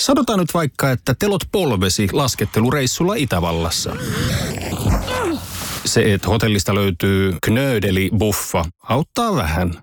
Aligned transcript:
Sanotaan 0.00 0.38
nyt 0.38 0.54
vaikka, 0.54 0.90
että 0.90 1.14
telot 1.18 1.42
polvesi 1.52 2.08
laskettelureissulla 2.12 3.14
Itävallassa. 3.14 3.96
Se, 5.84 6.14
että 6.14 6.28
hotellista 6.28 6.74
löytyy 6.74 7.36
knöydeli 7.42 8.10
buffa, 8.18 8.64
auttaa 8.88 9.34
vähän. 9.34 9.80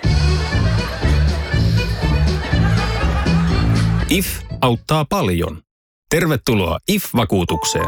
IF 4.09 4.27
auttaa 4.61 5.05
paljon. 5.05 5.61
Tervetuloa 6.09 6.79
IF-vakuutukseen. 6.87 7.87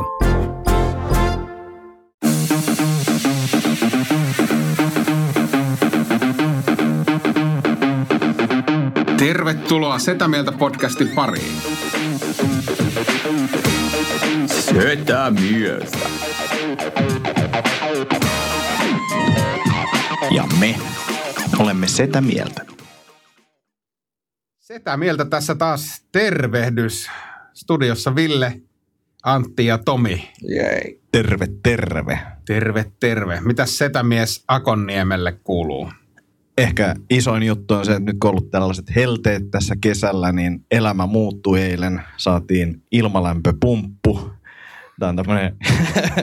Tervetuloa 9.18 10.00
Setä 10.00 10.28
Mieltä 10.28 10.52
podcastin 10.52 11.10
pariin. 11.16 11.73
Setä 14.48 15.32
mieltä. 15.32 15.98
Ja 20.32 20.44
me 20.60 20.76
olemme 21.60 21.88
setä 21.88 22.22
mieltä. 22.22 22.66
Setä 24.60 24.98
Mieltä 24.98 25.26
tässä 25.26 25.56
taas 25.56 26.06
tervehdys. 26.12 27.10
Studiossa 27.54 28.16
Ville, 28.16 28.62
Antti 29.24 29.66
ja 29.66 29.78
Tomi. 29.78 30.32
Jei. 30.42 31.02
Terve, 31.12 31.46
terve. 31.64 32.20
Terve, 32.46 32.86
terve. 33.00 33.42
Mitäs 33.42 33.78
Setämies 33.78 34.44
Akonniemelle 34.48 35.32
kuuluu? 35.32 35.92
Ehkä 36.58 36.96
isoin 37.10 37.44
juttu 37.44 37.74
on 37.74 37.86
se, 37.86 37.92
että 37.92 38.04
nyt 38.04 38.18
kun 38.20 38.30
on 38.30 38.32
ollut 38.32 38.52
tällaiset 38.52 38.96
helteet 38.96 39.52
tässä 39.52 39.76
kesällä, 39.82 40.32
niin 40.32 40.66
elämä 40.72 41.06
muuttui 41.08 41.62
eilen. 41.62 42.02
Saatiin 42.18 42.82
ilmalämpöpumppu. 42.92 44.30
Tämä 45.00 45.10
on 45.10 45.16
tämmöinen... 45.16 45.56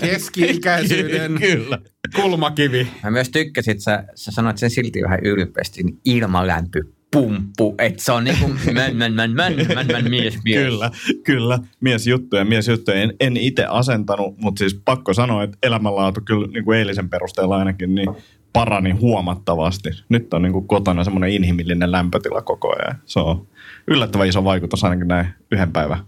Keski-ikäisyyden 0.00 1.34
Kyllä. 1.40 1.78
kulmakivi. 2.16 2.88
Mä 3.04 3.10
myös 3.10 3.30
tykkäsin, 3.30 3.72
että 3.72 3.84
sä, 3.84 4.04
sä 4.14 4.32
sanoit 4.32 4.58
sen 4.58 4.70
silti 4.70 5.02
vähän 5.02 5.20
ylpeästi, 5.22 5.82
niin 5.82 5.98
ilmalämpöpumppu. 6.04 7.74
Että 7.78 8.04
se 8.04 8.12
on 8.12 8.24
niinku 8.24 8.48
män, 8.72 8.96
män, 8.96 9.12
män, 9.12 9.30
män, 9.30 9.54
män, 9.74 9.86
män, 9.86 10.10
mies, 10.10 10.38
mies. 10.44 10.64
Kyllä, 10.64 10.90
kyllä. 11.24 11.58
Miesjuttuja, 11.80 12.44
miesjuttuja. 12.44 12.96
En, 12.96 13.14
en 13.20 13.36
itse 13.36 13.64
asentanut, 13.64 14.38
mutta 14.38 14.58
siis 14.58 14.80
pakko 14.84 15.14
sanoa, 15.14 15.42
että 15.42 15.58
elämänlaatu 15.62 16.20
kyllä 16.24 16.46
niin 16.46 16.64
kuin 16.64 16.78
eilisen 16.78 17.10
perusteella 17.10 17.56
ainakin 17.56 17.94
niin 17.94 18.08
parani 18.52 18.90
huomattavasti. 18.90 19.88
Nyt 20.08 20.34
on 20.34 20.42
niin 20.42 20.52
kuin 20.52 20.66
kotona 20.66 21.04
semmoinen 21.04 21.30
inhimillinen 21.30 21.92
lämpötila 21.92 22.42
koko 22.42 22.74
ajan. 22.78 23.00
Se 23.06 23.20
on 23.20 23.46
yllättävän 23.86 24.28
iso 24.28 24.44
vaikutus 24.44 24.84
ainakin 24.84 25.08
näin 25.08 25.26
yhden 25.52 25.72
päivän 25.72 25.98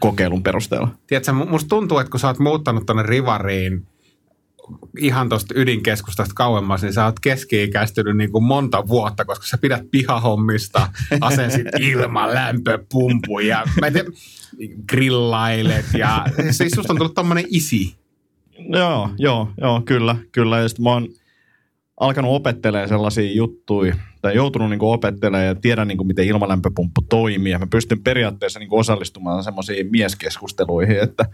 kokeilun 0.00 0.42
perusteella. 0.42 0.88
Tiedätkö, 1.06 1.32
mu- 1.32 1.50
musta 1.50 1.68
tuntuu, 1.68 1.98
että 1.98 2.10
kun 2.10 2.20
sä 2.20 2.26
oot 2.26 2.38
muuttanut 2.38 2.86
tonne 2.86 3.02
Rivariin 3.02 3.86
ihan 4.98 5.28
tuosta 5.28 5.54
ydinkeskustasta 5.56 6.34
kauemmas, 6.34 6.82
niin 6.82 6.92
sä 6.92 7.04
oot 7.04 7.20
keski-ikäistynyt 7.20 8.16
niin 8.16 8.32
kuin 8.32 8.44
monta 8.44 8.88
vuotta, 8.88 9.24
koska 9.24 9.46
sä 9.46 9.58
pidät 9.58 9.90
pihahommista, 9.90 10.88
asensit 11.20 11.66
ilman 11.78 12.34
lämpöpumpuja, 12.34 13.46
ja 13.46 13.64
mä 13.80 13.86
en 13.86 13.92
tiedä, 13.92 14.10
grillailet 14.88 15.86
ja 15.98 16.24
siis 16.50 16.72
susta 16.72 16.92
on 16.92 16.96
tullut 16.96 17.14
tommonen 17.14 17.44
isi. 17.48 17.96
Joo, 18.68 19.10
joo, 19.18 19.48
joo, 19.60 19.82
kyllä, 19.84 20.16
kyllä. 20.32 20.58
Ja 20.58 20.68
sitten 20.68 20.82
mä 20.82 20.90
oon 20.90 21.08
alkanut 22.00 22.34
opettelemaan 22.34 22.88
sellaisia 22.88 23.32
juttuja, 23.32 23.94
tai 24.22 24.34
joutunut 24.34 24.70
niin 24.70 24.82
opettelemaan 24.82 25.46
ja 25.46 25.54
tiedän, 25.54 25.88
niin 25.88 26.06
miten 26.06 26.26
ilmalämpöpumppu 26.26 27.02
toimii. 27.08 27.52
Ja 27.52 27.58
mä 27.58 27.66
pystyn 27.66 28.02
periaatteessa 28.02 28.58
niin 28.58 28.68
osallistumaan 28.72 29.44
semmoisiin 29.44 29.90
mieskeskusteluihin, 29.90 30.98
että 31.02 31.24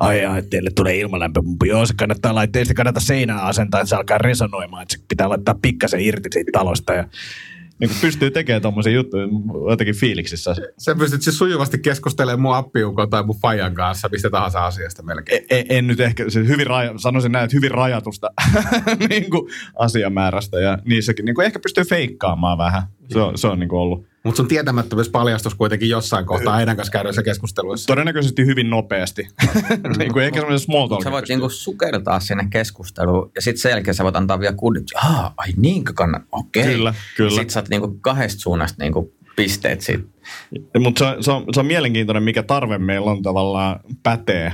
ai 0.00 0.24
ai, 0.24 0.42
teille 0.42 0.70
tulee 0.70 0.96
ilmalämpöpumppu. 0.96 1.64
Joo, 1.64 1.86
se 1.86 1.94
kannattaa 1.96 2.34
laittaa, 2.34 2.60
ei 2.60 2.64
sitä 2.64 2.76
kannata 2.76 3.00
seinää 3.00 3.42
asentaa, 3.42 3.80
että 3.80 3.88
se 3.88 3.96
alkaa 3.96 4.18
resonoimaan, 4.18 4.82
että 4.82 4.96
se 4.96 5.04
pitää 5.08 5.28
laittaa 5.28 5.54
pikkasen 5.62 6.00
irti 6.00 6.28
siitä 6.32 6.50
talosta. 6.52 6.92
Ja 6.92 7.04
niin 7.80 7.90
pystyy 8.00 8.30
tekemään 8.30 8.62
tommosia 8.62 8.92
juttuja 8.92 9.26
jotenkin 9.70 9.94
fiiliksissä. 9.94 10.54
Sä 10.78 10.94
pystyt 10.94 11.22
siis 11.22 11.38
sujuvasti 11.38 11.78
keskustelemaan 11.78 12.40
mun 12.40 12.54
appiukon 12.54 13.10
tai 13.10 13.22
mun 13.22 13.36
fajan 13.42 13.74
kanssa 13.74 14.08
mistä 14.12 14.30
tahansa 14.30 14.66
asiasta 14.66 15.02
melkein. 15.02 15.44
En, 15.50 15.66
en 15.68 15.86
nyt 15.86 16.00
ehkä, 16.00 16.30
se 16.30 16.46
hyvin 16.46 16.66
raja, 16.66 16.92
sanoisin 16.96 17.32
näin, 17.32 17.44
että 17.44 17.56
hyvin 17.56 17.70
rajatusta 17.70 18.30
niin 19.10 19.30
kuin 19.30 19.50
asiamäärästä 19.78 20.60
ja 20.60 20.78
niissäkin 20.84 21.24
niin 21.24 21.34
kuin 21.34 21.46
ehkä 21.46 21.58
pystyy 21.58 21.84
feikkaamaan 21.84 22.58
vähän. 22.58 22.82
Se 23.08 23.20
on, 23.20 23.38
se 23.38 23.46
on 23.46 23.58
niin 23.58 23.68
kuin 23.68 23.80
ollut. 23.80 24.09
Mutta 24.24 24.36
sun 24.36 24.48
tietämättömyys 24.48 25.08
paljastus 25.08 25.54
kuitenkin 25.54 25.88
jossain 25.88 26.26
kohtaa 26.26 26.56
heidän 26.56 26.76
kanssa 26.76 26.92
käydyissä 26.92 27.22
keskusteluissa. 27.22 27.86
Todennäköisesti 27.86 28.46
hyvin 28.46 28.70
nopeasti. 28.70 29.28
niin 29.98 30.12
kuin 30.12 30.24
ehkä 30.24 30.40
semmoisen 30.40 30.64
small 30.64 30.88
talk. 30.88 31.02
Sä 31.02 31.10
voit 31.10 31.28
niinku 31.28 31.48
sukeltaa 31.48 32.20
sinne 32.20 32.46
keskusteluun 32.50 33.30
ja 33.34 33.42
sitten 33.42 33.60
sen 33.60 33.70
jälkeen 33.70 33.94
sä 33.94 34.04
voit 34.04 34.16
antaa 34.16 34.40
vielä 34.40 34.54
kuudet, 34.54 34.84
Aa, 34.94 35.34
ai 35.36 35.48
niinkö 35.56 35.92
kannat, 35.92 36.22
okei. 36.32 36.64
Kyllä, 36.64 36.94
kyllä. 37.16 37.30
Sitten 37.30 37.50
saat 37.50 37.68
niinku 37.68 37.98
kahdesta 38.00 38.40
suunnasta 38.40 38.82
niinku 38.84 39.14
pisteet 39.36 39.80
siitä. 39.80 40.04
Mutta 40.78 40.98
se, 40.98 41.04
on- 41.04 41.24
se, 41.24 41.30
on, 41.30 41.44
se 41.54 41.60
on 41.60 41.66
mielenkiintoinen, 41.66 42.22
mikä 42.22 42.42
tarve 42.42 42.78
meillä 42.78 43.10
on 43.10 43.22
tavallaan 43.22 43.80
pätee 44.02 44.52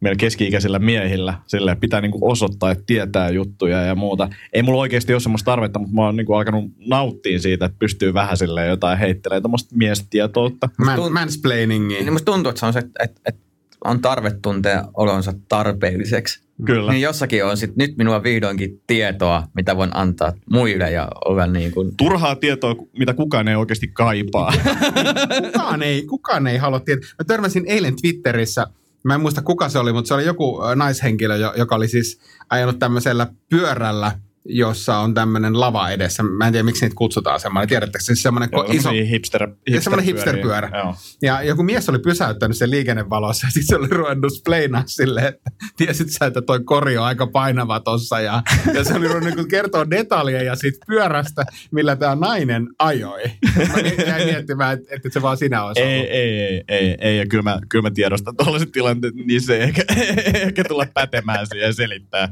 meillä 0.00 0.16
keski-ikäisillä 0.16 0.78
miehillä. 0.78 1.34
Sille 1.46 1.76
pitää 1.76 2.00
niinku 2.00 2.30
osoittaa, 2.30 2.70
että 2.70 2.84
tietää 2.86 3.30
juttuja 3.30 3.82
ja 3.82 3.94
muuta. 3.94 4.28
Ei 4.52 4.62
mulla 4.62 4.80
oikeasti 4.80 5.12
ole 5.12 5.20
semmoista 5.20 5.50
tarvetta, 5.50 5.78
mutta 5.78 5.94
mä 5.94 6.04
oon 6.04 6.16
niinku 6.16 6.34
alkanut 6.34 6.64
nauttia 6.86 7.38
siitä, 7.38 7.64
että 7.66 7.78
pystyy 7.78 8.14
vähän 8.14 8.36
silleen 8.36 8.68
jotain 8.68 8.98
heittelemään 8.98 9.42
tämmöistä 9.42 9.76
miestietoutta. 9.76 10.68
Man, 10.84 11.12
mansplainingia. 11.12 11.98
Niin 11.98 12.12
musta 12.12 12.32
tuntuu, 12.32 12.50
että 12.50 12.60
se 12.60 12.66
on 12.66 12.72
se, 12.72 12.78
että, 12.78 13.04
että, 13.04 13.20
että 13.26 13.48
on 13.84 14.00
tarve 14.00 14.30
tuntea 14.42 14.84
olonsa 14.94 15.32
tarpeelliseksi. 15.48 16.48
Kyllä. 16.64 16.92
Niin 16.92 17.02
jossakin 17.02 17.44
on 17.44 17.56
sit, 17.56 17.76
nyt 17.76 17.96
minulla 17.96 18.22
vihdoinkin 18.22 18.82
tietoa, 18.86 19.42
mitä 19.54 19.76
voin 19.76 19.90
antaa 19.96 20.32
muille 20.50 20.90
ja 20.90 21.08
olla 21.24 21.46
niin 21.46 21.72
kuin, 21.72 21.96
Turhaa 21.96 22.36
tietoa, 22.36 22.74
mitä 22.98 23.14
kukaan 23.14 23.48
ei 23.48 23.56
oikeasti 23.56 23.88
kaipaa. 23.88 24.52
kukaan 25.44 25.82
ei, 25.82 26.06
kukaan 26.06 26.46
ei 26.46 26.58
halua 26.58 26.80
tietää. 26.80 27.08
Mä 27.18 27.24
törmäsin 27.24 27.64
eilen 27.66 27.96
Twitterissä, 28.00 28.66
mä 29.04 29.14
en 29.14 29.20
muista 29.20 29.42
kuka 29.42 29.68
se 29.68 29.78
oli, 29.78 29.92
mutta 29.92 30.08
se 30.08 30.14
oli 30.14 30.24
joku 30.24 30.62
ö, 30.64 30.74
naishenkilö, 30.74 31.36
jo- 31.36 31.52
joka 31.56 31.74
oli 31.74 31.88
siis 31.88 32.20
ajanut 32.50 32.78
tämmöisellä 32.78 33.26
pyörällä, 33.50 34.12
jossa 34.48 34.98
on 34.98 35.14
tämmöinen 35.14 35.60
lava 35.60 35.90
edessä. 35.90 36.22
Mä 36.22 36.46
en 36.46 36.52
tiedä, 36.52 36.62
miksi 36.62 36.84
niitä 36.84 36.96
kutsutaan 36.96 37.40
semmoinen. 37.40 37.68
Tiedättekö, 37.68 38.04
siis 38.04 38.22
semmoinen 38.22 38.50
ko- 38.56 38.64
iso... 38.74 38.82
Semmosia 38.82 39.04
hipster, 39.04 39.48
semmoinen 39.80 40.06
hipsterpyörä. 40.06 40.70
Joo. 40.74 40.94
Ja 41.22 41.42
joku 41.42 41.62
mies 41.62 41.88
oli 41.88 41.98
pysäyttänyt 41.98 42.56
sen 42.56 42.70
liikennevalossa 42.70 43.46
ja 43.46 43.50
sitten 43.50 43.66
se 43.66 43.76
oli 43.76 43.88
ruvennut 43.88 44.32
spleinaa 44.34 44.82
silleen, 44.86 45.26
että 45.26 45.50
tiesit 45.76 46.10
sä, 46.10 46.26
että 46.26 46.42
toi 46.42 46.60
kori 46.64 46.98
on 46.98 47.04
aika 47.04 47.26
painava 47.26 47.80
tossa. 47.80 48.20
Ja, 48.20 48.42
ja 48.74 48.84
se 48.84 48.94
oli 48.94 49.08
ruvennut 49.08 49.34
niin 49.36 49.48
kertoa 49.48 49.90
detaljeja 49.90 50.56
siitä 50.56 50.78
pyörästä, 50.86 51.44
millä 51.70 51.96
tämä 51.96 52.14
nainen 52.14 52.68
ajoi. 52.78 53.22
Mä 53.56 54.04
jäin 54.06 54.26
miettimään, 54.26 54.78
että, 54.78 54.94
että 54.94 55.08
se 55.12 55.22
vaan 55.22 55.36
sinä 55.36 55.64
olisi 55.64 55.80
Ei, 55.80 55.98
ollut. 55.98 56.10
ei, 56.10 56.40
ei, 56.40 56.64
ei, 56.68 56.96
ei, 57.00 57.18
ja 57.18 57.26
kyllä 57.26 57.42
mä, 57.42 57.58
kyllä 57.68 57.82
mä 57.82 57.90
tiedostan 57.90 58.36
tuollaiset 58.36 58.72
tilanteet, 58.72 59.14
niin 59.14 59.40
se 59.40 59.56
ei 59.56 59.62
ehkä, 59.62 59.82
ehkä 60.46 60.64
tulla 60.64 60.86
pätemään 60.94 61.46
siihen 61.46 61.66
ja 61.66 61.72
selittää. 61.72 62.28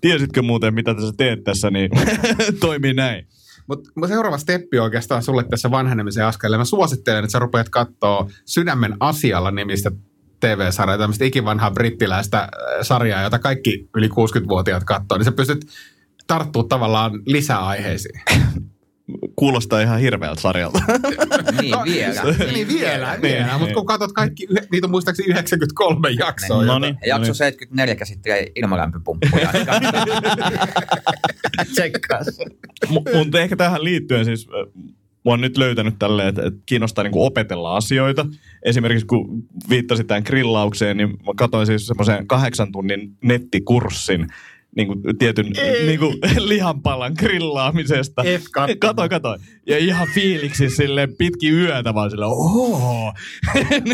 Tiesitkö 0.00 0.42
muuten, 0.42 0.74
mitä 0.74 0.94
tässä 0.94 1.14
teet 1.16 1.43
tässä, 1.44 1.70
niin 1.70 1.90
toimii 2.60 2.94
näin. 2.94 3.26
Mutta 3.66 4.08
seuraava 4.08 4.38
steppi 4.38 4.78
oikeastaan 4.78 5.22
sulle 5.22 5.44
tässä 5.44 5.70
vanhenemisen 5.70 6.26
askeleella. 6.26 6.58
Mä 6.58 6.64
suosittelen, 6.64 7.24
että 7.24 7.32
sä 7.32 7.38
rupeat 7.38 7.68
katsoa 7.68 8.30
Sydämen 8.44 8.96
asialla 9.00 9.50
nimistä 9.50 9.90
TV-sarjaa, 10.40 10.98
tämmöistä 10.98 11.24
ikivanhaa 11.24 11.70
brittiläistä 11.70 12.38
äh, 12.38 12.48
sarjaa, 12.82 13.22
jota 13.22 13.38
kaikki 13.38 13.88
yli 13.96 14.08
60-vuotiaat 14.08 14.84
katsoo, 14.84 15.18
niin 15.18 15.24
sä 15.24 15.32
pystyt 15.32 15.66
tarttua 16.26 16.64
tavallaan 16.68 17.12
lisäaiheisiin. 17.26 18.20
Kuulostaa 19.36 19.80
ihan 19.80 20.00
hirveältä 20.00 20.40
sarjalta. 20.40 20.78
niin 21.60 21.74
vielä. 21.84 22.22
niin 22.52 22.68
vielä, 22.68 23.12
Niin, 23.12 23.22
vielä. 23.22 23.46
niin. 23.46 23.58
Mutta 23.58 23.74
kun 23.74 23.86
katsot 23.86 24.12
kaikki, 24.12 24.46
niitä 24.72 24.86
on 24.86 24.90
muistaakseni 24.90 25.28
93 25.28 26.10
jaksoa. 26.10 26.64
No 26.64 26.78
niin. 26.78 26.98
Ja 27.02 27.08
Jakso 27.08 27.24
niin. 27.24 27.34
74 27.34 27.94
käsittelee 27.94 28.46
ilmalämpöpumppuja. 28.56 29.48
Tsekkaa 31.72 32.24
se. 32.24 32.44
Mutta 32.88 33.40
ehkä 33.40 33.56
tähän 33.56 33.84
liittyen 33.84 34.24
siis, 34.24 34.48
mä 35.24 35.30
oon 35.30 35.40
nyt 35.40 35.56
löytänyt 35.56 35.94
tälleen, 35.98 36.28
että, 36.28 36.42
että 36.42 36.60
kiinnostaa 36.66 37.04
niinku 37.04 37.24
opetella 37.24 37.76
asioita. 37.76 38.26
Esimerkiksi 38.62 39.06
kun 39.06 39.42
viittasit 39.68 40.06
tähän 40.06 40.22
grillaukseen, 40.26 40.96
niin 40.96 41.08
mä 41.10 41.32
katsoin 41.36 41.66
siis 41.66 41.86
semmoisen 41.86 42.26
kahdeksan 42.26 42.72
tunnin 42.72 43.16
nettikurssin 43.24 44.26
niin 44.76 44.86
kuin 44.86 45.18
tietyn 45.18 45.52
niin 45.86 45.98
kuin, 45.98 46.18
lihanpalan 46.48 47.12
grillaamisesta. 47.18 48.22
Katoin, 48.80 49.10
katoin. 49.10 49.40
Ja 49.66 49.78
ihan 49.78 50.08
fiiliksi 50.14 50.70
silleen 50.70 51.16
pitkin 51.16 51.54
yötä 51.54 51.94
vaan 51.94 52.10
silleen, 52.10 52.30
ooo. 52.30 53.12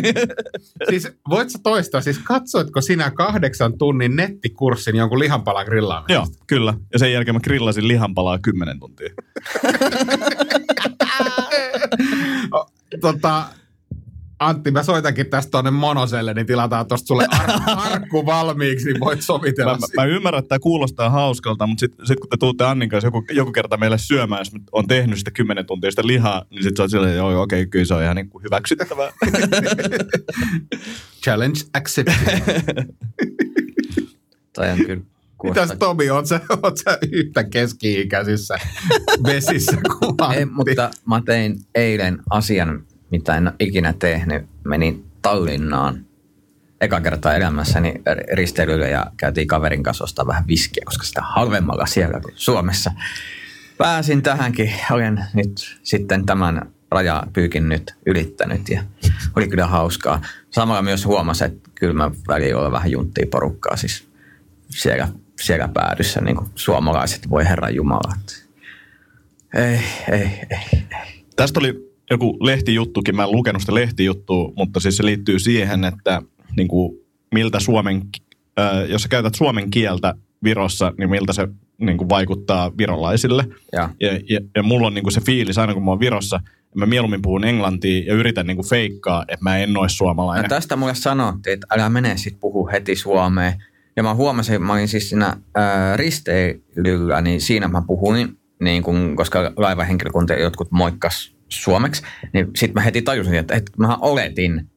Siis 0.90 1.08
voit 1.28 1.50
sä 1.50 1.58
toistaa, 1.62 2.00
siis 2.00 2.18
katsoitko 2.18 2.80
sinä 2.80 3.10
kahdeksan 3.10 3.78
tunnin 3.78 4.16
nettikurssin 4.16 4.96
jonkun 4.96 5.18
lihanpalan 5.18 5.66
grillaamisesta? 5.66 6.12
Joo, 6.12 6.26
kyllä. 6.46 6.74
Ja 6.92 6.98
sen 6.98 7.12
jälkeen 7.12 7.34
mä 7.34 7.40
grillasin 7.40 7.88
lihanpalaa 7.88 8.38
kymmenen 8.38 8.80
tuntia. 8.80 9.10
tota, 13.00 13.44
Antti, 14.40 14.70
mä 14.70 14.82
soitankin 14.82 15.26
tästä 15.26 15.50
tuonne 15.50 15.70
Monoselle, 15.70 16.34
niin 16.34 16.46
tilataan 16.46 16.86
tuosta 16.86 17.06
sulle 17.06 17.26
ar- 17.30 17.60
arkku 17.92 18.26
valmiiksi, 18.26 18.92
niin 18.92 19.00
voit 19.00 19.22
sovitella. 19.22 19.72
Mä, 19.72 19.78
mä, 19.78 20.02
mä 20.02 20.04
ymmärrän, 20.04 20.38
että 20.38 20.48
tämä 20.48 20.58
kuulostaa 20.58 21.10
hauskalta, 21.10 21.66
mutta 21.66 21.80
sitten 21.80 22.06
sit 22.06 22.20
kun 22.20 22.28
te 22.28 22.36
tuutte 22.36 22.64
Annin 22.64 22.88
kanssa 22.88 23.06
joku, 23.06 23.24
joku 23.30 23.52
kerta 23.52 23.76
meille 23.76 23.98
syömään, 23.98 24.40
jos 24.40 24.52
on 24.72 24.86
tehnyt 24.86 25.18
sitä 25.18 25.30
10 25.30 25.66
tuntia 25.66 25.90
sitä 25.90 26.06
lihaa, 26.06 26.44
niin 26.50 26.62
sitten 26.62 26.76
sä 26.76 26.82
oot 26.82 26.90
silleen, 26.90 27.16
joo, 27.16 27.42
okei, 27.42 27.62
okay, 27.62 27.66
kyllä 27.66 27.84
se 27.84 27.94
on 27.94 28.02
ihan 28.02 28.16
niin 28.16 28.30
kuin 28.30 28.44
hyväksyttävää. 28.44 29.12
Challenge 31.24 31.60
accepted. 31.74 32.14
Toi 34.56 34.70
on 34.70 34.78
kyllä 34.78 35.02
Mitäs 35.44 35.74
Tomi, 35.78 36.10
oot 36.10 36.26
sä, 36.26 36.40
oot 36.62 36.76
sä 36.76 36.98
yhtä 37.12 37.44
keski-ikäisissä 37.44 38.58
vesissä 39.26 39.76
kuin 39.98 40.14
Antti? 40.18 40.38
Ei, 40.38 40.44
mutta 40.44 40.90
mä 41.08 41.22
tein 41.26 41.56
eilen 41.74 42.18
asian, 42.30 42.82
mitä 43.10 43.36
en 43.36 43.46
ole 43.46 43.54
ikinä 43.60 43.92
tehnyt. 43.92 44.46
Menin 44.64 45.04
Tallinnaan 45.22 46.04
eka 46.80 47.00
kertaa 47.00 47.34
elämässäni 47.34 47.94
risteilylle 48.32 48.90
ja 48.90 49.06
käytiin 49.16 49.46
kaverin 49.46 49.82
kanssa 49.82 50.04
ostaa 50.04 50.26
vähän 50.26 50.46
viskiä, 50.46 50.82
koska 50.84 51.04
sitä 51.04 51.22
halvemmalla 51.22 51.86
siellä 51.86 52.20
kuin 52.20 52.34
Suomessa. 52.36 52.92
Pääsin 53.78 54.22
tähänkin, 54.22 54.72
olen 54.90 55.24
nyt 55.34 55.78
sitten 55.82 56.26
tämän 56.26 56.72
rajapyykin 56.90 57.68
nyt 57.68 57.94
ylittänyt 58.06 58.68
ja 58.68 58.82
oli 59.36 59.48
kyllä 59.48 59.66
hauskaa. 59.66 60.22
Samalla 60.50 60.82
myös 60.82 61.06
huomasin, 61.06 61.46
että 61.46 61.70
kyllä 61.74 61.94
mä 61.94 62.10
välillä 62.28 62.60
olen 62.60 62.72
vähän 62.72 62.90
junttia 62.90 63.26
porukkaa 63.30 63.76
siis 63.76 64.08
siellä, 64.70 65.08
siellä 65.40 65.68
päädyssä, 65.68 66.20
niin 66.20 66.36
kuin 66.36 66.50
suomalaiset, 66.54 67.30
voi 67.30 67.44
herran 67.44 67.74
jumalat. 67.74 68.46
Ei, 69.54 69.80
ei, 70.12 70.30
ei, 70.50 70.58
ei. 70.70 71.24
Tästä 71.36 71.60
oli 71.60 71.89
joku 72.10 72.36
lehtijuttukin, 72.40 73.16
mä 73.16 73.24
en 73.24 73.32
lukenut 73.32 73.62
sitä 73.62 73.74
lehtijuttua, 73.74 74.52
mutta 74.56 74.80
siis 74.80 74.96
se 74.96 75.04
liittyy 75.04 75.38
siihen, 75.38 75.84
että 75.84 76.22
niin 76.56 76.68
kuin, 76.68 76.98
miltä 77.34 77.60
suomen, 77.60 78.02
äh, 78.60 78.90
jos 78.90 79.02
sä 79.02 79.08
käytät 79.08 79.34
suomen 79.34 79.70
kieltä 79.70 80.14
Virossa, 80.44 80.92
niin 80.98 81.10
miltä 81.10 81.32
se 81.32 81.48
niin 81.80 81.98
kuin, 81.98 82.08
vaikuttaa 82.08 82.72
virolaisille. 82.78 83.44
Ja. 83.72 83.88
Ja, 84.00 84.12
ja, 84.28 84.40
ja 84.56 84.62
mulla 84.62 84.86
on 84.86 84.94
niin 84.94 85.02
kuin 85.02 85.12
se 85.12 85.20
fiilis, 85.20 85.58
aina 85.58 85.74
kun 85.74 85.84
mä 85.84 85.90
oon 85.90 86.00
Virossa, 86.00 86.40
mä 86.74 86.86
mieluummin 86.86 87.22
puhun 87.22 87.44
englantia 87.44 88.04
ja 88.06 88.14
yritän 88.14 88.46
niin 88.46 88.56
kuin 88.56 88.68
feikkaa, 88.68 89.24
että 89.28 89.44
mä 89.44 89.58
en 89.58 89.76
ole 89.76 89.84
No 89.84 89.88
suomalainen. 89.88 90.48
tästä 90.50 90.76
mulle 90.76 90.94
sanottiin, 90.94 91.54
että 91.54 91.66
älä 91.70 91.88
mene 91.88 92.16
sit 92.16 92.40
puhu 92.40 92.68
heti 92.72 92.96
suomeen. 92.96 93.52
Ja 93.96 94.02
mä 94.02 94.14
huomasin, 94.14 94.62
mä 94.62 94.72
olin 94.72 94.88
siis 94.88 95.08
siinä 95.08 95.36
ää, 95.54 95.96
risteilyllä, 95.96 97.20
niin 97.20 97.40
siinä 97.40 97.68
mä 97.68 97.82
puhuin, 97.86 98.38
niin 98.60 98.82
kun, 98.82 99.16
koska 99.16 99.52
laivahenkilökunta 99.56 100.34
jotkut 100.34 100.70
moikkas 100.70 101.34
suomeksi, 101.52 102.02
niin 102.32 102.46
sitten 102.56 102.74
mä 102.74 102.80
heti 102.80 103.02
tajusin, 103.02 103.34
että, 103.34 103.54
että 103.54 103.72
mä 103.76 103.96
oletin, 103.96 104.70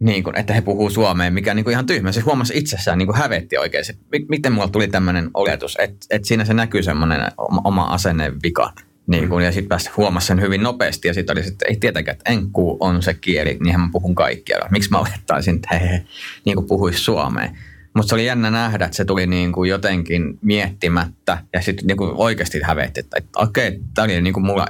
niin 0.00 0.24
kun, 0.24 0.38
että 0.38 0.54
he 0.54 0.60
puhuu 0.60 0.90
suomeen, 0.90 1.32
mikä 1.32 1.54
niin 1.54 1.64
kuin 1.64 1.72
ihan 1.72 1.86
tyhmä. 1.86 2.12
Se 2.12 2.20
huomasi 2.20 2.58
itsessään 2.58 2.98
niin 2.98 3.06
kuin 3.06 3.18
hävetti 3.18 3.58
oikein. 3.58 3.84
Se, 3.84 3.94
mi- 4.12 4.26
miten 4.28 4.52
mulla 4.52 4.68
tuli 4.68 4.88
tämmöinen 4.88 5.30
oletus, 5.34 5.76
että, 5.80 6.06
että 6.10 6.28
siinä 6.28 6.44
se 6.44 6.54
näkyy 6.54 6.82
semmoinen 6.82 7.20
oma, 7.38 7.60
oma 7.64 7.84
asennevika. 7.84 8.72
Niin 9.06 9.28
kun, 9.28 9.44
ja 9.44 9.52
sitten 9.52 9.78
huomasi 9.96 10.26
sen 10.26 10.40
hyvin 10.40 10.62
nopeasti 10.62 11.08
ja 11.08 11.14
sitten 11.14 11.36
oli 11.36 11.44
sitten, 11.44 11.68
ei 11.68 11.76
tietenkään, 11.76 12.16
että 12.16 12.30
enkku 12.30 12.76
on 12.80 13.02
se 13.02 13.14
kieli, 13.14 13.58
niinhän 13.60 13.80
mä 13.80 13.88
puhun 13.92 14.14
kaikkia. 14.14 14.58
Miksi 14.70 14.90
mä 14.90 14.98
olettaisin, 14.98 15.54
että 15.54 15.78
he, 15.78 16.04
niin 16.44 16.56
kuin 16.56 16.66
puhuisi 16.66 16.98
suomeen. 16.98 17.58
Mutta 17.94 18.08
se 18.08 18.14
oli 18.14 18.26
jännä 18.26 18.50
nähdä, 18.50 18.84
että 18.84 18.96
se 18.96 19.04
tuli 19.04 19.26
niin 19.26 19.52
kuin 19.52 19.70
jotenkin 19.70 20.38
miettimättä 20.42 21.38
ja 21.52 21.60
sitten 21.60 21.86
niin 21.86 21.96
kuin 21.96 22.10
oikeasti 22.14 22.60
hävetti, 22.62 23.00
että, 23.00 23.16
okei, 23.36 23.80
tämä 23.94 24.04
oli 24.04 24.20
niin 24.20 24.34
kuin 24.34 24.46
mulla 24.46 24.66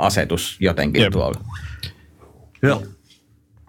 ennakkoasetus 0.00 0.56
jotenkin 0.60 1.02
Jep. 1.02 1.12
tuolla. 1.12 1.40
Joo. 2.62 2.82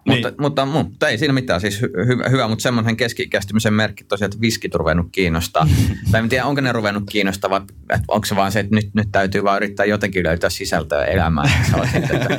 Mutta, 0.06 0.28
Niin. 0.28 0.34
mutta, 0.40 0.66
mutta 0.66 1.08
ei 1.08 1.18
siinä 1.18 1.32
mitään, 1.34 1.60
siis 1.60 1.80
hy, 1.82 1.90
hyvä, 2.06 2.28
hyvä, 2.28 2.48
mutta 2.48 2.62
semmoinen 2.62 2.96
keskikästymisen 2.96 3.74
merkki 3.74 4.04
tosiaan, 4.04 4.26
että 4.28 4.40
viskit 4.40 4.74
on 4.74 4.78
ruvennut 4.78 5.06
kiinnostaa. 5.12 5.66
tai 6.10 6.20
en 6.20 6.28
tiedä, 6.28 6.44
onko 6.44 6.60
ne 6.60 6.72
ruvennut 6.72 7.04
kiinnostaa 7.10 7.50
vai 7.50 7.60
että 7.80 8.04
onko 8.08 8.24
se 8.24 8.36
vaan 8.36 8.52
se, 8.52 8.60
että 8.60 8.74
nyt, 8.74 8.94
nyt 8.94 9.08
täytyy 9.12 9.44
vaan 9.44 9.56
yrittää 9.56 9.86
jotenkin 9.86 10.24
löytää 10.24 10.50
sisältöä 10.50 11.04
elämään. 11.04 11.50
Sitten, 11.92 12.22
että 12.22 12.38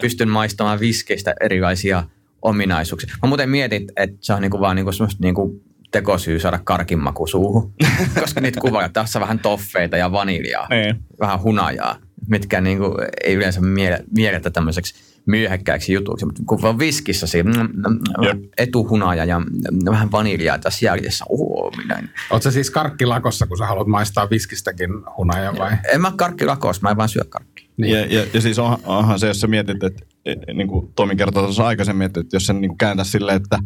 pystyn 0.00 0.28
maistamaan 0.28 0.80
viskeistä 0.80 1.34
erilaisia 1.40 2.04
ominaisuuksia. 2.42 3.14
Mä 3.22 3.28
muuten 3.28 3.50
mietin, 3.50 3.86
että 3.96 4.16
se 4.20 4.32
on 4.32 4.42
niinku 4.42 4.60
vaan 4.60 4.76
niinku 4.76 4.92
semmoista 4.92 5.22
niinku 5.22 5.62
tekosyy 5.90 6.38
saada 6.40 6.58
karkinmaku 6.64 7.26
suuhun. 7.26 7.74
Koska 8.20 8.40
niitä 8.40 8.60
kuvaa 8.60 8.88
tässä 8.88 9.18
on 9.18 9.20
vähän 9.20 9.38
toffeita 9.38 9.96
ja 9.96 10.12
vaniljaa 10.12 10.66
Niin. 10.70 10.96
vähän 11.20 11.42
hunajaa, 11.42 11.96
mitkä 12.28 12.60
niinku 12.60 12.96
ei 13.24 13.34
yleensä 13.34 13.60
miele, 13.60 14.04
mielletä 14.16 14.50
tämmöiseksi 14.50 14.94
myöhekkäiksi 15.26 15.92
jutuksi, 15.92 16.26
mutta 16.26 16.42
kun 16.46 16.62
vaan 16.62 16.78
viskissä 16.78 17.26
siinä 17.26 17.64
mm, 17.64 17.70
mm, 17.70 18.24
Jep. 18.24 18.38
etuhunaja 18.58 19.24
ja 19.24 19.40
mm, 19.40 19.46
vähän 19.90 20.12
vaniljaa 20.12 20.58
tässä 20.58 20.86
jäljessä, 20.86 21.24
oho, 21.28 21.70
minä. 21.76 22.02
Siis 22.50 22.70
karkkilakossa, 22.70 23.46
kun 23.46 23.58
sä 23.58 23.66
haluat 23.66 23.86
maistaa 23.86 24.30
viskistäkin 24.30 24.90
hunaja 25.16 25.54
vai? 25.58 25.72
En 25.92 26.00
mä 26.00 26.12
karkki 26.16 26.44
lakos, 26.44 26.82
mä 26.82 26.90
en 26.90 26.96
vaan 26.96 27.08
syö 27.08 27.24
karkkia. 27.28 27.68
Niin. 27.76 27.92
Ja, 27.92 28.06
ja, 28.06 28.26
ja 28.34 28.40
siis 28.40 28.58
on, 28.58 28.78
onhan 28.84 29.18
se, 29.18 29.26
jos 29.26 29.40
sä 29.40 29.46
mietit, 29.46 29.82
että 29.82 30.04
e, 30.24 30.34
niin 30.54 30.68
kuin 30.68 30.92
Tomi 30.96 31.16
kertoi 31.16 31.42
tuossa 31.42 31.66
aikaisemmin, 31.66 32.06
että 32.06 32.20
että 32.20 32.36
jos 32.36 32.46
sen 32.46 32.60
niin 32.60 32.78
kääntäisi 32.78 33.10
silleen, 33.10 33.36
että 33.36 33.58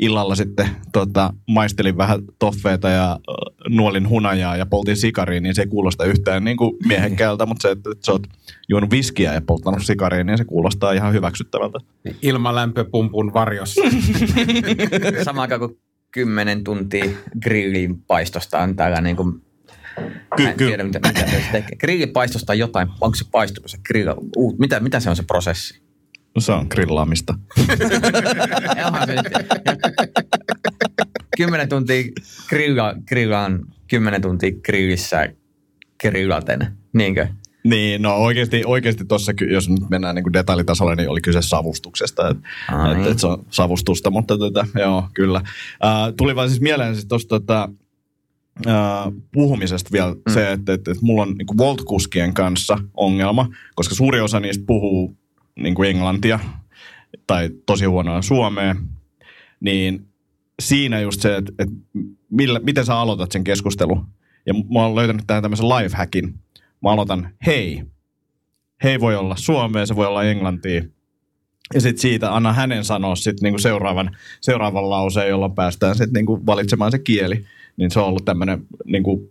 illalla 0.00 0.34
sitten 0.34 0.68
tota, 0.92 1.32
maistelin 1.48 1.96
vähän 1.96 2.20
toffeita 2.38 2.88
ja 2.88 3.20
nuolin 3.68 4.08
hunajaa 4.08 4.56
ja 4.56 4.66
poltin 4.66 4.96
sikariin, 4.96 5.42
niin 5.42 5.54
se 5.54 5.62
ei 5.62 5.66
kuulosta 5.66 6.04
yhtään 6.04 6.44
niin 6.44 6.56
kuin 6.56 6.76
miehekkäältä, 6.86 7.46
mutta 7.46 7.62
se, 7.62 7.70
että, 7.70 7.90
että 7.92 8.06
sä 8.06 8.12
oot 8.12 8.26
juonut 8.68 8.90
viskiä 8.90 9.34
ja 9.34 9.40
polttanut 9.40 9.84
sikariin, 9.84 10.26
niin 10.26 10.38
se 10.38 10.44
kuulostaa 10.44 10.92
ihan 10.92 11.12
hyväksyttävältä. 11.12 11.78
Ilmalämpöpumpun 12.22 13.32
varjossa. 13.34 13.82
Sama 15.24 15.42
aikaan 15.42 15.60
kuin 15.60 15.78
kymmenen 16.12 16.64
tuntia 16.64 17.04
grillin 17.42 18.02
paistosta 18.02 18.58
on 18.58 18.76
täällä 18.76 19.00
niin 19.00 19.16
kuin 19.16 19.42
Ky- 20.36 20.42
Mä 20.42 20.50
en 20.50 20.56
tiedä, 20.56 20.84
mitä, 20.84 21.00
mitä 21.08 21.20
se 21.20 21.42
tekee. 21.52 21.76
Grillipaistosta 21.78 22.54
jotain, 22.54 22.88
onko 23.00 23.14
se 23.14 23.24
paistuko 23.30 23.68
se 23.68 23.78
grilla, 23.86 24.14
uh, 24.36 24.58
mitä, 24.58 24.80
mitä 24.80 25.00
se 25.00 25.10
on 25.10 25.16
se 25.16 25.22
prosessi? 25.22 25.80
No, 26.34 26.40
se 26.40 26.52
on 26.52 26.66
grillaamista. 26.70 27.34
Onhan 28.86 29.06
se 29.06 29.14
nyt. 29.14 29.32
Kymmenen 31.36 31.68
tuntia 31.68 32.04
grilla, 32.48 32.94
grillaan, 33.08 33.60
kymmenen 33.88 34.22
tuntia 34.22 34.50
grillissä 34.64 35.28
grillaten, 36.00 36.76
niinkö? 36.92 37.26
Niin, 37.64 38.02
no 38.02 38.14
oikeasti, 38.16 38.62
oikeasti 38.66 39.04
tuossa, 39.04 39.32
jos 39.50 39.68
nyt 39.68 39.90
mennään 39.90 40.14
niin 40.14 40.22
kuin 40.22 40.32
detaljitasolle, 40.32 40.96
niin 40.96 41.08
oli 41.08 41.20
kyse 41.20 41.42
savustuksesta. 41.42 42.22
Ai 42.68 42.92
et, 42.92 42.98
niin. 42.98 43.12
et 43.12 43.18
se 43.18 43.26
on 43.26 43.44
savustusta, 43.50 44.10
mutta 44.10 44.38
tätä, 44.38 44.80
joo, 44.80 45.08
kyllä. 45.14 45.38
Äh, 45.84 46.14
tuli 46.16 46.36
vaan 46.36 46.48
siis 46.48 46.60
mieleen 46.60 46.94
siis 46.94 47.06
tuosta 47.06 47.28
tota, 47.28 47.68
äh, 48.66 49.12
puhumisesta 49.32 49.90
vielä 49.92 50.12
mm. 50.12 50.32
se, 50.32 50.52
että, 50.52 50.72
että, 50.72 50.90
että 50.90 51.04
mulla 51.04 51.22
on 51.22 51.34
niin 51.34 51.58
Volt-kuskien 51.58 52.34
kanssa 52.34 52.78
ongelma, 52.94 53.48
koska 53.74 53.94
suuri 53.94 54.20
osa 54.20 54.40
niistä 54.40 54.64
puhuu 54.66 55.19
niin 55.60 55.74
kuin 55.74 55.90
englantia 55.90 56.38
tai 57.26 57.50
tosi 57.66 57.84
huonoa 57.84 58.22
suomea, 58.22 58.76
niin 59.60 60.06
siinä 60.60 61.00
just 61.00 61.20
se, 61.20 61.36
että, 61.36 61.52
että 61.58 61.74
millä, 62.30 62.60
miten 62.62 62.86
sä 62.86 62.96
aloitat 62.96 63.32
sen 63.32 63.44
keskustelun. 63.44 64.06
Ja 64.46 64.54
mä 64.54 64.82
oon 64.82 64.94
löytänyt 64.94 65.24
tähän 65.26 65.42
tämmöisen 65.42 65.68
lifehackin. 65.68 66.34
Mä 66.82 66.90
aloitan 66.90 67.28
hei. 67.46 67.82
Hei 68.82 69.00
voi 69.00 69.16
olla 69.16 69.36
suomea, 69.36 69.86
se 69.86 69.96
voi 69.96 70.06
olla 70.06 70.24
englantia. 70.24 70.84
Ja 71.74 71.80
sitten 71.80 72.00
siitä 72.00 72.34
anna 72.34 72.52
hänen 72.52 72.84
sanoa 72.84 73.16
sit 73.16 73.40
niinku 73.40 73.58
seuraavan, 73.58 74.16
seuraavan 74.40 74.90
lauseen, 74.90 75.28
jolla 75.28 75.48
päästään 75.48 75.94
sitten 75.94 76.12
niinku 76.12 76.46
valitsemaan 76.46 76.90
se 76.90 76.98
kieli. 76.98 77.44
Niin 77.76 77.90
se 77.90 78.00
on 78.00 78.06
ollut 78.06 78.24
tämmöinen, 78.24 78.66
niinku, 78.84 79.28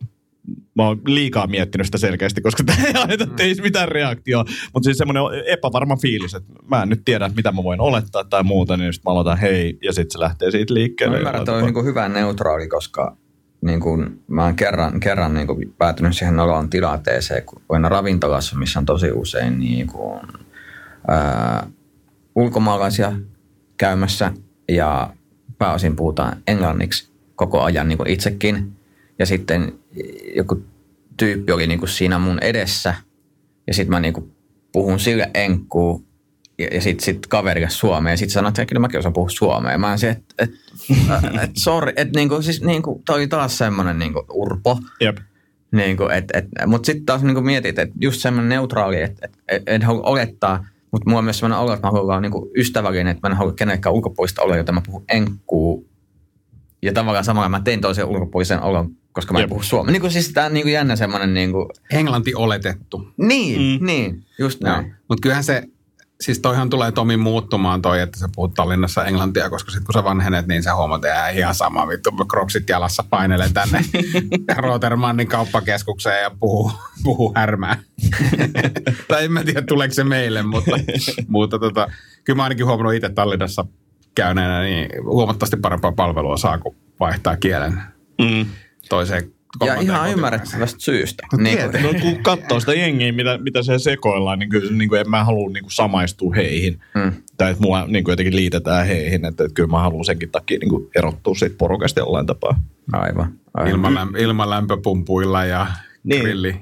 mä 0.75 0.83
oon 0.83 1.01
liikaa 1.05 1.47
miettinyt 1.47 1.87
sitä 1.87 1.97
selkeästi, 1.97 2.41
koska 2.41 2.63
tämä 2.63 2.87
ei 2.87 2.93
aina 2.93 3.25
teisi 3.35 3.61
mitään 3.61 3.87
reaktioa. 3.87 4.45
Mutta 4.73 4.87
siis 4.87 4.97
semmoinen 4.97 5.23
epävarma 5.45 5.97
fiilis, 5.97 6.33
että 6.33 6.53
mä 6.67 6.83
en 6.83 6.89
nyt 6.89 7.01
tiedä, 7.05 7.29
mitä 7.35 7.51
mä 7.51 7.63
voin 7.63 7.81
olettaa 7.81 8.23
tai 8.23 8.43
muuta, 8.43 8.77
niin 8.77 8.93
sitten 8.93 9.09
mä 9.09 9.13
aloitan 9.13 9.37
hei, 9.37 9.77
ja 9.83 9.93
sitten 9.93 10.11
se 10.11 10.19
lähtee 10.19 10.51
siitä 10.51 10.73
liikkeelle. 10.73 11.15
Mä 11.15 11.19
ymmärrän, 11.19 11.41
että 11.41 11.53
on 11.53 11.63
niin 11.63 11.73
kuin 11.73 11.85
hyvä 11.85 12.09
neutraali, 12.09 12.67
koska 12.67 13.17
niin 13.61 13.79
kuin, 13.79 14.23
mä 14.27 14.43
oon 14.43 14.55
kerran, 14.55 14.99
kerran 14.99 15.33
niin 15.33 15.47
kuin 15.47 15.73
päätynyt 15.77 16.17
siihen 16.17 16.35
noloon 16.35 16.69
tilanteeseen, 16.69 17.43
kun 17.43 17.61
olen 17.69 17.91
ravintolassa, 17.91 18.57
missä 18.57 18.79
on 18.79 18.85
tosi 18.85 19.11
usein 19.11 19.59
niin 19.59 19.87
kuin, 19.87 20.19
ää, 21.07 21.67
ulkomaalaisia 22.35 23.13
käymässä 23.77 24.31
ja 24.69 25.13
pääosin 25.57 25.95
puhutaan 25.95 26.37
englanniksi 26.47 27.09
koko 27.35 27.61
ajan 27.61 27.87
niin 27.87 27.97
kuin 27.97 28.09
itsekin. 28.09 28.73
Ja 29.19 29.25
sitten 29.25 29.78
joku 30.35 30.63
tyyppi 31.17 31.51
oli 31.51 31.67
niin 31.67 31.79
kuin 31.79 31.89
siinä 31.89 32.19
mun 32.19 32.39
edessä 32.41 32.95
ja 33.67 33.73
sitten 33.73 33.91
mä 33.91 33.99
niin 33.99 34.13
kuin 34.13 34.31
puhun 34.71 34.99
sille 34.99 35.31
enkkuun 35.33 36.05
ja, 36.59 36.67
ja 36.73 36.81
sitten 36.81 37.05
sit 37.05 37.27
kaverille 37.27 37.69
suomeen. 37.69 38.13
Ja 38.13 38.17
sitten 38.17 38.33
sanoin, 38.33 38.51
että 38.51 38.65
kyllä 38.65 38.79
mäkin 38.79 38.99
osaan 38.99 39.13
puhua 39.13 39.29
suomea. 39.29 39.71
Ja 39.71 39.77
mä 39.77 39.97
se, 39.97 40.09
että 40.09 40.35
et, 40.37 40.49
et, 41.43 41.51
sorry, 41.57 41.93
että 41.95 42.19
niinku, 42.19 42.41
siis 42.41 42.61
niinku, 42.63 43.01
toi 43.05 43.15
oli 43.15 43.27
taas 43.27 43.57
semmoinen 43.57 43.99
niinku 43.99 44.25
urpo. 44.33 44.79
Jep. 44.99 45.17
Niinku, 45.71 46.03
et, 46.03 46.25
et, 46.33 46.45
Mutta 46.65 46.85
sitten 46.85 47.05
taas 47.05 47.23
niinku 47.23 47.41
mietit, 47.41 47.79
että 47.79 47.95
just 48.01 48.21
semmoinen 48.21 48.49
neutraali, 48.49 49.01
että 49.01 49.25
et, 49.25 49.37
et, 49.47 49.63
et 49.67 49.83
halua 49.83 50.03
olettaa, 50.03 50.65
Mutta 50.91 51.09
mulla 51.09 51.17
on 51.19 51.23
myös 51.23 51.39
sellainen 51.39 51.63
olo, 51.63 51.73
että 51.73 51.87
mä 51.87 51.91
haluan 51.91 52.03
olla 52.03 52.21
niinku 52.21 52.51
ystävällinen, 52.57 53.07
että 53.07 53.27
mä 53.27 53.31
en 53.31 53.37
halua 53.37 53.53
kenellekään 53.53 53.95
ulkopuolista 53.95 54.41
olla, 54.41 54.57
joten 54.57 54.75
mä 54.75 54.81
puhun 54.85 55.03
enkkuu. 55.09 55.88
Ja 56.81 56.93
tavallaan 56.93 57.25
samalla 57.25 57.49
mä 57.49 57.61
tein 57.63 57.81
toisen 57.81 58.05
ulkopuolisen 58.05 58.61
olon, 58.61 58.89
koska 59.11 59.33
mä 59.33 59.39
en 59.39 59.43
Jep. 59.43 59.49
puhu 59.49 59.63
suomea. 59.63 59.91
Niin 59.91 60.01
kuin 60.01 60.11
siis 60.11 60.33
tää 60.33 60.45
on 60.45 60.53
niinku 60.53 60.69
jännä 60.69 60.95
semmoinen 60.95 61.33
niinku, 61.33 61.69
Englanti 61.91 62.35
oletettu. 62.35 63.07
niin, 63.17 63.79
Mm. 63.81 63.85
niin, 63.85 64.25
just 64.39 64.61
näin. 64.61 64.95
Mutta 65.07 65.21
kyllähän 65.21 65.43
se, 65.43 65.63
siis 66.21 66.39
toihan 66.39 66.69
tulee 66.69 66.91
Tomi 66.91 67.17
muuttumaan 67.17 67.81
toi, 67.81 68.01
että 68.01 68.19
sä 68.19 68.29
puhut 68.35 68.53
Tallinnassa 68.53 69.05
englantia, 69.05 69.49
koska 69.49 69.71
sitten 69.71 69.85
kun 69.85 69.93
sä 69.93 70.03
vanhenet, 70.03 70.47
niin 70.47 70.63
sä 70.63 70.75
huomaat, 70.75 71.05
että 71.05 71.07
jää 71.07 71.29
ihan 71.29 71.55
sama 71.55 71.87
vittu, 71.87 72.11
kroksit 72.31 72.69
jalassa 72.69 73.03
painelen 73.09 73.53
tänne 73.53 73.81
Rotermannin 74.57 75.27
kauppakeskukseen 75.27 76.23
ja 76.23 76.31
puhuu, 76.39 76.71
puhuu 77.03 77.31
härmää. 77.35 77.77
tai 79.07 79.25
en 79.25 79.31
mä 79.31 79.43
tiedä, 79.43 79.61
tuleeko 79.61 79.93
se 79.93 80.03
meille, 80.03 80.41
mutta, 80.43 80.71
mutta 81.27 81.59
tota, 81.59 81.87
kyllä 82.23 82.37
mä 82.37 82.43
ainakin 82.43 82.65
huomannut 82.65 82.93
itse 82.93 83.09
Tallinnassa 83.09 83.65
käyneenä, 84.23 84.61
niin 84.63 84.89
huomattavasti 85.03 85.57
parempaa 85.57 85.91
palvelua 85.91 86.37
saa, 86.37 86.57
kun 86.57 86.75
vaihtaa 86.99 87.37
kielen 87.37 87.73
Mm. 88.21 88.45
toiseen 88.89 89.23
Ja 89.65 89.75
ihan 89.75 90.11
ymmärrettävästä 90.11 90.79
syystä. 90.79 91.23
No 91.31 91.37
Niin 91.43 91.57
kuin, 91.71 91.83
No 91.83 91.89
kun 92.01 92.23
katsoo 92.23 92.59
sitä 92.59 92.73
jengiä, 92.73 93.11
mitä, 93.11 93.37
mitä 93.37 93.63
se 93.63 93.79
sekoillaan, 93.79 94.39
niin 94.39 94.49
kyllä 94.49 94.71
niin 94.71 94.89
kuin 94.89 95.01
en 95.01 95.09
mä 95.09 95.23
halua 95.23 95.49
niin 95.49 95.63
kuin 95.63 95.71
samaistua 95.71 96.33
heihin. 96.35 96.79
mm. 96.95 97.11
Tai 97.37 97.51
että 97.51 97.63
mua 97.63 97.85
niin 97.87 98.03
kuin 98.03 98.11
jotenkin 98.13 98.35
liitetään 98.35 98.87
heihin, 98.87 99.25
että, 99.25 99.43
että 99.43 99.53
kyllä 99.53 99.69
mä 99.69 99.79
haluan 99.79 100.05
senkin 100.05 100.29
takia 100.31 100.57
niin 100.59 100.69
kuin 100.69 100.87
erottua 100.95 101.35
siitä 101.35 101.55
porukasta 101.57 101.99
jollain 101.99 102.25
tapaa. 102.25 102.59
Aivan. 102.93 103.33
aivan. 103.53 103.71
Ilmaläm, 103.71 104.15
ilmalämpöpumpuilla 104.15 105.45
ja 105.45 105.67
Niin. 106.03 106.21
grilli. 106.21 106.55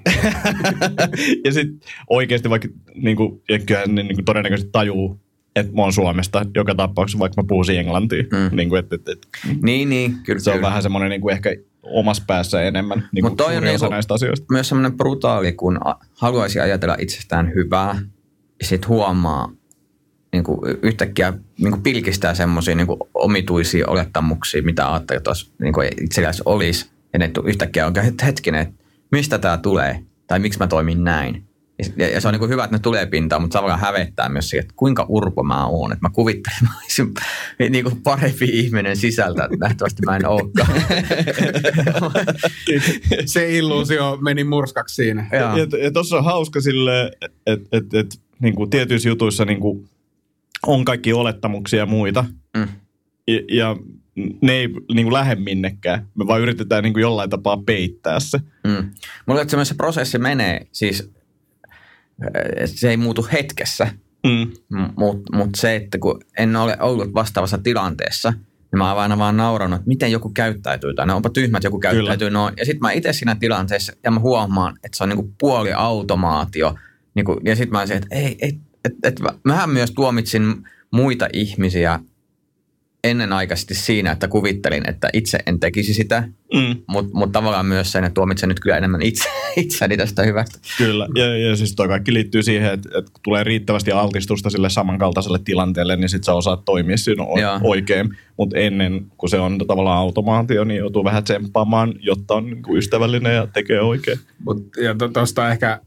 ja 1.45 1.51
sitten 1.53 1.79
oikeasti 2.09 2.49
vaikka 2.49 2.67
niin 2.95 3.17
kuin, 3.17 3.41
ja 3.49 3.59
kyllähän 3.59 3.95
ne 3.95 4.03
niin 4.03 4.15
kuin 4.15 4.25
todennäköisesti 4.25 4.71
tajuu, 4.71 5.19
että 5.59 5.73
mä 5.73 5.81
oon 5.81 5.93
Suomesta 5.93 6.45
joka 6.55 6.75
tapauksessa, 6.75 7.19
vaikka 7.19 7.41
mä 7.41 7.47
puhuisin 7.47 7.79
englantia. 7.79 8.23
Mm. 8.23 8.57
Niin 8.57 8.69
kuin, 8.69 8.79
että, 8.79 8.95
että, 8.95 9.11
että 9.11 9.27
Niin, 9.63 9.89
niin, 9.89 10.15
kyllä. 10.23 10.39
se 10.39 10.49
on 10.49 10.55
kyllä. 10.57 10.67
vähän 10.67 10.83
semmoinen 10.83 11.09
niin 11.09 11.21
kuin 11.21 11.33
ehkä 11.33 11.55
omassa 11.83 12.23
päässä 12.27 12.61
enemmän 12.61 13.09
niin 13.11 13.21
kuin 13.21 13.31
Mut 13.31 13.37
toi 13.37 13.57
on 13.57 13.63
osa 13.63 13.65
niinku- 13.65 13.89
näistä 13.89 14.13
asioista. 14.13 14.45
myös 14.51 14.69
semmoinen 14.69 14.97
brutaali, 14.97 15.51
kun 15.53 15.79
haluaisi 16.13 16.59
ajatella 16.59 16.95
itsestään 16.99 17.51
hyvää, 17.55 17.99
ja 18.59 18.65
sitten 18.67 18.89
huomaa 18.89 19.51
niin 20.31 20.43
kuin 20.43 20.59
yhtäkkiä 20.81 21.33
niin 21.57 21.71
kuin 21.71 21.83
pilkistää 21.83 22.33
semmoisia 22.33 22.75
niin 22.75 22.87
kuin 22.87 22.99
omituisia 23.13 23.87
olettamuksia, 23.87 24.63
mitä 24.63 24.93
ajattelee, 24.93 25.17
että 25.17 25.31
niin 25.61 25.73
kuin 25.73 25.87
itselläsi 26.01 26.41
olisi. 26.45 26.89
Ja 27.13 27.19
ne 27.19 27.31
yhtäkkiä 27.45 27.87
on 27.87 27.93
het- 27.95 28.25
hetkinen, 28.25 28.61
että 28.61 28.83
mistä 29.11 29.37
tämä 29.39 29.57
tulee, 29.57 30.03
tai 30.27 30.39
miksi 30.39 30.59
mä 30.59 30.67
toimin 30.67 31.03
näin. 31.03 31.43
Ja, 31.97 32.09
ja 32.09 32.21
se 32.21 32.27
on 32.27 32.33
niin 32.33 32.39
kuin 32.39 32.49
hyvä, 32.49 32.63
että 32.63 32.75
ne 32.75 32.79
tulee 32.79 33.05
pintaan, 33.05 33.41
mutta 33.41 33.57
tavallaan 33.57 33.79
hävettää 33.79 34.29
myös 34.29 34.49
siihen, 34.49 34.63
että 34.63 34.73
kuinka 34.77 35.05
urpo 35.09 35.43
mä 35.43 35.65
oon. 35.65 35.91
Että 35.91 36.05
mä 36.05 36.09
kuvittelen, 36.09 36.57
että 36.57 36.65
mä 36.65 36.79
olisin 36.81 37.13
niin 37.73 37.83
kuin 37.83 38.01
parempi 38.01 38.45
ihminen 38.45 38.97
sisältä, 38.97 39.43
että 39.43 39.57
nähtävästi 39.59 40.01
mä 40.05 40.15
en 40.15 40.27
olekaan. 40.27 40.69
Se 43.25 43.57
illuusio 43.57 44.17
meni 44.21 44.43
murskaksi 44.43 44.95
siinä. 44.95 45.29
Ja, 45.31 45.39
Ja, 45.39 45.57
ja 45.83 45.91
tuossa 45.91 46.17
on 46.17 46.23
hauska 46.23 46.61
sille, 46.61 47.11
että 47.21 47.67
et, 47.71 47.93
et, 47.93 48.21
niin 48.39 48.55
kuin 48.55 48.69
tietyissä 48.69 49.09
jutuissa 49.09 49.45
niin 49.45 49.59
kuin 49.59 49.89
on 50.67 50.85
kaikki 50.85 51.13
olettamuksia 51.13 51.79
ja 51.79 51.85
muita. 51.85 52.25
mm, 52.57 52.67
Ja, 53.27 53.39
ja 53.51 53.75
ne 54.41 54.53
ei 54.53 54.67
niin 54.67 55.05
kuin 55.05 55.13
lähde 55.13 55.35
minnekään. 55.35 56.07
Me 56.15 56.27
vaan 56.27 56.41
yritetään 56.41 56.83
niin 56.83 56.93
kuin 56.93 57.01
jollain 57.01 57.29
tapaa 57.29 57.57
peittää 57.65 58.19
se. 58.19 58.37
Mm. 58.67 58.89
Mulla 59.25 59.41
on 59.41 59.65
se 59.65 59.75
prosessi 59.75 60.17
menee, 60.17 60.67
siis 60.71 61.11
se 62.65 62.89
ei 62.89 62.97
muutu 62.97 63.27
hetkessä, 63.31 63.87
Mm. 64.27 64.89
mutta 64.97 65.37
mut 65.37 65.49
se, 65.55 65.75
että 65.75 65.97
kun 65.97 66.21
en 66.37 66.55
ole 66.55 66.77
ollut 66.79 67.13
vastaavassa 67.13 67.57
tilanteessa, 67.57 68.31
niin 68.31 68.77
mä 68.77 68.91
oon 68.93 69.01
aina 69.01 69.17
vaan 69.17 69.37
nauranut, 69.37 69.77
että 69.77 69.87
miten 69.87 70.11
joku 70.11 70.29
käyttäytyy, 70.29 70.93
tai 70.93 71.07
ne 71.07 71.13
onpa 71.13 71.29
tyhmät, 71.29 71.63
joku 71.63 71.79
käyttäytyy 71.79 72.29
noin. 72.29 72.53
Ja 72.57 72.65
sitten 72.65 72.81
mä 72.81 72.91
itse 72.91 73.13
siinä 73.13 73.35
tilanteessa, 73.35 73.93
ja 74.03 74.11
mä 74.11 74.19
huomaan, 74.19 74.75
että 74.83 74.97
se 74.97 75.03
on 75.03 75.09
niinku 75.09 75.33
puoli 75.39 75.73
automaatio. 75.73 76.75
Niinku, 77.15 77.39
ja 77.45 77.55
sitten 77.55 77.71
mä 77.71 77.79
olisin, 77.79 77.97
että 77.97 78.15
ei, 78.15 78.37
ei 78.41 78.59
et, 78.85 78.93
et, 79.03 79.19
mähän 79.43 79.69
myös 79.69 79.91
tuomitsin 79.91 80.55
muita 80.91 81.27
ihmisiä 81.33 81.99
ennenaikaisesti 83.07 83.73
siinä, 83.75 84.11
että 84.11 84.27
kuvittelin, 84.27 84.89
että 84.89 85.09
itse 85.13 85.39
en 85.45 85.59
tekisi 85.59 85.93
sitä, 85.93 86.23
Mm. 86.53 86.75
mutta 86.87 87.17
mut 87.17 87.31
tavallaan 87.31 87.65
myös 87.65 87.91
sen, 87.91 88.03
että 88.03 88.13
tuomitsen 88.13 88.49
nyt 88.49 88.59
kyllä 88.59 88.77
enemmän 88.77 89.01
itse, 89.01 89.29
itseäni 89.55 89.97
tästä 89.97 90.23
hyvästä. 90.23 90.59
Kyllä, 90.77 91.07
ja, 91.15 91.37
ja 91.37 91.55
siis 91.55 91.75
toi 91.75 91.87
kaikki 91.87 92.13
liittyy 92.13 92.43
siihen, 92.43 92.73
että, 92.73 92.89
että 92.97 93.11
kun 93.11 93.21
tulee 93.23 93.43
riittävästi 93.43 93.91
altistusta 93.91 94.49
sille 94.49 94.69
samankaltaiselle 94.69 95.39
tilanteelle, 95.45 95.95
niin 95.95 96.09
sit 96.09 96.23
sä 96.23 96.33
osaat 96.33 96.65
toimia 96.65 96.97
siinä 96.97 97.23
o- 97.23 97.59
oikein. 97.63 98.17
Mutta 98.37 98.57
ennen 98.57 99.05
kuin 99.17 99.29
se 99.29 99.39
on 99.39 99.57
tavallaan 99.67 99.97
automaatio, 99.97 100.63
niin 100.63 100.77
joutuu 100.77 101.03
vähän 101.03 101.23
tsemppaamaan, 101.23 101.93
jotta 101.99 102.33
on 102.33 102.45
niin 102.45 102.63
kuin 102.63 102.77
ystävällinen 102.77 103.35
ja 103.35 103.47
tekee 103.47 103.81
oikein. 103.81 104.19
Mut, 104.45 104.67
ja 104.83 104.95
tuosta 105.13 105.51
ehkä 105.51 105.79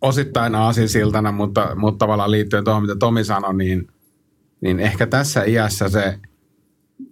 osittain 0.00 0.54
aasinsiltana, 0.54 1.32
mutta, 1.32 1.74
mutta 1.76 1.98
tavallaan 1.98 2.30
liittyen 2.30 2.64
tuohon, 2.64 2.82
mitä 2.82 2.96
Tomi 2.96 3.24
sanoi, 3.24 3.54
niin, 3.54 3.86
niin 4.60 4.80
ehkä 4.80 5.06
tässä 5.06 5.44
iässä 5.44 5.88
se 5.88 6.18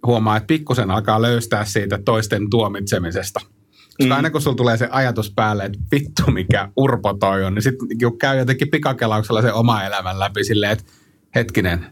huomaa, 0.05 0.37
että 0.37 0.47
pikkusen 0.47 0.91
alkaa 0.91 1.21
löystää 1.21 1.65
siitä 1.65 1.99
toisten 2.05 2.49
tuomitsemisesta. 2.49 3.39
Koska 3.39 4.05
Mm. 4.05 4.11
aina 4.11 4.29
kun 4.29 4.41
sulla 4.41 4.57
tulee 4.57 4.77
se 4.77 4.87
ajatus 4.91 5.33
päälle, 5.35 5.65
että 5.65 5.79
vittu 5.91 6.31
mikä 6.31 6.69
urpo 6.77 7.13
toi 7.13 7.43
on, 7.45 7.53
niin 7.55 7.63
sitten 7.63 7.87
käy 8.19 8.37
jotenkin 8.37 8.69
pikakelauksella 8.69 9.41
se 9.41 9.53
oma 9.53 9.83
elämän 9.83 10.19
läpi 10.19 10.43
silleen, 10.43 10.71
että 10.71 10.83
hetkinen, 11.35 11.85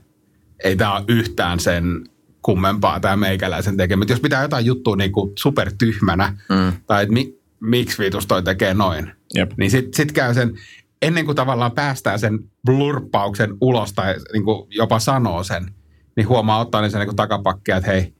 ei 0.63 0.75
tämä 0.75 0.95
ole 0.95 1.03
yhtään 1.07 1.59
sen 1.59 2.03
kummempaa 2.41 2.99
tämä 2.99 3.15
meikäläisen 3.17 3.77
tekemä. 3.77 4.05
Jos 4.09 4.19
pitää 4.19 4.41
jotain 4.41 4.65
juttua 4.65 4.95
niin 4.95 5.11
kuin 5.11 5.31
supertyhmänä, 5.39 6.37
Mm. 6.49 6.73
tai 6.87 7.03
että 7.03 7.13
mi, 7.13 7.35
miksi 7.59 8.03
vitus 8.03 8.27
toi 8.27 8.43
tekee 8.43 8.73
noin, 8.73 9.11
Jep. 9.35 9.51
niin 9.57 9.71
sitten 9.71 9.93
sit 9.93 10.11
käy 10.11 10.33
sen, 10.33 10.57
ennen 11.01 11.25
kuin 11.25 11.35
tavallaan 11.35 11.71
päästään 11.71 12.19
sen 12.19 12.39
blurppauksen 12.65 13.57
ulos 13.61 13.93
tai 13.93 14.15
niin 14.33 14.43
kuin 14.43 14.67
jopa 14.69 14.99
sanoo 14.99 15.43
sen, 15.43 15.71
niin 16.21 16.29
huomaa 16.29 16.59
ottaa 16.59 16.89
sen 16.89 16.99
niin 16.99 17.07
kuin 17.07 17.15
takapakkia, 17.15 17.77
että 17.77 17.91
hei, 17.91 18.13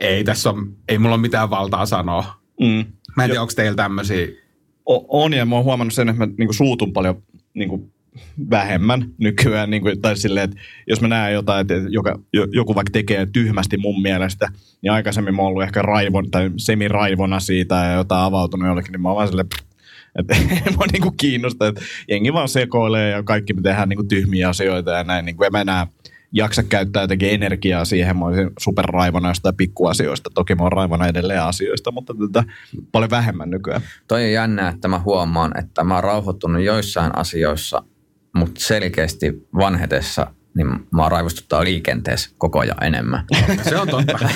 ei 0.00 0.24
tässä 0.24 0.50
on, 0.50 0.76
ei 0.88 0.98
mulla 0.98 1.14
ole 1.14 1.22
mitään 1.22 1.50
valtaa 1.50 1.86
sanoa. 1.86 2.24
Mm. 2.60 2.84
Mä 3.16 3.24
en 3.24 3.30
tiedä, 3.30 3.40
onko 3.40 3.52
teillä 3.56 3.76
tämmöisiä, 3.76 4.26
O- 4.88 5.24
on, 5.24 5.32
ja 5.34 5.46
mä 5.46 5.54
oon 5.54 5.64
huomannut 5.64 5.94
sen, 5.94 6.08
että 6.08 6.26
mä 6.26 6.26
niin 6.26 6.46
kuin 6.46 6.54
suutun 6.54 6.92
paljon 6.92 7.22
niin 7.54 7.68
kuin 7.68 7.92
vähemmän 8.50 9.10
nykyään. 9.18 9.70
Niin 9.70 9.82
kuin, 9.82 10.00
tai 10.00 10.16
silleen, 10.16 10.44
että 10.44 10.56
jos 10.86 11.00
mä 11.00 11.08
näen 11.08 11.34
jotain, 11.34 11.60
että 11.60 11.74
joka, 11.88 12.18
jo- 12.32 12.46
joku 12.50 12.74
vaikka 12.74 12.90
tekee 12.92 13.26
tyhmästi 13.32 13.76
mun 13.76 14.02
mielestä, 14.02 14.48
niin 14.82 14.92
aikaisemmin 14.92 15.34
mä 15.34 15.42
oon 15.42 15.48
ollut 15.48 15.62
ehkä 15.62 15.82
raivon 15.82 16.30
tai 16.30 16.50
semiraivona 16.56 17.40
siitä 17.40 17.74
ja 17.74 17.92
jotain 17.92 18.24
avautunut 18.24 18.68
jollekin, 18.68 18.92
niin 18.92 19.02
mä 19.02 19.08
oon 19.08 19.16
vaan 19.16 19.28
silleen, 19.28 19.48
että 20.18 20.36
ei 20.66 20.72
mua 20.76 20.86
niinku 20.92 21.10
kiinnosta, 21.16 21.66
että 21.66 21.80
jengi 22.08 22.32
vaan 22.32 22.48
sekoilee 22.48 23.10
ja 23.10 23.22
kaikki 23.22 23.52
me 23.52 23.62
tehdään 23.62 23.88
niinku 23.88 24.04
tyhmiä 24.04 24.48
asioita 24.48 24.90
ja 24.90 25.04
näin. 25.04 25.24
Niinku 25.24 25.44
en 25.44 25.52
mä 25.52 25.60
enää 25.60 25.86
jaksa 26.32 26.62
käyttää 26.62 27.02
jotenkin 27.02 27.30
energiaa 27.30 27.84
siihen. 27.84 28.16
Mä 28.18 28.24
olisin 28.24 28.50
superraivona 28.58 29.28
jostain 29.28 29.56
pikkuasioista. 29.56 30.30
Toki 30.34 30.54
mä 30.54 30.62
oon 30.62 30.72
raivona 30.72 31.06
edelleen 31.06 31.42
asioista, 31.42 31.92
mutta 31.92 32.14
tätä 32.14 32.52
paljon 32.92 33.10
vähemmän 33.10 33.50
nykyään. 33.50 33.82
Toi 34.08 34.24
on 34.24 34.32
jännää, 34.32 34.68
että 34.68 34.88
mä 34.88 34.98
huomaan, 34.98 35.58
että 35.58 35.84
mä 35.84 35.94
oon 35.94 36.04
rauhoittunut 36.04 36.62
joissain 36.62 37.18
asioissa, 37.18 37.82
mutta 38.34 38.60
selkeästi 38.60 39.46
vanhetessa 39.54 40.34
niin 40.56 40.68
mä 40.90 41.08
raivostuttaa 41.08 41.64
liikenteessä 41.64 42.30
koko 42.38 42.60
ajan 42.60 42.84
enemmän. 42.84 43.24
se 43.68 43.76
on 43.76 43.88
totta. 43.88 44.18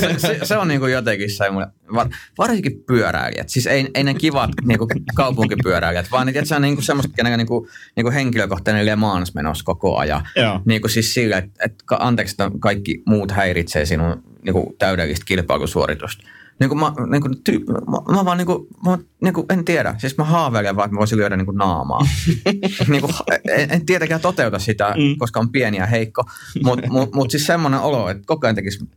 se, 0.00 0.14
se, 0.18 0.38
se, 0.42 0.56
on 0.56 0.68
niinku 0.68 0.86
jotenkin 0.86 1.30
semmoinen, 1.30 1.72
var, 1.94 2.08
varsinkin 2.38 2.84
pyöräilijät, 2.86 3.48
siis 3.48 3.66
ei, 3.66 3.88
ei 3.94 4.04
ne 4.04 4.14
kivat 4.14 4.50
niinku 4.64 4.86
kaupunkipyöräilijät, 5.14 6.10
vaan 6.10 6.26
ne, 6.26 6.44
se 6.44 6.54
on 6.54 6.62
niinku 6.62 6.82
semmoista, 6.82 7.12
kenellä 7.16 7.36
niinku, 7.36 7.68
niinku 7.96 8.12
henkilökohtainen 8.12 8.86
Le 8.86 8.96
Mans 8.96 9.34
menossa 9.34 9.64
koko 9.64 9.96
ajan. 9.96 10.28
Joo. 10.36 10.60
Niinku 10.64 10.88
siis 10.88 11.14
sille, 11.14 11.36
että, 11.36 11.84
ka- 11.84 11.98
anteeksi, 12.00 12.32
että 12.32 12.50
kaikki 12.60 13.02
muut 13.06 13.30
häiritsee 13.30 13.86
sinun 13.86 14.22
niinku 14.44 14.74
täydellistä 14.78 15.24
kilpailusuoritusta. 15.26 16.22
Niinku 16.60 16.74
mä, 16.74 16.92
niinku, 17.10 17.28
ty, 17.44 17.58
mä, 17.58 18.16
mä 18.16 18.24
vaan 18.24 18.38
niinku, 18.38 18.68
mä, 18.86 18.98
niinku, 19.20 19.46
en 19.50 19.64
tiedä. 19.64 19.94
Siis 19.98 20.18
mä 20.18 20.24
haaveilen 20.24 20.76
vaan, 20.76 20.86
että 20.86 20.94
mä 20.94 20.98
voisin 20.98 21.18
lyödä 21.18 21.36
niinku 21.36 21.52
naamaa. 21.52 22.00
niinku, 22.88 23.08
en, 23.56 23.70
en, 23.70 23.86
tietenkään 23.86 24.20
toteuta 24.20 24.58
sitä, 24.58 24.94
mm. 24.96 25.18
koska 25.18 25.40
on 25.40 25.52
pieni 25.52 25.76
ja 25.76 25.86
heikko. 25.86 26.24
Mutta 26.64 26.86
mut, 26.90 27.14
mut 27.14 27.30
siis 27.30 27.46
semmoinen 27.46 27.80
olo, 27.80 28.08
että 28.08 28.22
koko 28.26 28.46
ajan 28.46 28.54
tekisi, 28.54 28.88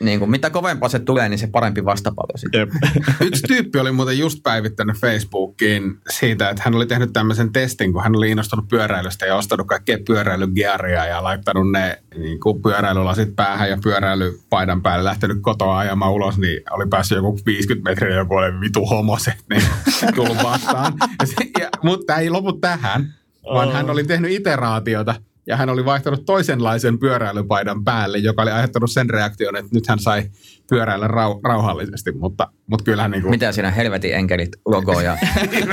niinku, 0.00 0.26
mitä 0.26 0.50
kovempaa 0.50 0.88
se 0.88 0.98
tulee, 0.98 1.28
niin 1.28 1.38
se 1.38 1.46
parempi 1.46 1.84
vastapallo 1.84 2.36
sitten. 2.36 2.68
Yksi 3.26 3.42
tyyppi 3.42 3.78
oli 3.78 3.92
muuten 3.92 4.18
just 4.18 4.38
päivittänyt 4.42 4.96
Facebookiin 4.96 5.96
siitä, 6.10 6.50
että 6.50 6.62
hän 6.64 6.74
oli 6.74 6.86
tehnyt 6.86 7.12
tämmöisen 7.12 7.52
testin, 7.52 7.92
kun 7.92 8.02
hän 8.02 8.16
oli 8.16 8.30
innostunut 8.30 8.68
pyöräilystä 8.68 9.26
ja 9.26 9.36
ostanut 9.36 9.66
kaikkea 9.66 9.98
pyöräilygearia 10.06 11.06
ja 11.06 11.22
laittanut 11.22 11.72
ne 11.72 12.02
niin 12.18 12.40
kuin 12.40 12.62
pyöräilylasit 12.62 13.36
päähän 13.36 13.70
ja 13.70 13.78
pyöräilypaidan 13.82 14.82
päälle, 14.82 15.04
lähtenyt 15.04 15.38
kotoa 15.40 15.78
ajamaan 15.78 16.12
ulos, 16.12 16.38
niin 16.38 16.62
oli 16.70 16.86
päässyt 16.90 17.16
joku 17.16 17.38
50 17.46 17.90
metriä 17.90 18.16
joku 18.16 18.34
oli 18.34 18.60
vitu 18.60 18.86
homoset, 18.86 19.36
niin 19.50 19.62
tullut 20.14 20.42
vastaan. 20.42 20.92
Ja 21.20 21.26
se, 21.26 21.34
ja, 21.60 21.68
mutta 21.82 22.06
tämä 22.06 22.18
ei 22.18 22.30
lopu 22.30 22.52
tähän, 22.52 23.14
vaan 23.54 23.68
Oh. 23.68 23.74
hän 23.74 23.90
oli 23.90 24.04
tehnyt 24.04 24.30
iteraatiota 24.30 25.14
ja 25.46 25.56
hän 25.56 25.70
oli 25.70 25.84
vaihtanut 25.84 26.24
toisenlaisen 26.26 26.98
pyöräilypaidan 26.98 27.84
päälle, 27.84 28.18
joka 28.18 28.42
oli 28.42 28.50
aiheuttanut 28.50 28.90
sen 28.90 29.10
reaktion, 29.10 29.56
että 29.56 29.70
nyt 29.74 29.86
hän 29.88 29.98
sai 29.98 30.22
pyöräillä 30.70 31.06
rau- 31.08 31.40
rauhallisesti, 31.44 32.12
mutta, 32.12 32.48
mutta 32.66 32.84
kyllähän 32.84 33.10
niin 33.10 33.22
kuin... 33.22 33.30
Mitä 33.30 33.52
siinä 33.52 33.70
helvetin 33.70 34.14
enkelit 34.14 34.50
logoja? 34.66 35.16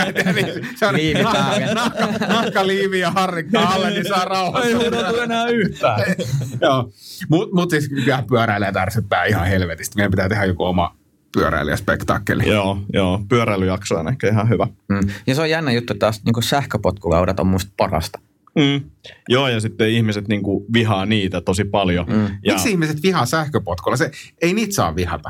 se 0.79 0.85
on 0.87 0.95
Liivi 0.95 1.23
päälle. 1.33 1.73
nahka, 1.73 2.07
nahka, 2.27 2.67
liivi 2.67 2.99
ja 2.99 3.11
harrikka 3.11 3.59
alle, 3.59 3.89
niin 3.89 4.07
saa 4.07 4.25
rauhassa. 4.25 4.67
Ei 4.67 4.73
huudatu 4.73 5.15
enää 5.19 5.47
yhtään. 5.47 6.01
Joo, 6.61 6.91
mutta 7.29 7.55
mut 7.55 7.69
siis 7.69 7.89
kyllähän 7.89 8.25
pyöräilijät 8.25 8.77
ärsyttää 8.77 9.25
ihan 9.25 9.47
helvetistä. 9.47 9.95
Meidän 9.95 10.11
pitää 10.11 10.29
tehdä 10.29 10.45
joku 10.45 10.63
oma 10.63 10.95
pyöräilijäspektaakkeli. 11.33 12.47
joo, 12.49 12.77
joo. 12.93 13.21
Pyöräilyjakso 13.29 13.95
on 13.95 14.07
ehkä 14.07 14.27
ihan 14.27 14.49
hyvä. 14.49 14.67
Mm. 14.89 14.99
Ja 15.27 15.35
se 15.35 15.41
on 15.41 15.49
jännä 15.49 15.71
juttu 15.71 15.93
taas, 15.93 16.21
niin 16.25 16.43
sähköpotkulaudat 16.43 17.39
on 17.39 17.47
musta 17.47 17.71
parasta. 17.77 18.19
Mm. 18.55 18.81
Joo, 19.29 19.47
ja 19.47 19.59
sitten 19.59 19.89
ihmiset 19.89 20.27
niinku 20.27 20.65
vihaa 20.73 21.05
niitä 21.05 21.41
tosi 21.41 21.63
paljon. 21.63 22.05
Mm. 22.09 22.27
Ja 22.43 22.53
Miksi 22.53 22.71
ihmiset 22.71 23.03
vihaa 23.03 23.25
sähköpotkulla? 23.25 23.97
Se, 23.97 24.11
ei 24.41 24.53
niitä 24.53 24.73
saa 24.73 24.95
vihata. 24.95 25.29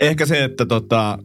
ehkä 0.00 0.26
se, 0.26 0.44
että 0.44 0.66
tota, 0.66 1.18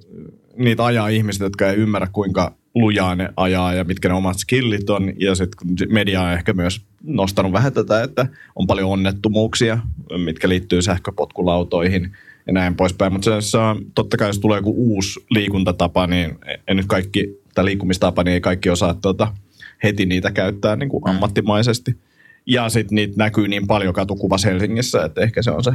niitä 0.57 0.85
ajaa 0.85 1.07
ihmiset, 1.07 1.41
jotka 1.41 1.69
ei 1.69 1.75
ymmärrä, 1.75 2.07
kuinka 2.11 2.55
lujaa 2.75 3.15
ne 3.15 3.29
ajaa 3.38 3.73
ja 3.73 3.83
mitkä 3.83 4.07
ne 4.07 4.13
omat 4.13 4.38
skillit 4.38 4.89
on. 4.89 5.13
Ja 5.17 5.35
sitten 5.35 5.88
media 5.89 6.21
on 6.21 6.33
ehkä 6.33 6.53
myös 6.53 6.81
nostanut 7.03 7.51
vähän 7.51 7.73
tätä, 7.73 8.03
että 8.03 8.27
on 8.55 8.67
paljon 8.67 8.89
onnettomuuksia, 8.89 9.79
mitkä 10.17 10.49
liittyy 10.49 10.81
sähköpotkulautoihin 10.81 12.11
ja 12.47 12.53
näin 12.53 12.75
poispäin. 12.75 13.13
Mutta 13.13 13.41
se 13.41 13.57
on, 13.57 13.85
totta 13.95 14.17
kai 14.17 14.29
jos 14.29 14.39
tulee 14.39 14.57
joku 14.57 14.73
uusi 14.77 15.19
liikuntatapa, 15.29 16.07
niin 16.07 16.39
ei 16.67 16.75
nyt 16.75 16.85
kaikki, 16.85 17.39
tai 17.55 17.65
liikkumistapa, 17.65 18.23
niin 18.23 18.33
ei 18.33 18.41
kaikki 18.41 18.69
osaa 18.69 18.93
tota, 18.93 19.33
heti 19.83 20.05
niitä 20.05 20.31
käyttää 20.31 20.75
niin 20.75 20.89
kuin 20.89 21.09
ammattimaisesti. 21.09 21.98
Ja 22.45 22.69
sitten 22.69 22.95
niitä 22.95 23.13
näkyy 23.17 23.48
niin 23.48 23.67
paljon 23.67 23.93
katukuvassa 23.93 24.48
Helsingissä, 24.48 25.05
että 25.05 25.21
ehkä 25.21 25.41
se 25.41 25.51
on 25.51 25.63
se, 25.63 25.71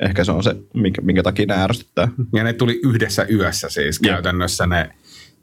ehkä 0.00 0.24
se, 0.24 0.32
on 0.32 0.42
se 0.42 0.56
minkä, 0.74 1.00
minkä 1.00 1.22
takia 1.22 1.46
ne 1.46 1.54
ärsyttää. 1.54 2.08
Ja 2.32 2.44
ne 2.44 2.52
tuli 2.52 2.80
yhdessä 2.84 3.26
yössä 3.30 3.68
siis 3.68 4.00
Jep. 4.02 4.12
käytännössä 4.12 4.66
ne, 4.66 4.90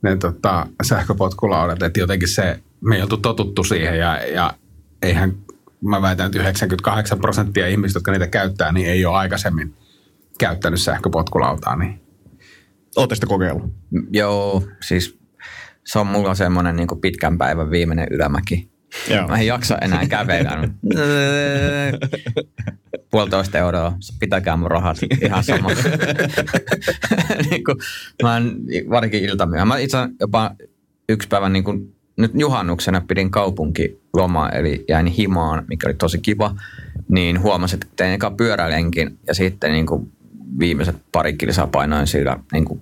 ne 0.01 0.15
tota, 0.15 0.67
sähköpotkulaudat. 0.83 1.83
Että 1.83 1.99
jotenkin 1.99 2.29
se, 2.29 2.59
me 2.81 2.95
ei 2.95 3.01
oltu 3.01 3.17
totuttu 3.17 3.63
siihen 3.63 3.99
ja, 3.99 4.27
ja 4.27 4.53
eihän, 5.01 5.33
mä 5.81 6.01
väitän, 6.01 6.25
että 6.25 6.39
98 6.39 7.19
prosenttia 7.19 7.67
ihmistä, 7.67 7.97
jotka 7.97 8.11
niitä 8.11 8.27
käyttää, 8.27 8.71
niin 8.71 8.87
ei 8.87 9.05
ole 9.05 9.17
aikaisemmin 9.17 9.73
käyttänyt 10.37 10.81
sähköpotkulautaa. 10.81 11.75
Niin 11.75 12.01
Oletteko 12.95 13.33
kokeillut? 13.33 13.73
Joo, 14.11 14.63
siis 14.81 15.20
se 15.85 15.99
on 15.99 16.07
mulla 16.07 16.35
semmoinen 16.35 16.75
niin 16.75 16.87
pitkän 17.01 17.37
päivän 17.37 17.71
viimeinen 17.71 18.07
ylämäki. 18.11 18.71
Joo. 19.09 19.27
Mä 19.27 19.37
en 19.37 19.47
jaksa 19.47 19.77
enää 19.77 20.05
kävellä. 20.05 20.69
Puolitoista 23.11 23.57
euroa, 23.57 23.97
pitäkää 24.19 24.57
mun 24.57 24.71
rahat, 24.71 24.97
ihan 25.21 25.43
sama. 25.43 25.69
niin 27.49 27.63
kuin, 27.63 27.77
mä 28.23 28.37
en, 28.37 28.55
varsinkin 28.89 29.23
iltamyöhään. 29.23 29.67
Mä 29.67 29.77
itse 29.77 29.97
jopa 30.19 30.55
yksi 31.09 31.27
päivä 31.27 31.49
niin 31.49 31.63
kuin, 31.63 31.95
nyt 32.17 32.31
juhannuksena 32.35 33.01
pidin 33.07 33.31
kaupunkilomaa, 33.31 34.49
eli 34.49 34.85
jäin 34.87 35.05
himaan, 35.05 35.63
mikä 35.67 35.87
oli 35.87 35.93
tosi 35.93 36.19
kiva. 36.19 36.55
Niin 37.09 37.41
huomasin, 37.41 37.75
että 37.75 37.87
tein 37.95 38.13
eka 38.13 38.31
pyörälenkin 38.31 39.19
ja 39.27 39.33
sitten 39.33 39.71
niin 39.71 39.85
kuin 39.85 40.11
viimeiset 40.59 40.95
pari 41.11 41.33
kilsaa 41.33 41.67
painoin 41.67 42.07
sillä 42.07 42.37
niin 42.53 42.65
kuin 42.65 42.81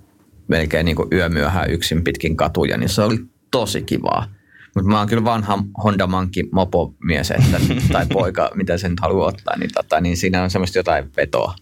melkein 0.50 0.84
niin 0.84 0.96
kuin 0.96 1.08
yömyöhään 1.12 1.70
yksin 1.70 2.04
pitkin 2.04 2.36
katuja, 2.36 2.76
niin 2.78 2.88
se 2.88 3.02
oli 3.02 3.18
tosi 3.50 3.82
kivaa. 3.82 4.26
Mutta 4.74 4.90
mä 4.90 4.98
oon 4.98 5.08
kyllä 5.08 5.24
vanha 5.24 5.64
Honda 5.84 6.06
Monkey 6.06 6.48
mopomies, 6.52 7.30
että, 7.30 7.60
tai 7.92 8.06
poika, 8.12 8.50
mitä 8.54 8.78
sen 8.78 8.90
nyt 8.90 9.00
haluaa 9.00 9.28
ottaa, 9.28 9.56
niin, 9.56 9.70
tota, 9.74 10.00
niin 10.00 10.16
siinä 10.16 10.42
on 10.42 10.50
semmoista 10.50 10.78
jotain 10.78 11.10
vetoa. 11.16 11.54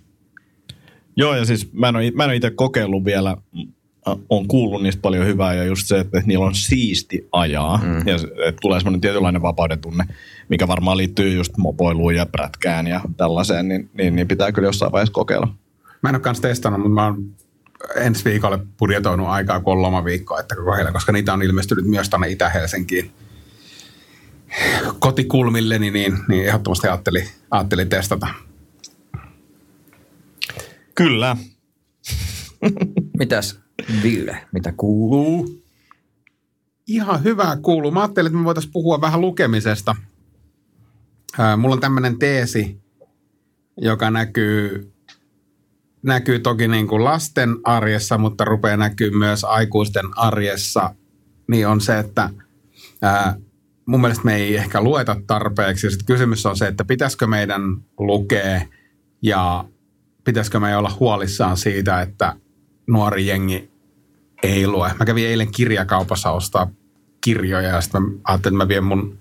Joo, 1.17 1.35
ja 1.35 1.45
siis 1.45 1.73
mä 1.73 1.89
en 1.89 1.97
ole, 1.97 2.11
mä 2.11 2.25
en 2.25 2.29
ole 2.29 2.37
itse 2.37 2.51
kokeillut 2.51 3.05
vielä, 3.05 3.37
on 4.29 4.49
kuullut 4.49 4.83
niistä 4.83 5.03
paljon 5.03 5.27
hyvää, 5.27 5.55
ja 5.55 5.65
just 5.65 5.87
se, 5.87 5.99
että 5.99 6.23
niillä 6.27 6.45
on 6.45 6.55
siisti 6.55 7.29
ajaa, 7.33 7.81
mm. 7.83 8.09
ja 8.09 8.17
että 8.47 8.59
tulee 8.61 8.81
semmoinen 8.81 9.01
tietynlainen 9.01 9.43
vapauden 9.43 9.79
tunne, 9.81 10.05
mikä 10.49 10.69
varmaan 10.69 10.97
liittyy 10.97 11.35
just 11.35 11.57
mopoiluun 11.57 12.15
ja 12.15 12.27
prätkään 12.27 12.87
ja 12.87 13.01
tällaiseen, 13.17 13.69
niin, 13.69 13.91
niin, 13.95 14.17
niin 14.17 14.29
pitää 14.29 14.53
kyllä 14.53 14.69
jossain 14.69 14.93
vaiheessa 14.93 15.13
kokeilla. 15.13 15.49
Mä 16.03 16.09
en 16.09 16.15
ole 16.15 16.23
kanssa 16.23 16.43
testannut, 16.43 16.81
mutta 16.81 16.95
mä 16.95 17.05
oon 17.05 17.25
ensi 17.97 18.25
viikolle 18.25 18.59
budjetoinut 18.79 19.27
aikaa, 19.27 19.61
kun 19.61 19.73
on 19.73 19.83
lomaviikko, 19.83 20.39
että 20.39 20.57
koko 20.57 20.75
heillä, 20.75 20.93
koska 20.93 21.13
niitä 21.13 21.33
on 21.33 21.43
ilmestynyt 21.43 21.85
myös 21.85 22.09
tänne 22.09 22.29
Itä-Helsinkiin 22.29 23.11
kotikulmilleni, 24.99 25.91
niin, 25.91 26.19
niin 26.29 26.47
ehdottomasti 26.47 26.89
ajattelin, 26.89 27.29
ajattelin 27.51 27.89
testata. 27.89 28.27
Kyllä. 30.95 31.37
Mitäs 33.19 33.61
Ville, 34.03 34.47
mitä 34.53 34.73
kuuluu? 34.77 35.63
Ihan 36.87 37.25
hyvää 37.25 37.57
kuuluu. 37.57 37.91
Mä 37.91 38.01
ajattelin, 38.01 38.27
että 38.27 38.39
me 38.39 38.45
voitaisiin 38.45 38.73
puhua 38.73 39.01
vähän 39.01 39.21
lukemisesta. 39.21 39.97
Mulla 41.57 41.75
on 41.75 41.81
tämmöinen 41.81 42.19
teesi, 42.19 42.81
joka 43.77 44.11
näkyy, 44.11 44.93
näkyy 46.03 46.39
toki 46.39 46.69
niin 46.69 46.89
kuin 46.89 47.05
lasten 47.05 47.57
arjessa, 47.65 48.19
mutta 48.19 48.45
rupeaa 48.45 48.77
näkyy 48.77 49.11
myös 49.11 49.45
aikuisten 49.45 50.07
arjessa. 50.17 50.95
Niin 51.49 51.69
on 51.69 51.81
se, 51.81 51.99
että 51.99 52.31
ää, 53.03 53.37
mun 53.87 54.01
mielestä 54.01 54.25
me 54.25 54.37
ei 54.37 54.57
ehkä 54.57 54.83
lueta 54.83 55.17
tarpeeksi. 55.27 55.91
Sitten 55.91 56.07
kysymys 56.07 56.47
on 56.47 56.57
se, 56.57 56.67
että 56.67 56.85
pitäisikö 56.85 57.27
meidän 57.27 57.63
lukea 57.99 58.61
ja 59.23 59.65
pitäisikö 60.25 60.61
meidän 60.61 60.79
olla 60.79 60.97
huolissaan 61.01 61.57
siitä, 61.57 62.01
että 62.01 62.35
nuori 62.87 63.27
jengi 63.27 63.71
ei 64.43 64.67
lue. 64.67 64.91
Mä 64.99 65.05
kävin 65.05 65.27
eilen 65.27 65.53
kirjakaupassa 65.53 66.31
ostaa 66.31 66.71
kirjoja 67.21 67.69
ja 67.69 67.81
sitten 67.81 68.03
mä 68.03 68.09
ajattelin, 68.25 68.57
että 68.57 68.65
mä 68.65 68.69
vien 68.69 68.85
mun 68.85 69.19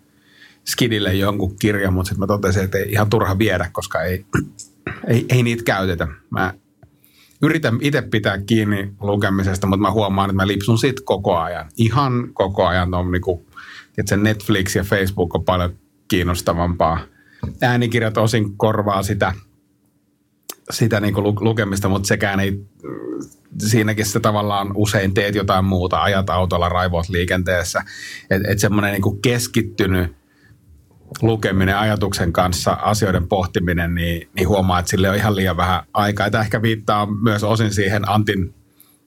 skidille 0.67 1.13
jonkun 1.13 1.55
kirjan, 1.59 1.93
mutta 1.93 2.09
sitten 2.09 2.19
mä 2.19 2.27
totesin, 2.27 2.63
että 2.63 2.77
ei 2.77 2.91
ihan 2.91 3.09
turha 3.09 3.37
viedä, 3.37 3.69
koska 3.71 4.01
ei, 4.01 4.25
ei, 5.07 5.25
ei 5.29 5.43
niitä 5.43 5.63
käytetä. 5.63 6.07
Mä 6.29 6.53
yritän 7.41 7.77
itse 7.81 8.01
pitää 8.01 8.37
kiinni 8.37 8.91
lukemisesta, 9.01 9.67
mutta 9.67 9.81
mä 9.81 9.91
huomaan, 9.91 10.29
että 10.29 10.35
mä 10.35 10.47
lipsun 10.47 10.77
siitä 10.77 11.01
koko 11.05 11.37
ajan. 11.37 11.69
Ihan 11.77 12.29
koko 12.33 12.67
ajan 12.67 12.93
on 12.93 13.11
niinku, 13.11 13.45
että 13.97 14.17
Netflix 14.17 14.75
ja 14.75 14.83
Facebook 14.83 15.35
on 15.35 15.45
paljon 15.45 15.75
kiinnostavampaa. 16.07 16.99
Äänikirjat 17.61 18.17
osin 18.17 18.57
korvaa 18.57 19.03
sitä, 19.03 19.33
sitä 20.69 20.99
niinku 20.99 21.23
lu- 21.23 21.37
lukemista, 21.39 21.89
mutta 21.89 22.07
sekään 22.07 22.39
ei, 22.39 22.61
siinäkin 23.57 24.05
se 24.05 24.19
tavallaan 24.19 24.71
usein 24.75 25.13
teet 25.13 25.35
jotain 25.35 25.65
muuta, 25.65 26.01
ajat 26.01 26.29
autolla, 26.29 26.69
raivoat 26.69 27.09
liikenteessä. 27.09 27.83
Että 28.29 28.51
et 28.51 28.59
semmoinen 28.59 28.91
niinku 28.91 29.11
keskittynyt 29.11 30.15
lukeminen 31.21 31.77
ajatuksen 31.77 32.33
kanssa, 32.33 32.71
asioiden 32.71 33.27
pohtiminen, 33.27 33.95
niin, 33.95 34.29
niin 34.33 34.47
huomaa, 34.47 34.79
että 34.79 34.89
sille 34.89 35.09
on 35.09 35.15
ihan 35.15 35.35
liian 35.35 35.57
vähän 35.57 35.83
aikaa. 35.93 36.31
Tämä 36.31 36.43
ehkä 36.43 36.61
viittaa 36.61 37.05
myös 37.05 37.43
osin 37.43 37.73
siihen 37.73 38.09
Antin 38.09 38.53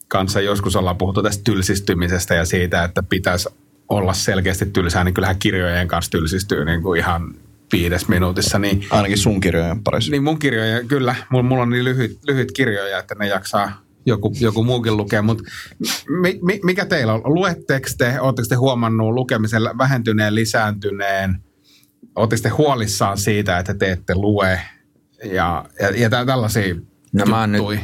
kanssa. 0.08 0.40
Joskus 0.40 0.76
ollaan 0.76 0.96
puhuttu 0.96 1.22
tästä 1.22 1.44
tylsistymisestä 1.44 2.34
ja 2.34 2.44
siitä, 2.44 2.84
että 2.84 3.02
pitäisi 3.02 3.48
olla 3.88 4.12
selkeästi 4.12 4.66
tylsää, 4.66 5.04
niin 5.04 5.14
kyllähän 5.14 5.38
kirjojen 5.38 5.88
kanssa 5.88 6.10
tylsistyy 6.10 6.64
niin 6.64 6.82
kuin 6.82 7.00
ihan 7.00 7.34
viides 7.72 8.08
minuutissa. 8.08 8.58
Niin, 8.58 8.86
Ainakin 8.90 9.18
sun 9.18 9.40
kirjojen 9.40 9.82
parissa. 9.84 10.10
niin 10.10 10.24
mun 10.24 10.38
kirjoja, 10.38 10.84
kyllä, 10.84 11.14
mulla, 11.30 11.42
mulla 11.42 11.62
on 11.62 11.70
niin 11.70 11.84
lyhyt, 11.84 12.18
lyhyt 12.26 12.52
kirjoja, 12.52 12.98
että 12.98 13.14
ne 13.14 13.28
jaksaa 13.28 13.80
joku, 14.06 14.32
joku 14.40 14.64
muukin 14.64 14.96
lukea, 14.96 15.22
mutta 15.22 15.44
mi, 16.20 16.38
mi, 16.42 16.60
mikä 16.64 16.86
teillä 16.86 17.12
on? 17.12 17.22
Luetteko 17.24 17.88
te, 17.98 18.20
oletteko 18.20 18.46
te 18.48 18.54
huomannut 18.54 19.14
lukemisen 19.14 19.62
vähentyneen, 19.78 20.34
lisääntyneen? 20.34 21.42
Oletteko 22.20 22.42
te 22.42 22.48
huolissaan 22.48 23.18
siitä, 23.18 23.58
että 23.58 23.74
te 23.74 23.92
ette 23.92 24.14
lue? 24.14 24.60
Ja, 25.24 25.64
ja, 25.80 25.90
ja 25.96 26.10
tä- 26.10 26.26
tällaisia 26.26 26.74
No 27.12 27.26
mä 27.26 27.40
oon 27.40 27.52
nyt 27.52 27.80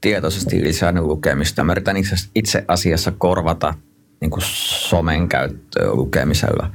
tietoisesti 0.00 0.62
lisännyt 0.62 1.04
lukemista. 1.04 1.64
Mä 1.64 1.72
yritän 1.72 1.96
itse, 2.34 2.64
asiassa 2.68 3.12
korvata 3.18 3.74
niin 4.20 4.30
kuin 4.30 4.42
somen 4.88 5.28
käyttöä 5.28 5.92
lukemisella. 5.92 6.70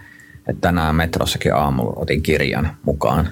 Et 0.47 0.61
tänään 0.61 0.95
metrossakin 0.95 1.55
aamulla 1.55 1.93
otin 1.95 2.21
kirjan 2.21 2.77
mukaan. 2.83 3.29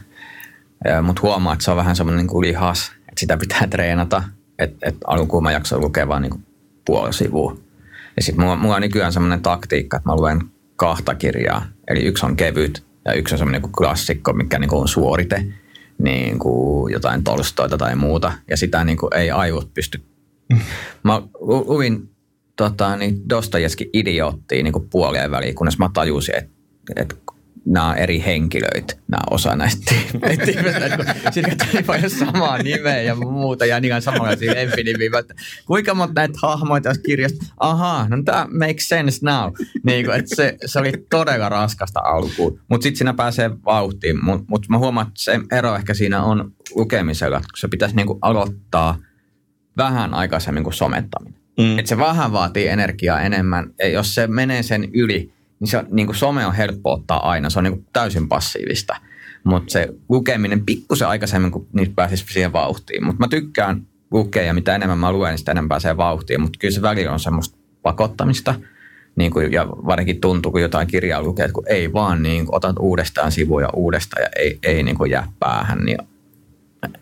Mutta 1.01 1.21
huomaa, 1.21 1.53
että 1.53 1.65
se 1.65 1.71
on 1.71 1.77
vähän 1.77 1.95
semmoinen 1.95 2.27
niin 2.27 2.41
lihas, 2.41 2.91
että 2.99 3.19
sitä 3.19 3.37
pitää 3.37 3.67
treenata. 3.71 4.23
Että 4.59 4.89
et 4.89 4.95
alkuun 5.07 5.43
mä 5.43 5.51
jaksoin 5.51 5.81
lukea 5.81 6.07
vaan 6.07 6.21
niin 6.21 6.31
kuin 6.31 6.45
puoli 6.85 7.13
sivua. 7.13 7.57
Ja 8.15 8.23
sitten 8.23 8.45
mulla, 8.45 8.55
mulla 8.55 8.75
on 8.75 8.81
nykyään 8.81 9.13
semmoinen 9.13 9.41
taktiikka, 9.41 9.97
että 9.97 10.09
mä 10.09 10.15
luen 10.15 10.41
kahta 10.75 11.15
kirjaa. 11.15 11.65
Eli 11.87 12.03
yksi 12.05 12.25
on 12.25 12.35
kevyt 12.35 12.86
ja 13.07 13.13
yksi 13.13 13.33
on 13.33 13.37
semmoinen 13.37 13.61
klassikko, 13.61 14.33
mikä 14.33 14.59
niin 14.59 14.69
kuin 14.69 14.81
on 14.81 14.87
suorite. 14.87 15.45
Niin 15.97 16.39
kuin 16.39 16.93
jotain 16.93 17.23
tolstoita 17.23 17.77
tai 17.77 17.95
muuta. 17.95 18.31
Ja 18.49 18.57
sitä 18.57 18.83
niin 18.83 18.97
kuin 18.97 19.13
ei 19.13 19.31
aivot 19.31 19.73
pysty. 19.73 20.01
Mä 21.03 21.21
lu- 21.39 21.65
luin 21.67 22.09
tota, 22.55 22.95
niin 22.95 23.29
Dostojevskin 23.29 23.89
idioottiin 23.93 24.63
niin 24.63 24.73
kuin 24.73 24.89
puoleen 24.89 25.31
väliin, 25.31 25.55
kunnes 25.55 25.77
mä 25.77 25.89
tajusin, 25.93 26.35
että, 26.35 26.51
että 26.95 27.15
nämä 27.67 27.89
on 27.89 27.97
eri 27.97 28.23
henkilöitä, 28.25 28.93
nämä 29.07 29.21
osa 29.31 29.55
näistä 29.55 29.95
tiimeistä. 30.45 31.15
Sitten 31.31 31.57
tuli 31.57 31.83
paljon 31.83 32.09
samaa 32.09 32.57
nimeä 32.57 33.01
ja 33.01 33.15
muuta 33.15 33.65
ja 33.65 33.79
niin 33.79 34.01
samanlaisia 34.01 34.55
lempinimiä. 34.55 35.09
Kuinka 35.65 35.93
monta 35.93 36.21
näitä 36.21 36.39
hahmoja 36.41 36.81
tässä 36.81 37.01
kirjasta? 37.01 37.45
Ahaa, 37.59 38.09
no 38.09 38.23
tämä 38.25 38.47
makes 38.59 38.89
sense 38.89 39.19
now. 39.21 39.53
Niin 39.83 40.05
kuin, 40.05 40.19
että 40.19 40.35
se, 40.35 40.57
se 40.65 40.79
oli 40.79 40.91
todella 41.09 41.49
raskasta 41.49 41.99
alkuun, 41.99 42.59
mutta 42.69 42.83
sitten 42.83 42.97
siinä 42.97 43.13
pääsee 43.13 43.51
vauhtiin. 43.65 44.25
Mutta 44.25 44.45
mut 44.49 44.69
mä 44.69 44.77
huomaan, 44.77 45.07
että 45.07 45.23
se 45.23 45.39
ero 45.51 45.75
ehkä 45.75 45.93
siinä 45.93 46.23
on 46.23 46.51
lukemisella, 46.75 47.39
kun 47.39 47.47
se 47.57 47.67
pitäisi 47.67 47.95
niin 47.95 48.07
kuin 48.07 48.19
aloittaa 48.21 48.97
vähän 49.77 50.13
aikaisemmin 50.13 50.63
kuin 50.63 50.73
somettaminen. 50.73 51.39
Mm. 51.59 51.79
Että 51.79 51.89
se 51.89 51.97
vähän 51.97 52.31
vaatii 52.31 52.67
energiaa 52.67 53.21
enemmän. 53.21 53.73
Ja 53.79 53.87
jos 53.87 54.15
se 54.15 54.27
menee 54.27 54.63
sen 54.63 54.89
yli, 54.93 55.33
niin, 55.59 55.67
se, 55.67 55.83
niin 55.91 56.05
kuin 56.05 56.15
some 56.15 56.45
on 56.45 56.55
helppo 56.55 56.93
ottaa 56.93 57.29
aina. 57.29 57.49
Se 57.49 57.59
on 57.59 57.63
niin 57.63 57.73
kuin 57.73 57.85
täysin 57.93 58.29
passiivista. 58.29 58.95
Mutta 59.43 59.71
se 59.71 59.87
lukeminen 60.09 60.65
pikkusen 60.65 61.07
aikaisemmin, 61.07 61.51
kun 61.51 61.67
niitä 61.73 61.93
pääsisi 61.95 62.25
siihen 62.29 62.53
vauhtiin. 62.53 63.05
Mutta 63.05 63.19
mä 63.19 63.27
tykkään 63.27 63.87
lukea 64.11 64.43
ja 64.43 64.53
mitä 64.53 64.75
enemmän 64.75 64.97
mä 64.97 65.11
luen, 65.11 65.31
niin 65.31 65.37
sitä 65.37 65.51
enemmän 65.51 65.69
pääsee 65.69 65.97
vauhtiin. 65.97 66.41
Mutta 66.41 66.59
kyllä 66.59 66.73
se 66.73 66.81
väli 66.81 67.07
on 67.07 67.19
semmoista 67.19 67.57
pakottamista. 67.81 68.55
Niin 69.15 69.31
kuin, 69.31 69.51
ja 69.51 69.67
varsinkin 69.67 70.21
tuntuu, 70.21 70.51
kun 70.51 70.61
jotain 70.61 70.87
kirjaa 70.87 71.23
lukee, 71.23 71.45
että 71.45 71.53
kun 71.53 71.67
ei 71.67 71.93
vaan 71.93 72.23
niin 72.23 72.45
kuin, 72.45 72.55
otat 72.55 72.75
uudestaan 72.79 73.31
sivuja 73.31 73.69
uudestaan 73.73 74.23
ja 74.23 74.29
ei, 74.35 74.59
ei 74.63 74.83
niin 74.83 74.97
kuin 74.97 75.11
jää 75.11 75.27
päähän, 75.39 75.79
niin 75.79 75.97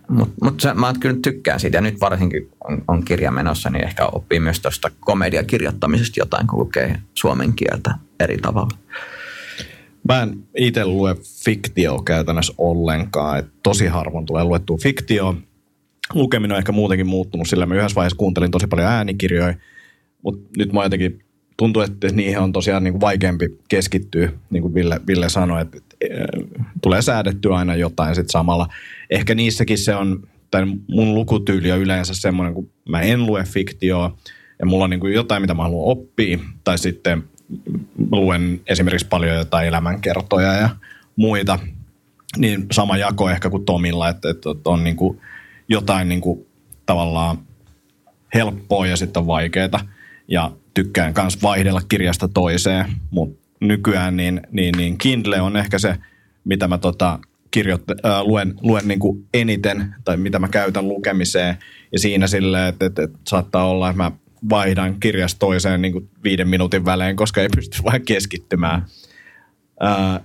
mutta 0.08 0.36
mut 0.42 0.64
mä 0.76 0.94
kyllä 1.00 1.20
tykkään 1.22 1.60
siitä 1.60 1.78
ja 1.78 1.82
nyt 1.82 2.02
varsinkin 2.02 2.50
on, 2.64 2.84
on 2.88 3.06
kirja 3.06 3.32
menossa, 3.32 3.70
niin 3.70 3.84
ehkä 3.84 4.06
oppii 4.06 4.40
myös 4.40 4.60
tuosta 4.60 4.92
komediakirjoittamisesta 5.00 6.20
jotain, 6.20 6.48
kun 6.48 6.60
lukee 6.60 7.00
suomen 7.14 7.54
kieltä 7.54 7.96
eri 8.20 8.38
tavalla. 8.38 8.78
Mä 10.10 10.22
en 10.22 10.44
itse 10.58 10.86
lue 10.86 11.16
fiktio 11.46 12.02
käytännössä 12.02 12.54
ollenkaan. 12.58 13.40
Et 13.40 13.46
tosi 13.64 13.88
harvoin 13.88 14.26
tulee 14.26 14.44
luettua 14.44 14.78
fiktio. 14.82 15.36
Lukeminen 16.14 16.52
on 16.52 16.58
ehkä 16.58 16.72
muutenkin 16.72 17.08
muuttunut, 17.08 17.48
sillä 17.48 17.66
mä 17.66 17.76
yhdessä 17.76 17.96
vaiheessa 17.96 18.18
kuuntelin 18.18 18.52
tosi 18.52 18.68
paljon 18.68 18.88
äänikirjoja, 18.88 19.54
mutta 20.22 20.50
nyt 20.58 20.74
mä 20.74 20.84
jotenkin 20.84 21.24
tuntuu, 21.58 21.82
että 21.82 22.08
niihin 22.12 22.40
on 22.40 22.52
tosiaan 22.52 22.84
niin 22.84 22.94
kuin 22.94 23.02
vaikeampi 23.02 23.60
keskittyä, 23.68 24.32
niin 24.50 24.62
kuin 24.62 24.74
Ville, 24.74 25.02
Ville 25.08 25.30
sanoi, 25.30 25.62
että, 25.62 25.78
että 25.78 26.26
tulee 26.82 27.02
säädettyä 27.02 27.56
aina 27.56 27.76
jotain 27.76 28.16
sitten 28.16 28.32
samalla. 28.32 28.68
Ehkä 29.10 29.36
niissäkin 29.36 29.78
se 29.78 29.96
on, 29.96 30.28
tai 30.52 30.66
mun 30.88 31.16
lukutyyli 31.16 31.72
on 31.72 31.80
yleensä 31.80 32.14
semmoinen, 32.14 32.54
kun 32.54 32.70
mä 32.90 33.02
en 33.02 33.26
lue 33.26 33.44
fiktioa, 33.44 34.18
ja 34.60 34.66
mulla 34.66 34.84
on 34.84 34.90
niin 34.90 35.00
kuin 35.00 35.14
jotain, 35.14 35.42
mitä 35.42 35.54
mä 35.54 35.64
haluan 35.64 35.92
oppia, 35.92 36.40
tai 36.64 36.78
sitten 36.78 37.24
luen 38.12 38.62
esimerkiksi 38.68 39.08
paljon 39.08 39.36
jotain 39.36 39.68
elämänkertoja 39.68 40.54
ja 40.54 40.70
muita, 41.16 41.60
niin 42.38 42.66
sama 42.72 42.98
jako 42.98 43.30
ehkä 43.30 43.50
kuin 43.50 43.66
Tomilla, 43.66 44.10
että, 44.10 44.30
että 44.30 44.50
on 44.66 44.84
niin 44.84 44.96
kuin 44.96 45.22
jotain 45.68 46.10
niin 46.10 46.22
kuin 46.22 46.46
tavallaan 46.86 47.38
helppoa 48.34 48.88
ja 48.88 48.98
sitten 48.98 49.28
vaikeaa. 49.28 49.80
Ja 50.28 50.52
tykkään 50.74 51.14
myös 51.18 51.42
vaihdella 51.42 51.82
kirjasta 51.90 52.28
toiseen, 52.28 52.86
mutta 53.12 53.46
nykyään 53.60 54.18
niin, 54.18 54.42
niin, 54.52 54.74
niin 54.78 54.98
Kindle 54.98 55.42
on 55.42 55.58
ehkä 55.58 55.80
se, 55.80 55.96
mitä 56.46 56.68
mä 56.68 56.78
tota, 56.78 57.20
kirjoitt- 57.58 58.06
äh, 58.06 58.22
luen, 58.24 58.54
luen 58.62 58.88
niin 58.88 59.00
kuin 59.00 59.28
eniten 59.34 59.96
tai 60.04 60.18
mitä 60.18 60.40
mä 60.40 60.48
käytän 60.48 60.88
lukemiseen. 60.88 61.58
Ja 61.92 62.00
siinä 62.00 62.28
silleen, 62.28 62.70
että, 62.70 62.86
että, 62.86 63.04
että 63.04 63.20
saattaa 63.28 63.70
olla, 63.70 63.90
että 63.90 64.04
mä 64.04 64.12
vaihdan 64.50 65.00
kirjasta 65.00 65.40
toiseen 65.40 65.82
niin 65.82 65.92
kuin 65.92 66.10
viiden 66.24 66.48
minuutin 66.48 66.86
välein, 66.86 67.16
koska 67.16 67.42
ei 67.42 67.50
pysty 67.56 67.78
vain 67.84 68.06
keskittymään. 68.06 68.86
Äh, 69.84 70.22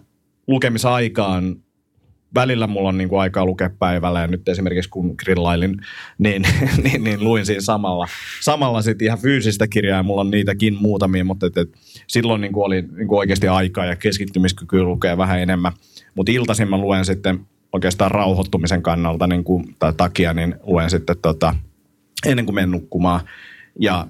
lukemisaikaan 0.46 1.56
välillä 2.34 2.66
mulla 2.66 2.88
on 2.88 2.98
niin 2.98 3.08
kuin 3.08 3.20
aikaa 3.20 3.44
lukea 3.46 3.70
päivällä 3.78 4.20
ja 4.20 4.26
nyt 4.26 4.48
esimerkiksi 4.48 4.90
kun 4.90 5.14
grillailin, 5.18 5.76
niin, 6.18 6.42
niin, 6.84 7.04
niin 7.04 7.24
luin 7.24 7.46
siinä 7.46 7.60
samalla, 7.60 8.08
samalla 8.40 8.82
sitten 8.82 9.06
ihan 9.06 9.18
fyysistä 9.18 9.68
kirjaa 9.68 9.96
ja 9.96 10.02
mulla 10.02 10.20
on 10.20 10.30
niitäkin 10.30 10.76
muutamia, 10.80 11.24
mutta 11.24 11.46
et, 11.46 11.56
et, 11.56 11.68
silloin 12.06 12.40
niin 12.40 12.52
kuin 12.52 12.64
oli 12.64 12.82
niin 12.82 13.08
kuin 13.08 13.18
oikeasti 13.18 13.48
aikaa 13.48 13.86
ja 13.86 13.96
keskittymiskyky 13.96 14.82
lukea 14.82 15.16
vähän 15.16 15.40
enemmän. 15.40 15.72
Mutta 16.14 16.32
iltaisin 16.32 16.70
mä 16.70 16.78
luen 16.78 17.04
sitten 17.04 17.40
oikeastaan 17.72 18.10
rauhoittumisen 18.10 18.82
kannalta 18.82 19.26
niin 19.26 19.44
kuin, 19.44 19.76
tai 19.78 19.92
takia, 19.96 20.34
niin 20.34 20.54
luen 20.62 20.90
sitten 20.90 21.16
tota, 21.22 21.54
ennen 22.26 22.44
kuin 22.44 22.54
menen 22.54 22.70
nukkumaan. 22.70 23.20
Ja 23.78 24.06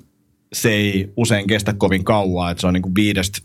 se 0.53 0.71
ei 0.71 1.13
usein 1.17 1.47
kestä 1.47 1.73
kovin 1.73 2.05
kauan, 2.05 2.51
että 2.51 2.61
se 2.61 2.67
on 2.67 2.75
niin 2.75 2.83
kuin 2.83 2.95
viidestä 2.95 3.39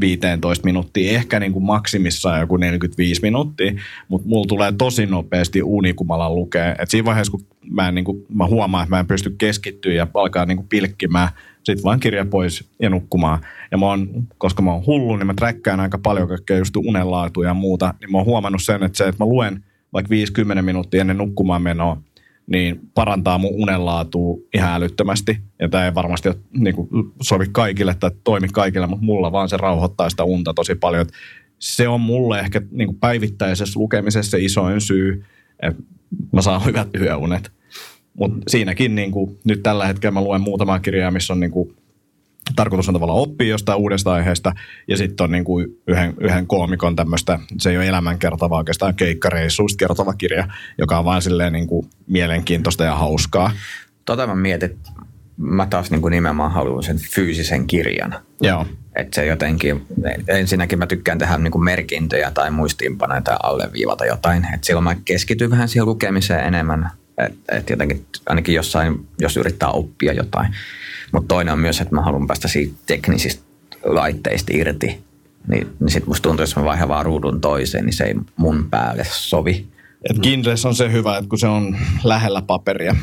15 0.00 0.64
minuuttia, 0.64 1.12
ehkä 1.12 1.40
niin 1.40 1.52
kuin 1.52 1.64
maksimissaan 1.64 2.40
joku 2.40 2.56
45 2.56 3.22
minuuttia, 3.22 3.72
mutta 4.08 4.28
mulla 4.28 4.46
tulee 4.46 4.72
tosi 4.78 5.06
nopeasti 5.06 5.62
uni, 5.62 5.94
kun 5.94 6.06
mä 6.06 6.14
alan 6.14 6.34
lukea. 6.34 6.76
Et 6.78 6.90
siinä 6.90 7.04
vaiheessa, 7.04 7.30
kun 7.30 7.46
mä, 7.70 7.88
en, 7.88 7.94
niin 7.94 8.04
kuin, 8.04 8.26
mä 8.28 8.46
huomaan, 8.46 8.82
että 8.82 8.96
mä 8.96 9.00
en 9.00 9.06
pysty 9.06 9.34
keskittyä 9.38 9.92
ja 9.92 10.06
alkaa 10.14 10.46
niin 10.46 10.56
kuin 10.56 10.68
pilkkimään, 10.68 11.28
sitten 11.64 11.84
vaan 11.84 12.00
kirja 12.00 12.24
pois 12.24 12.68
ja 12.82 12.90
nukkumaan. 12.90 13.38
Ja 13.70 13.78
mä 13.78 13.86
oon, 13.86 14.26
koska 14.38 14.62
mä 14.62 14.72
oon 14.72 14.86
hullu, 14.86 15.16
niin 15.16 15.26
mä 15.26 15.34
träkkään 15.34 15.80
aika 15.80 15.98
paljon 15.98 16.28
kaikkea 16.28 16.58
just 16.58 16.76
unenlaatuja 16.76 17.48
ja 17.48 17.54
muuta, 17.54 17.94
niin 18.00 18.12
mä 18.12 18.18
oon 18.18 18.26
huomannut 18.26 18.62
sen, 18.62 18.82
että 18.82 18.98
se, 18.98 19.08
että 19.08 19.24
mä 19.24 19.28
luen 19.28 19.64
vaikka 19.92 20.10
50 20.10 20.62
minuuttia 20.62 21.00
ennen 21.00 21.18
nukkumaan 21.18 21.62
menoa, 21.62 22.02
niin 22.46 22.80
parantaa 22.94 23.38
mun 23.38 23.54
unenlaatua 23.54 24.38
ihan 24.54 24.74
älyttömästi. 24.74 25.38
Ja 25.58 25.68
tämä 25.68 25.84
ei 25.84 25.94
varmasti 25.94 26.28
ole, 26.28 26.36
niin 26.58 26.74
kuin, 26.74 26.88
sovi 27.22 27.46
kaikille 27.52 27.94
tai 28.00 28.10
toimi 28.24 28.48
kaikille, 28.48 28.86
mutta 28.86 29.04
mulla 29.04 29.32
vaan 29.32 29.48
se 29.48 29.56
rauhoittaa 29.56 30.10
sitä 30.10 30.24
unta 30.24 30.54
tosi 30.54 30.74
paljon. 30.74 31.06
Se 31.58 31.88
on 31.88 32.00
mulle 32.00 32.40
ehkä 32.40 32.62
niin 32.70 32.86
kuin 32.86 32.98
päivittäisessä 32.98 33.80
lukemisessa 33.80 34.36
isoin 34.40 34.80
syy, 34.80 35.24
että 35.62 35.82
mä 36.32 36.42
saan 36.42 36.64
hyvät 36.64 36.88
yöunet. 37.00 37.52
Mutta 38.18 38.38
siinäkin 38.48 38.94
niin 38.94 39.10
kuin, 39.10 39.38
nyt 39.44 39.62
tällä 39.62 39.86
hetkellä 39.86 40.12
mä 40.12 40.20
luen 40.20 40.40
muutamaa 40.40 40.78
kirjaa, 40.78 41.10
missä 41.10 41.32
on 41.32 41.40
niin 41.40 41.50
kuin, 41.50 41.76
tarkoitus 42.56 42.88
on 42.88 42.94
tavallaan 42.94 43.20
oppia 43.20 43.48
jostain 43.48 43.78
uudesta 43.78 44.12
aiheesta, 44.12 44.52
ja 44.88 44.96
sitten 44.96 45.24
on 45.24 45.30
niin 45.30 45.44
kuin 45.44 45.66
yhden, 45.86 46.14
yhden 46.20 46.46
koomikon 46.46 46.96
tämmöistä, 46.96 47.38
se 47.58 47.70
ei 47.70 47.76
ole 47.76 47.88
elämänkerta, 47.88 48.50
vaan 48.50 48.58
oikeastaan 48.58 48.94
keikkareissuista 48.94 49.78
kertova 49.78 50.14
kirja, 50.14 50.48
joka 50.78 50.98
on 50.98 51.04
vaan 51.04 51.22
silleen 51.22 51.52
niin 51.52 51.66
kuin 51.66 51.86
mielenkiintoista 52.06 52.84
ja 52.84 52.94
hauskaa. 52.94 53.52
Tota 54.04 54.26
mä 54.26 54.34
mietin, 54.34 54.78
mä 55.36 55.66
taas 55.66 55.90
niin 55.90 56.00
kuin 56.00 56.12
nimenomaan 56.12 56.52
haluan 56.52 56.82
sen 56.82 56.98
fyysisen 56.98 57.66
kirjan. 57.66 58.14
Joo. 58.40 58.66
Että 58.96 59.14
se 59.14 59.26
jotenkin, 59.26 59.86
ensinnäkin 60.28 60.78
mä 60.78 60.86
tykkään 60.86 61.18
tehdä 61.18 61.38
niin 61.38 61.50
kuin 61.50 61.64
merkintöjä 61.64 62.30
tai 62.30 62.50
muistiinpanoja 62.50 63.20
tai 63.20 63.36
alleviivata 63.42 64.06
jotain. 64.06 64.44
Että 64.54 64.66
silloin 64.66 64.84
mä 64.84 64.96
keskityn 65.04 65.50
vähän 65.50 65.68
siihen 65.68 65.86
lukemiseen 65.86 66.46
enemmän. 66.46 66.90
Että 67.26 67.56
et 67.56 67.70
jotenkin 67.70 68.04
ainakin 68.26 68.54
jossain, 68.54 69.06
jos 69.20 69.36
yrittää 69.36 69.68
oppia 69.68 70.12
jotain. 70.12 70.54
Mutta 71.12 71.28
toinen 71.28 71.52
on 71.52 71.58
myös, 71.58 71.80
että 71.80 71.94
mä 71.94 72.02
haluan 72.02 72.26
päästä 72.26 72.48
siitä 72.48 72.74
teknisistä 72.86 73.42
laitteista 73.84 74.52
irti. 74.54 74.98
Niin, 75.48 75.68
niin 75.80 75.90
sitten 75.90 76.10
musta 76.10 76.22
tuntuu, 76.22 76.42
jos 76.42 76.56
mä 76.56 76.64
vaihdan 76.64 76.88
vaan 76.88 77.06
ruudun 77.06 77.40
toiseen, 77.40 77.86
niin 77.86 77.92
se 77.92 78.04
ei 78.04 78.14
mun 78.36 78.66
päälle 78.70 79.04
sovi. 79.10 79.66
Et 80.10 80.18
Kindles 80.18 80.66
on 80.66 80.74
se 80.74 80.92
hyvä, 80.92 81.16
että 81.16 81.28
kun 81.28 81.38
se 81.38 81.46
on 81.46 81.76
lähellä 82.04 82.42
paperia, 82.42 82.96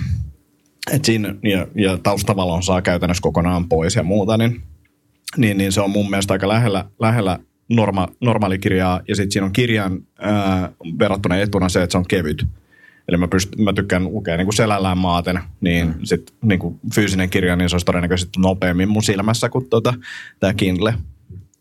et 0.92 1.06
siinä, 1.06 1.36
ja, 1.44 1.68
ja 1.76 1.98
taustavalon 1.98 2.64
saa 2.64 2.82
käytännössä 2.82 3.22
kokonaan 3.22 3.70
pois 3.70 3.96
ja 3.96 4.04
muuta, 4.04 4.38
niin, 4.38 4.62
niin, 5.38 5.58
niin 5.58 5.72
se 5.72 5.82
on 5.82 5.90
mun 5.90 6.10
mielestä 6.10 6.34
aika 6.34 6.48
lähellä, 6.48 6.86
lähellä 7.00 7.40
norma, 7.70 8.08
normaalikirjaa. 8.22 9.02
Ja 9.08 9.16
sitten 9.16 9.32
siinä 9.32 9.46
on 9.46 9.54
kirjan 9.54 10.00
ää, 10.20 10.72
verrattuna 11.00 11.36
etuna 11.36 11.70
se, 11.70 11.84
että 11.84 11.92
se 11.92 11.98
on 11.98 12.08
kevyt. 12.08 12.46
Eli 13.08 13.18
mä, 13.18 13.28
pyst, 13.28 13.56
mä 13.58 13.74
tykkään 13.74 14.04
lukea 14.04 14.38
niin 14.38 14.46
kuin 14.46 14.56
selällään 14.56 14.98
maaten, 14.98 15.40
niin 15.62 15.88
mm. 15.88 15.94
sit 16.04 16.34
niin 16.42 16.60
kuin 16.60 16.80
fyysinen 16.96 17.30
kirja, 17.30 17.56
niin 17.56 17.70
se 17.70 17.76
olisi 17.76 17.86
todennäköisesti 17.86 18.40
nopeammin 18.40 18.90
mun 18.90 19.04
silmässä 19.04 19.50
kuin 19.50 19.70
tota, 19.70 19.94
tämä 20.40 20.54
Kindle. 20.54 20.94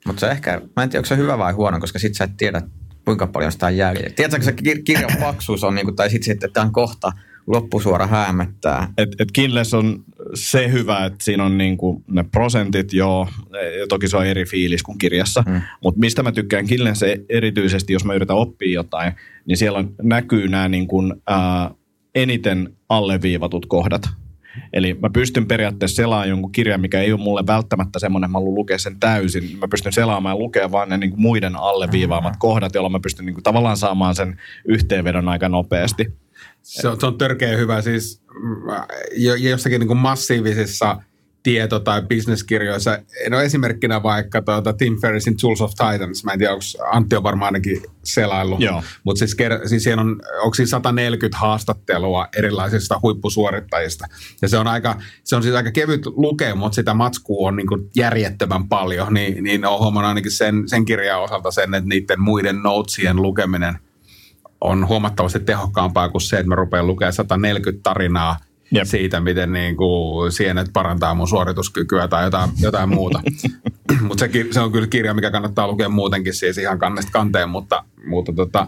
Mutta 0.07 0.21
se 0.21 0.31
ehkä, 0.31 0.61
mä 0.77 0.83
en 0.83 0.91
tiedä, 0.91 1.01
onko 1.01 1.09
se 1.09 1.17
hyvä 1.17 1.39
vai 1.39 1.53
huono, 1.53 1.81
koska 1.81 1.99
sit 1.99 2.15
sä 2.15 2.25
et 2.25 2.37
tiedä, 2.37 2.63
kuinka 3.05 3.27
paljon 3.27 3.53
sitä 3.53 3.67
on 3.67 3.77
jäljellä. 3.77 4.11
Tiedätkö, 4.17 4.45
se 4.45 4.53
kirjan 4.85 5.11
paksuus 5.21 5.65
on, 5.65 5.75
niin 5.75 5.87
kuin, 5.87 5.97
tai 5.97 6.11
sitten, 6.11 6.33
että 6.33 6.49
tämä 6.49 6.67
on 6.67 6.73
kohta– 6.73 7.13
loppusuora 7.47 8.07
häämättää. 8.07 8.89
Et, 8.99 9.09
et 9.19 9.33
Kindles 9.33 9.75
on 9.75 10.05
se 10.35 10.73
hyvä, 10.73 11.05
että 11.05 11.25
siinä 11.25 11.45
on 11.45 11.59
niinku 11.59 12.03
ne 12.11 12.25
prosentit, 12.33 12.93
joo, 12.93 13.29
ja 13.81 13.87
toki 13.89 14.09
se 14.09 14.17
on 14.17 14.27
eri 14.27 14.45
fiilis 14.45 14.83
kuin 14.83 14.99
kirjassa, 14.99 15.45
mm. 15.47 15.61
mutta 15.83 16.01
mistä 16.01 16.23
mä 16.23 16.33
tykkään 16.33 16.67
Kindlessä 16.67 17.07
erityisesti, 17.29 17.93
jos 17.93 18.05
mä 18.05 18.15
yritän 18.15 18.37
oppia 18.37 18.75
jotain, 18.75 19.13
niin 19.47 19.57
siellä 19.57 19.79
on, 19.79 19.95
näkyy 20.03 20.49
nämä 20.49 20.69
niinku, 20.69 21.03
ää, 21.27 21.71
eniten 22.15 22.77
alleviivatut 22.89 23.67
kohdat. 23.67 24.03
Eli 24.73 24.99
mä 25.03 25.11
pystyn 25.11 25.47
periaatteessa 25.47 25.97
selaamaan 25.97 26.29
jonkun 26.29 26.53
kirjan, 26.53 26.81
mikä 26.81 27.01
ei 27.01 27.13
ole 27.13 27.21
mulle 27.21 27.47
välttämättä 27.47 27.99
semmoinen, 27.99 28.31
mä 28.31 28.39
haluan 28.39 28.55
lukea 28.55 28.79
sen 28.79 29.01
täysin. 29.01 29.59
Mä 29.59 29.69
pystyn 29.69 29.93
selaamaan 29.93 30.33
ja 30.33 30.39
lukea 30.39 30.73
vaan 30.73 30.89
ne 30.89 30.97
niin 30.97 31.11
kuin 31.11 31.21
muiden 31.21 31.57
alleviivaamat 31.57 32.33
mm. 32.33 32.39
kohdat, 32.39 32.75
jolloin 32.75 32.93
mä 32.93 33.01
pystyn 33.01 33.27
niin 33.27 33.35
kuin 33.35 33.43
tavallaan 33.43 33.77
saamaan 33.77 34.15
sen 34.15 34.41
yhteenvedon 34.65 35.29
aika 35.29 35.49
nopeasti. 35.49 36.07
Se 36.63 36.89
on, 36.89 37.01
se 37.01 37.07
on 37.07 37.19
törkeä 37.19 37.57
hyvä. 37.57 37.83
Siis 37.83 38.23
jossakin 39.39 39.81
niin 39.81 39.89
kuin 39.89 39.99
massiivisissa 39.99 40.97
tieto- 41.47 41.81
tai 41.81 42.03
bisneskirjoissa. 42.03 42.99
No 43.31 43.41
esimerkkinä 43.41 44.03
vaikka 44.03 44.43
tuota 44.43 44.73
Tim 44.73 45.01
Ferrissin 45.01 45.37
Tools 45.41 45.61
of 45.61 45.71
Titans. 45.71 46.25
Mä 46.25 46.33
en 46.33 46.39
tiedä, 46.39 46.53
onko 46.53 46.65
Antti 46.93 47.17
on 47.17 47.23
varmaan 47.23 47.49
ainakin 47.49 47.83
selaillut. 48.05 48.61
Mutta 49.05 49.19
siis, 49.19 49.37
siis 49.67 49.83
siellä 49.83 50.01
on, 50.01 50.23
onko 50.43 50.55
siinä 50.55 50.69
140 50.69 51.39
haastattelua 51.39 52.29
erilaisista 52.37 53.01
huippusuorittajista. 53.03 54.07
Ja 54.43 54.49
se 54.49 54.59
on, 54.59 54.67
aika, 54.67 55.01
se 55.25 55.37
on 55.37 55.43
siis 55.43 55.55
aika 55.55 55.71
kevyt 55.71 56.07
lukea, 56.07 56.55
mutta 56.55 56.77
sitä 56.77 56.95
matskua 56.95 57.49
on 57.49 57.57
niin 57.57 57.91
järjettömän 57.97 58.69
paljon. 58.69 59.15
Niin, 59.15 59.45
niin 59.45 59.65
on 59.65 59.79
huomannut 59.79 60.09
ainakin 60.09 60.33
sen, 60.33 60.69
sen 60.69 60.85
kirjan 60.85 61.23
osalta 61.23 61.51
sen, 61.51 61.75
että 61.75 61.89
niiden 61.89 62.21
muiden 62.21 62.63
notesien 62.63 63.23
lukeminen 63.23 63.79
on 64.61 64.89
huomattavasti 64.89 65.41
tehokkaampaa 65.41 66.09
kuin 66.09 66.23
se, 66.23 66.37
että 66.37 66.49
mä 66.49 66.55
rupean 66.55 66.87
lukemaan 66.87 67.13
140 67.13 67.83
tarinaa 67.83 68.37
Jep. 68.71 68.87
siitä, 68.87 69.21
miten 69.21 69.53
niin 69.53 69.77
kuin 69.77 70.33
sienet 70.33 70.71
parantaa 70.73 71.15
mun 71.15 71.29
suorituskykyä 71.29 72.09
tai 72.09 72.25
jotain, 72.25 72.51
jotain 72.61 72.89
muuta. 72.89 73.23
mutta 74.09 74.27
se, 74.27 74.47
se 74.51 74.61
on 74.61 74.73
kyllä 74.73 74.87
kirja, 74.87 75.15
mikä 75.15 75.31
kannattaa 75.31 75.69
lukea 75.69 75.89
muutenkin 75.89 76.35
siis 76.35 76.59
ihan 76.59 76.79
kannesta 76.79 77.13
kanteen, 77.13 77.49
mutta, 77.49 77.85
mutta 78.07 78.33
tota, 78.33 78.67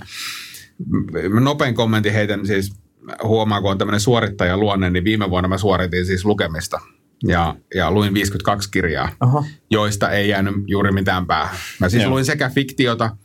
nopein 1.40 1.74
kommentti 1.74 2.12
heitän 2.12 2.46
siis 2.46 2.76
huomaa, 3.22 3.60
kun 3.60 3.70
on 3.70 3.78
tämmöinen 3.78 4.00
suorittajaluonne, 4.00 4.90
niin 4.90 5.04
viime 5.04 5.30
vuonna 5.30 5.48
mä 5.48 5.58
suoritin 5.58 6.06
siis 6.06 6.24
lukemista. 6.24 6.80
Ja, 7.26 7.54
ja 7.74 7.90
luin 7.90 8.14
52 8.14 8.70
kirjaa, 8.70 9.08
Oho. 9.20 9.44
joista 9.70 10.10
ei 10.10 10.28
jäänyt 10.28 10.54
juuri 10.66 10.92
mitään 10.92 11.26
päähän. 11.26 11.56
Mä 11.80 11.88
siis 11.88 12.02
Joo. 12.02 12.10
luin 12.10 12.24
sekä 12.24 12.50
fiktiota 12.50 13.16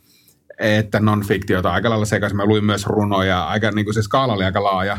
että 0.64 1.00
non-fiktiota 1.00 1.72
aika 1.72 1.90
lailla 1.90 2.04
sekaisin. 2.04 2.36
Mä 2.36 2.44
luin 2.44 2.64
myös 2.64 2.86
runoja, 2.86 3.44
aika, 3.44 3.70
niin 3.70 3.84
kuin 3.84 3.94
se 3.94 4.02
skaala 4.02 4.32
oli 4.32 4.44
aika 4.44 4.64
laaja, 4.64 4.98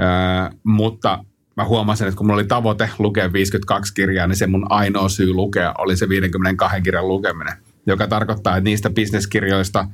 öö, 0.00 0.58
mutta 0.62 1.24
mä 1.56 1.64
huomasin, 1.64 2.06
että 2.06 2.18
kun 2.18 2.26
mulla 2.26 2.40
oli 2.40 2.46
tavoite 2.46 2.90
lukea 2.98 3.32
52 3.32 3.94
kirjaa, 3.94 4.26
niin 4.26 4.36
se 4.36 4.46
mun 4.46 4.72
ainoa 4.72 5.08
syy 5.08 5.32
lukea 5.32 5.74
oli 5.78 5.96
se 5.96 6.08
52 6.08 6.80
kirjan 6.80 7.08
lukeminen, 7.08 7.56
joka 7.86 8.06
tarkoittaa, 8.06 8.56
että 8.56 8.70
niistä 8.70 8.90
bisneskirjoista, 8.90 9.88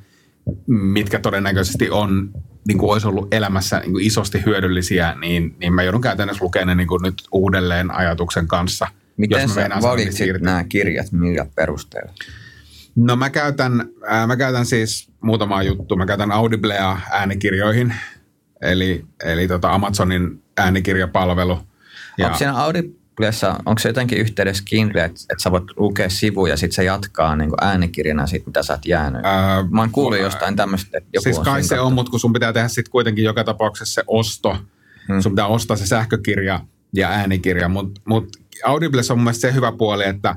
mitkä 0.67 1.19
todennäköisesti 1.19 1.91
on, 1.91 2.31
niin 2.69 2.79
kuin 2.79 2.93
olisi 2.93 3.09
ollut 3.09 3.35
elämässä 3.35 3.81
niin 3.81 3.93
kuin 3.93 4.07
isosti 4.07 4.43
hyödyllisiä, 4.47 5.15
niin, 5.21 5.57
niin 5.59 5.73
mä 5.73 5.83
joudun 5.83 6.01
käytännössä 6.01 6.45
lukemaan 6.45 6.69
ne 6.69 6.75
niin 6.75 6.89
kuin 6.89 7.03
nyt 7.03 7.15
uudelleen 7.33 7.91
ajatuksen 7.91 8.49
kanssa. 8.49 8.87
Miten 9.17 9.43
jos 9.43 9.55
mä 9.55 9.63
sä 9.63 9.83
valitsit 9.83 10.41
nämä 10.41 10.65
kirjat, 10.65 11.13
millä 11.13 11.47
perusteella? 11.55 12.13
No 12.97 13.17
mä 13.17 13.31
käytän, 13.31 13.89
ää, 14.07 14.27
mä 14.27 14.37
käytän 14.37 14.67
siis 14.67 15.11
muutamaa 15.21 15.63
juttua. 15.63 15.97
Mä 15.97 16.07
käytän 16.07 16.33
Audiblea 16.33 17.01
äänikirjoihin, 17.11 17.95
eli, 18.63 19.05
eli 19.25 19.49
tota 19.49 19.73
Amazonin 19.73 20.43
äänikirjapalvelu. 20.57 21.59
Ja. 22.19 22.27
Onko 22.27 22.39
siinä 22.39 22.57
Audiblessa, 22.57 23.59
onko 23.67 23.79
se 23.79 23.89
jotenkin 23.89 24.19
yhteydessä 24.19 24.63
Kindle, 24.67 25.05
että, 25.05 25.21
että 25.31 25.43
sä 25.43 25.51
voit 25.51 25.65
lukea 25.77 26.09
sivuja 26.11 26.53
ja 26.53 26.57
sitten 26.57 26.75
se 26.75 26.85
jatkaa 26.85 27.37
niin 27.37 27.51
äänikirjana 27.61 28.27
siitä, 28.27 28.47
mitä 28.47 28.63
sä 28.63 28.73
oot 28.73 28.87
jäänyt? 28.87 29.25
Ää, 29.25 29.65
Mä 29.71 29.81
oon 29.81 29.91
kuullut 29.91 30.21
jostain 30.21 30.57
tämmöistä, 30.57 30.99
että 30.99 31.11
joku 31.13 31.23
siis 31.23 31.39
on 31.39 31.45
kai 31.45 31.63
se 31.63 31.81
on, 31.81 31.93
mutta 31.93 32.11
kun 32.11 32.21
sun 32.21 32.33
pitää 32.33 32.53
tehdä 32.53 32.69
sitten 32.69 32.93
kuitenkin 32.93 33.25
joka 33.25 33.45
tapauksessa 33.45 33.95
se 33.95 34.05
osto. 34.07 34.57
Hmm. 35.09 35.21
Sun 35.21 35.33
pitää 35.33 35.47
ostaa 35.47 35.77
se 35.77 35.87
sähkökirja 35.87 36.61
ja 36.95 37.09
äänikirja, 37.09 37.69
mutta 37.69 38.01
mut 38.05 38.37
Audiblessa 38.65 39.15
on 39.15 39.19
mun 39.19 39.25
mielestä 39.25 39.49
se 39.49 39.55
hyvä 39.55 39.73
puoli, 39.73 40.05
että 40.05 40.37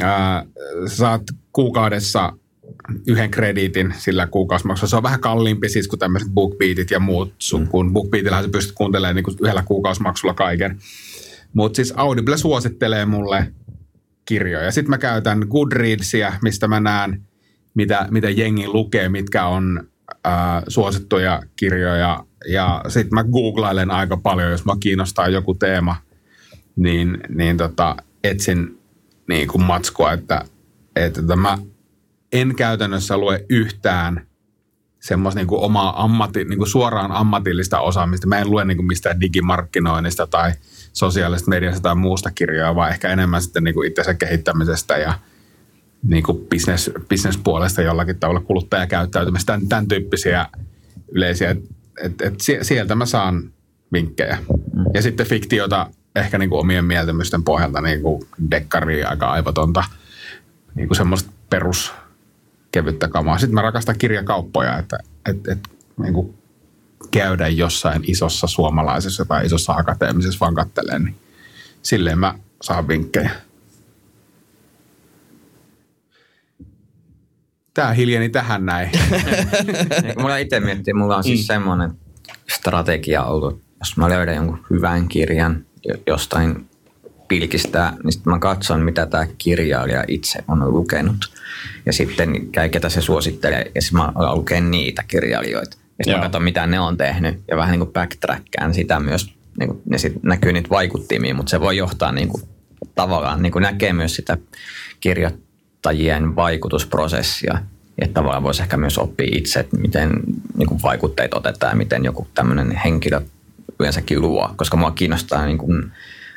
ää, 0.00 0.44
saat 0.86 1.22
kuukaudessa 1.52 2.32
yhden 3.06 3.30
krediitin 3.30 3.94
sillä 3.98 4.26
kuukausimaksulla. 4.26 4.90
Se 4.90 4.96
on 4.96 5.02
vähän 5.02 5.20
kalliimpi 5.20 5.68
siis 5.68 5.88
kuin 5.88 6.00
tämmöiset 6.00 6.30
BookBeatit 6.34 6.90
ja 6.90 7.00
muut, 7.00 7.34
sun, 7.38 7.68
kun 7.68 7.92
BookBeatillähän 7.92 8.44
sä 8.44 8.50
pystyt 8.50 8.74
kuuntelemaan 8.74 9.16
niin 9.16 9.36
yhdellä 9.42 9.62
kuukausimaksulla 9.62 10.34
kaiken. 10.34 10.78
Mutta 11.52 11.76
siis 11.76 11.92
Audible 11.96 12.36
suosittelee 12.36 13.06
mulle 13.06 13.52
kirjoja. 14.24 14.70
Sitten 14.70 14.90
mä 14.90 14.98
käytän 14.98 15.46
Goodreadsia, 15.50 16.32
mistä 16.42 16.68
mä 16.68 16.80
näen, 16.80 17.22
mitä, 17.74 18.08
mitä 18.10 18.30
jengi 18.30 18.68
lukee, 18.68 19.08
mitkä 19.08 19.46
on 19.46 19.88
ää, 20.24 20.62
suosittuja 20.68 21.42
kirjoja. 21.56 22.24
Ja 22.48 22.84
sitten 22.88 23.14
mä 23.14 23.24
googlailen 23.24 23.90
aika 23.90 24.16
paljon, 24.16 24.50
jos 24.50 24.64
mä 24.64 24.72
kiinnostaa 24.80 25.28
joku 25.28 25.54
teema, 25.54 25.96
niin, 26.76 27.18
niin 27.28 27.56
tota, 27.56 27.96
etsin 28.24 28.78
niin 29.28 29.48
kuin 29.48 29.62
matskua, 29.62 30.12
että, 30.12 30.44
että 30.96 31.22
tota, 31.22 31.36
mä 31.36 31.58
en 32.32 32.54
käytännössä 32.54 33.18
lue 33.18 33.44
yhtään 33.48 34.26
semmoista 35.00 35.40
niin 35.40 35.46
kuin 35.46 35.60
omaa 35.60 36.02
ammatti, 36.04 36.44
niin 36.44 36.58
kuin 36.58 36.68
suoraan 36.68 37.12
ammatillista 37.12 37.80
osaamista. 37.80 38.26
Mä 38.26 38.38
en 38.38 38.50
lue 38.50 38.64
niin 38.64 38.76
kuin 38.76 38.86
mistään 38.86 39.20
digimarkkinoinnista 39.20 40.26
tai 40.26 40.52
sosiaalisesta 40.92 41.50
mediasta 41.50 41.80
tai 41.80 41.94
muusta 41.94 42.30
kirjaa, 42.30 42.74
vaan 42.74 42.90
ehkä 42.90 43.08
enemmän 43.08 43.42
sitten 43.42 43.64
niin 43.64 43.74
kuin 43.74 43.88
itsensä 43.88 44.14
kehittämisestä 44.14 44.96
ja 44.96 45.18
niin 46.02 46.22
kuin 46.22 46.38
business, 46.50 46.90
business-puolesta 47.08 47.82
jollakin 47.82 48.18
tavalla 48.18 48.40
kuluttajakäyttäytymistä, 48.40 49.52
tämän, 49.52 49.68
tämän 49.68 49.88
tyyppisiä 49.88 50.46
yleisiä. 51.12 51.50
Et, 51.50 51.58
et, 52.02 52.20
et 52.20 52.40
sie- 52.40 52.64
sieltä 52.64 52.94
mä 52.94 53.06
saan 53.06 53.52
vinkkejä. 53.92 54.38
Ja 54.94 55.02
sitten 55.02 55.26
fiktiota 55.26 55.90
ehkä 56.14 56.38
niin 56.38 56.50
kuin 56.50 56.60
omien 56.60 56.84
mieltymysten 56.84 57.44
pohjalta 57.44 57.80
niin 57.80 58.02
kuin 58.02 58.22
dekkaria 58.50 59.08
aika 59.08 59.30
aivotonta, 59.30 59.84
niin 60.74 60.88
kuin 60.88 60.96
semmoista 60.96 61.32
perus 61.50 61.92
kevyttä 62.72 63.08
kamaa. 63.08 63.38
Sitten 63.38 63.54
mä 63.54 63.62
rakastan 63.62 63.98
kirjakauppoja, 63.98 64.78
että 64.78 64.98
et, 65.28 65.48
et, 65.48 65.68
niin 65.96 66.14
kuin 66.14 66.34
käydä 67.10 67.48
jossain 67.48 68.02
isossa 68.06 68.46
suomalaisessa 68.46 69.24
tai 69.24 69.46
isossa 69.46 69.72
akateemisessa 69.72 70.40
vaan 70.40 70.54
katteleen, 70.54 71.04
niin 71.04 71.16
silleen 71.82 72.18
mä 72.18 72.34
saan 72.62 72.88
vinkkejä. 72.88 73.30
Tää 77.74 77.92
hiljeni 77.92 78.28
tähän 78.28 78.66
näin. 78.66 78.90
Mulla 80.18 80.36
itse 80.36 80.60
miettii, 80.60 80.94
mulla 80.94 81.16
on 81.16 81.24
siis 81.24 81.40
mm. 81.40 81.46
semmoinen 81.46 81.90
strategia 82.48 83.24
ollut, 83.24 83.62
jos 83.78 83.96
mä 83.96 84.08
löydän 84.08 84.34
jonkun 84.34 84.66
hyvän 84.70 85.08
kirjan 85.08 85.66
jostain 86.06 86.66
pilkistä, 87.28 87.92
niin 88.04 88.12
sitten 88.12 88.32
mä 88.32 88.38
katson, 88.38 88.80
mitä 88.82 89.06
tämä 89.06 89.26
kirjailija 89.38 90.04
itse 90.08 90.44
on 90.48 90.74
lukenut. 90.74 91.32
Ja 91.86 91.92
sitten 91.92 92.48
käy, 92.52 92.68
ketä 92.68 92.88
se 92.88 93.00
suosittelee, 93.00 93.70
ja 93.74 93.82
sitten 93.82 94.00
mä 94.00 94.12
lukea 94.34 94.60
niitä 94.60 95.04
kirjailijoita. 95.08 95.76
Ja 95.98 96.04
sitten 96.04 96.18
mä 96.18 96.22
katson, 96.22 96.42
mitä 96.42 96.66
ne 96.66 96.80
on 96.80 96.96
tehnyt, 96.96 97.40
ja 97.48 97.56
vähän 97.56 97.70
niin 97.70 97.80
kuin 97.80 97.92
backtrackään 97.92 98.74
sitä 98.74 99.00
myös. 99.00 99.34
Niin 99.58 99.68
kuin, 99.68 99.82
ja 99.90 99.98
sitten 99.98 100.22
näkyy 100.24 100.52
niitä 100.52 100.70
vaikuttimia, 100.70 101.34
mutta 101.34 101.50
se 101.50 101.60
voi 101.60 101.76
johtaa 101.76 102.12
niin 102.12 102.28
kuin, 102.28 102.42
tavallaan, 102.94 103.42
niin 103.42 103.52
kuin 103.52 103.62
näkee 103.62 103.92
myös 103.92 104.16
sitä 104.16 104.38
kirjoittajien 105.00 106.36
vaikutusprosessia. 106.36 107.58
Että 107.98 108.14
tavallaan 108.14 108.42
voisi 108.42 108.62
ehkä 108.62 108.76
myös 108.76 108.98
oppia 108.98 109.28
itse, 109.32 109.60
että 109.60 109.76
miten 109.76 110.10
niin 110.56 110.68
kuin 110.68 110.82
vaikutteet 110.82 111.34
otetaan 111.34 111.72
ja 111.72 111.76
miten 111.76 112.04
joku 112.04 112.26
tämmöinen 112.34 112.80
henkilö 112.84 113.20
yleensäkin 113.80 114.20
luo. 114.20 114.50
Koska 114.56 114.76
mua 114.76 114.90
kiinnostaa 114.90 115.46
niin 115.46 115.58
kuin 115.58 115.92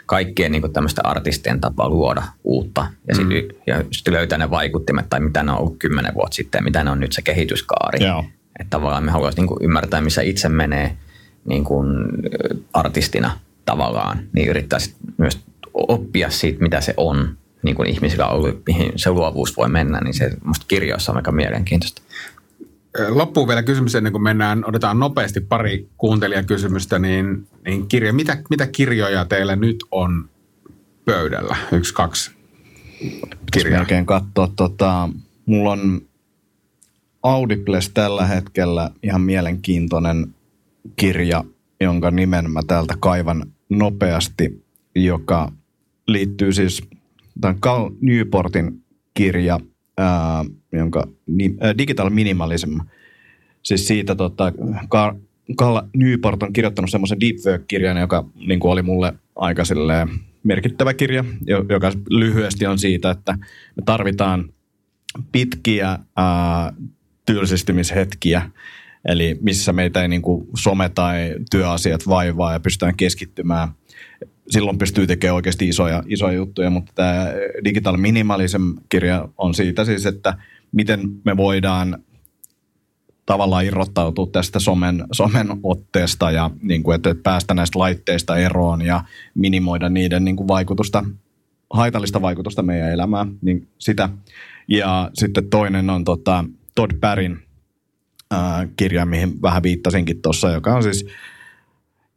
kaikkien 0.06 0.52
niin 0.52 0.62
kuin 0.62 0.74
tämmöisten 0.74 1.06
artistien 1.06 1.62
tapa 1.62 1.90
luoda 1.90 2.24
uutta 2.44 2.88
ja 3.08 3.16
sitten 3.16 3.44
mm. 3.44 3.62
ja 3.68 3.84
sit 3.92 4.08
löytää 4.08 4.38
ne 4.38 4.50
vaikuttimet 4.50 5.10
tai 5.10 5.20
mitä 5.20 5.44
ne 5.44 5.52
on 5.52 5.58
ollut 5.58 5.76
kymmenen 5.80 6.14
vuotta 6.14 6.36
sitten 6.36 6.60
ja 6.60 6.64
mitä 6.64 6.84
ne 6.84 6.92
on 6.92 7.00
nyt 7.00 7.12
se 7.12 7.22
kehityskaari. 7.22 8.06
Joo. 8.06 8.26
Että 8.60 8.70
tavallaan 8.70 9.04
me 9.04 9.12
haluaisimme 9.12 9.42
niin 9.42 9.48
kuin 9.48 9.64
ymmärtää, 9.64 10.02
missä 10.02 10.22
itse 10.22 10.50
menee 10.50 10.98
niin 11.46 11.64
kuin 11.64 11.88
artistina 12.74 13.40
tavallaan, 13.66 14.20
niin 14.34 14.50
yrittää 14.50 14.80
sit 14.80 14.96
myös 15.18 15.40
oppia 15.74 16.30
siitä, 16.30 16.62
mitä 16.62 16.82
se 16.82 16.94
on 16.98 17.38
niin 17.64 17.76
kuin 17.76 17.90
ihmisillä 17.90 18.28
on 18.28 18.36
ollut, 18.36 18.62
mihin 18.66 18.92
se 18.96 19.10
luovuus 19.10 19.58
voi 19.58 19.70
mennä, 19.70 20.02
niin 20.02 20.14
se 20.14 20.32
musta 20.44 20.66
kirjoissa 20.68 21.12
on 21.12 21.16
aika 21.16 21.32
mielenkiintoista. 21.32 22.02
Loppuun 23.10 23.48
vielä 23.48 23.64
kysymys 23.64 23.96
ennen 23.96 24.12
kuin 24.12 24.24
mennään, 24.24 24.64
otetaan 24.68 25.00
nopeasti 25.00 25.42
pari 25.42 25.90
kuuntelijakysymystä, 25.98 27.00
niin, 27.00 27.48
niin 27.66 27.88
kirja, 27.88 28.14
mitä, 28.14 28.38
mitä 28.50 28.68
kirjoja 28.68 29.26
teillä 29.26 29.56
nyt 29.56 29.78
on 29.92 30.30
pöydällä? 31.06 31.56
Yksi, 31.72 31.94
kaksi 31.94 32.32
Kirja. 33.00 33.32
kirjaa. 33.54 33.80
melkein 33.80 34.06
katsoa. 34.06 34.52
Tota, 34.56 35.10
mulla 35.46 35.72
on 35.72 36.02
Audibles 37.24 37.90
tällä 37.90 38.26
hetkellä 38.26 38.92
ihan 39.04 39.22
mielenkiintoinen 39.22 40.36
kirja, 40.96 41.44
jonka 41.82 42.12
nimen 42.12 42.52
mä 42.52 42.62
täältä 42.68 42.96
kaivan 43.00 43.46
nopeasti, 43.70 44.66
joka 44.96 45.52
liittyy 46.08 46.54
siis 46.54 46.82
tämän 47.42 47.60
Cal 47.60 47.90
Newportin 48.02 48.84
kirja, 49.14 49.60
jonka 50.72 51.08
ää, 51.60 51.78
Digital 51.78 52.10
Minimalism. 52.10 52.78
Siis 53.64 53.88
siitä 53.88 54.16
tota, 54.16 54.54
Carl 54.92 55.82
Newport 55.98 56.44
on 56.44 56.54
kirjoittanut 56.54 56.92
semmoisen 56.92 57.20
deep 57.20 57.36
work-kirjan, 57.46 57.98
joka 57.98 58.26
niin 58.48 58.60
kuin 58.60 58.72
oli 58.72 58.82
mulle 58.82 59.14
aika 59.36 59.64
merkittävä 60.44 60.94
kirja, 60.94 61.26
jo- 61.46 61.66
joka 61.70 61.92
lyhyesti 62.10 62.66
on 62.66 62.80
siitä, 62.80 63.12
että 63.12 63.38
me 63.76 63.84
tarvitaan 63.86 64.54
pitkiä 65.32 66.00
ää, 66.16 66.74
tylsistymishetkiä, 67.26 68.50
eli 69.06 69.38
missä 69.42 69.74
meitä 69.74 70.02
ei 70.02 70.08
niin 70.08 70.22
kuin 70.22 70.48
some 70.58 70.90
tai 70.90 71.36
työasiat 71.52 72.08
vaivaa 72.08 72.54
ja 72.54 72.60
pystytään 72.60 72.98
keskittymään 72.98 73.68
silloin 74.50 74.78
pystyy 74.78 75.08
tekemään 75.08 75.36
oikeasti 75.36 75.70
isoja, 75.70 76.04
isoja 76.08 76.34
juttuja, 76.34 76.70
mutta 76.70 76.92
tämä 76.96 77.28
Digital 77.64 77.98
Minimalism-kirja 77.98 79.30
on 79.38 79.54
siitä 79.54 79.86
siis, 79.86 80.06
että 80.06 80.38
miten 80.72 81.02
me 81.26 81.38
voidaan 81.38 82.04
tavallaan 83.26 83.66
irrottautua 83.66 84.28
tästä 84.32 84.60
somen, 84.60 85.04
somen 85.12 85.48
otteesta 85.64 86.32
ja 86.32 86.52
niin 86.62 86.84
kuin, 86.84 86.96
että 86.96 87.16
päästä 87.24 87.54
näistä 87.54 87.80
laitteista 87.80 88.38
eroon 88.38 88.82
ja 88.82 89.04
minimoida 89.36 89.90
niiden 89.90 90.26
niin 90.26 90.36
kuin 90.36 90.48
vaikutusta, 90.48 91.06
haitallista 91.70 92.22
vaikutusta 92.22 92.62
meidän 92.62 92.92
elämään, 92.92 93.38
niin 93.42 93.68
sitä. 93.78 94.10
Ja 94.68 95.12
sitten 95.14 95.50
toinen 95.50 95.90
on 95.90 96.04
tota, 96.04 96.46
Todd 96.76 96.92
Pärin 97.00 97.40
ää, 98.32 98.68
kirja, 98.78 99.06
mihin 99.06 99.42
vähän 99.42 99.64
viittasinkin 99.64 100.22
tuossa, 100.22 100.52
joka 100.52 100.76
on 100.76 100.84
siis 100.84 101.06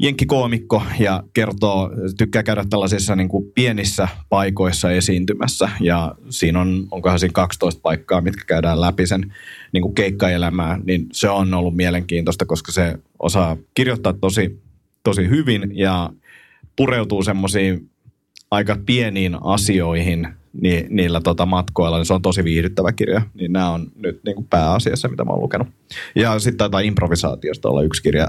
jenkkikoomikko 0.01 0.83
ja 0.99 1.23
kertoo, 1.33 1.91
tykkää 2.19 2.43
käydä 2.43 2.65
tällaisissa 2.71 3.17
niin 3.17 3.29
kuin 3.29 3.53
pienissä 3.55 4.09
paikoissa 4.29 4.91
esiintymässä 4.91 5.69
ja 5.81 6.15
siinä 6.29 6.61
on, 6.61 6.87
onkohan 6.91 7.19
siinä 7.19 7.33
12 7.33 7.81
paikkaa, 7.83 8.21
mitkä 8.21 8.45
käydään 8.47 8.81
läpi 8.81 9.07
sen 9.07 9.35
niin 9.73 9.83
kuin 9.83 9.95
keikkaelämää, 9.95 10.81
niin 10.85 11.07
se 11.13 11.29
on 11.29 11.55
ollut 11.55 11.77
mielenkiintoista, 11.77 12.47
koska 12.47 12.73
se 12.73 12.95
osaa 13.19 13.57
kirjoittaa 13.75 14.13
tosi, 14.13 14.63
tosi 15.03 15.29
hyvin 15.29 15.71
ja 15.75 16.11
pureutuu 16.77 17.23
semmoisiin 17.23 17.91
aika 18.51 18.77
pieniin 18.87 19.37
asioihin 19.41 20.29
ni, 20.53 20.87
niillä 20.89 21.21
tota 21.21 21.47
matkoilla, 21.47 21.97
niin 21.97 22.07
se 22.07 22.15
on 22.15 22.23
tosi 22.23 22.45
viihdyttävä 22.45 22.93
kirja. 22.93 23.23
Niin 23.35 23.53
nämä 23.53 23.71
on 23.71 23.87
nyt 23.97 24.21
niin 24.25 24.35
kuin 24.35 24.47
pääasiassa, 24.51 25.09
mitä 25.09 25.25
mä 25.25 25.31
oon 25.31 25.43
lukenut. 25.43 25.69
Ja 26.15 26.39
sitten 26.39 26.59
taitaa 26.59 26.81
improvisaatiosta 26.81 27.69
olla 27.69 27.83
yksi 27.83 28.03
kirja, 28.03 28.29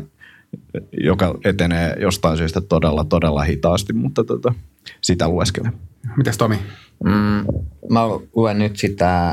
joka 0.91 1.35
etenee 1.45 1.95
jostain 1.99 2.37
syystä 2.37 2.61
todella, 2.61 3.03
todella 3.03 3.41
hitaasti, 3.41 3.93
mutta 3.93 4.23
tota, 4.23 4.53
sitä 5.01 5.27
lueskelen. 5.27 5.73
Mitäs 6.17 6.37
Tomi? 6.37 6.59
Mm, 7.03 7.45
mä 7.89 8.01
luen 8.35 8.59
nyt 8.59 8.77
sitä, 8.77 9.29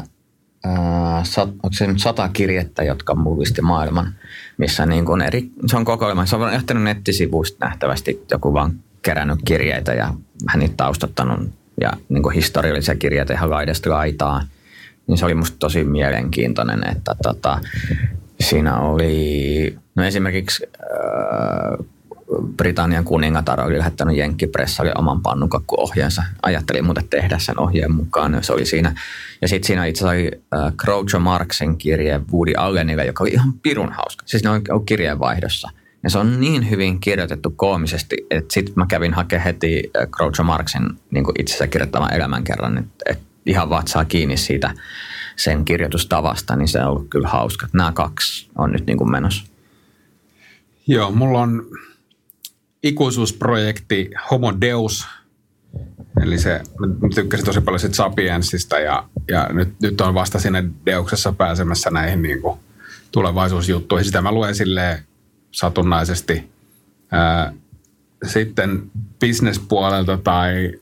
äh, 0.67 1.25
sat, 1.25 1.49
onko 1.49 1.73
se 1.73 1.87
nyt 1.87 1.99
sata 1.99 2.29
kirjettä, 2.29 2.83
jotka 2.83 3.15
mullisti 3.15 3.63
maailman, 3.63 4.15
missä 4.59 4.87
niin 4.87 5.05
kuin 5.05 5.21
eri, 5.23 5.51
se 5.67 5.77
on 5.77 5.85
kokoelma. 5.85 6.27
Se 6.27 6.37
on 6.37 6.43
lähtenyt 6.43 6.83
nettisivuista 6.83 7.67
nähtävästi, 7.67 8.25
joku 8.31 8.53
vaan 8.53 8.73
kerännyt 9.03 9.39
kirjeitä 9.45 9.95
ja 9.95 10.15
hän 10.49 10.61
niitä 10.61 10.75
taustattanut 10.77 11.51
ja 11.81 11.93
niin 12.09 12.23
kuin 12.23 12.35
historiallisia 12.35 12.95
kirjeitä 12.95 13.35
ihan 13.35 13.51
laidasta 13.51 13.91
laitaa. 13.91 14.43
Niin 15.07 15.19
se 15.19 15.25
oli 15.25 15.35
musta 15.35 15.57
tosi 15.59 15.85
mielenkiintoinen, 15.85 16.89
että 16.93 17.15
tota, 17.23 17.61
siinä 18.41 18.81
oli 18.81 19.77
no 19.95 20.05
esimerkiksi 20.05 20.67
äh, 20.81 21.87
Britannian 22.57 23.05
kuningatar 23.05 23.61
oli 23.61 23.79
lähettänyt 23.79 24.17
Jenkkipressalle 24.17 24.93
oman 24.99 25.23
pannukakkuohjeensa. 25.23 26.23
Ajattelin 26.43 26.85
muuten 26.85 27.09
tehdä 27.09 27.39
sen 27.39 27.61
ohjeen 27.61 27.93
mukaan, 27.93 28.39
se 28.45 28.53
oli 28.53 28.67
siinä. 28.67 28.95
Ja 29.43 29.49
sitten 29.49 29.67
siinä 29.67 29.87
itse 29.87 30.09
asiassa 30.09 30.21
oli 30.21 30.67
äh, 30.67 30.73
Groucho 30.77 31.19
Marxin 31.19 31.79
kirje 31.79 32.21
Woody 32.33 32.53
Allenille, 32.57 33.05
joka 33.05 33.25
oli 33.25 33.31
ihan 33.31 33.53
pirun 33.63 33.93
hauska. 33.93 34.23
Siis 34.27 34.45
ne 34.45 34.51
on 34.51 34.87
kirjeenvaihdossa. 34.87 35.71
Ja 36.03 36.11
se 36.11 36.19
on 36.19 36.41
niin 36.41 36.71
hyvin 36.71 37.01
kirjoitettu 37.01 37.51
koomisesti, 37.51 38.17
että 38.31 38.55
sitten 38.55 38.75
mä 38.77 38.87
kävin 38.87 39.15
hakemaan 39.15 39.45
heti 39.45 39.91
äh, 39.97 40.09
Groucho 40.11 40.43
Marxin 40.43 40.83
niin 41.11 41.25
itsensä 41.39 41.67
kirjoittaman 41.67 42.15
elämänkerran, 42.15 42.79
että 42.79 43.05
et 43.07 43.28
ihan 43.49 43.71
vatsaa 43.71 44.05
kiinni 44.05 44.37
siitä 44.37 44.75
sen 45.37 45.65
kirjoitustavasta, 45.65 46.57
niin 46.57 46.69
se 46.69 46.81
on 46.81 46.87
ollut 46.87 47.07
kyllä 47.11 47.29
hauska. 47.29 47.67
Nämä 47.73 47.93
kaksi 47.93 48.49
on 48.59 48.73
nyt 48.73 48.87
niin 48.87 48.99
kuin 48.99 49.11
menossa. 49.11 49.45
Joo, 50.87 51.11
mulla 51.11 51.41
on 51.41 51.67
ikuisuusprojekti 52.83 54.11
Homo 54.31 54.61
Deus, 54.61 55.07
eli 56.23 56.39
se, 56.39 56.61
mä 56.81 57.09
tykkäsin 57.15 57.47
tosi 57.47 57.61
paljon 57.61 57.81
siitä 57.81 57.97
Sapiensista 57.97 58.79
ja, 58.79 59.09
ja 59.29 59.49
nyt, 59.53 59.69
nyt 59.83 60.01
on 60.01 60.15
vasta 60.15 60.39
sinne 60.39 60.65
Deuksessa 60.87 61.33
pääsemässä 61.33 61.91
näihin 61.91 62.23
niin 62.23 62.43
kuin 62.43 62.59
tulevaisuusjuttuihin. 63.13 64.05
Sitä 64.05 64.23
mä 64.23 64.33
luen 64.33 64.55
silleen 64.55 64.99
satunnaisesti. 65.53 66.51
Sitten 68.27 68.91
business-puolelta 69.21 70.19
tai, 70.25 70.73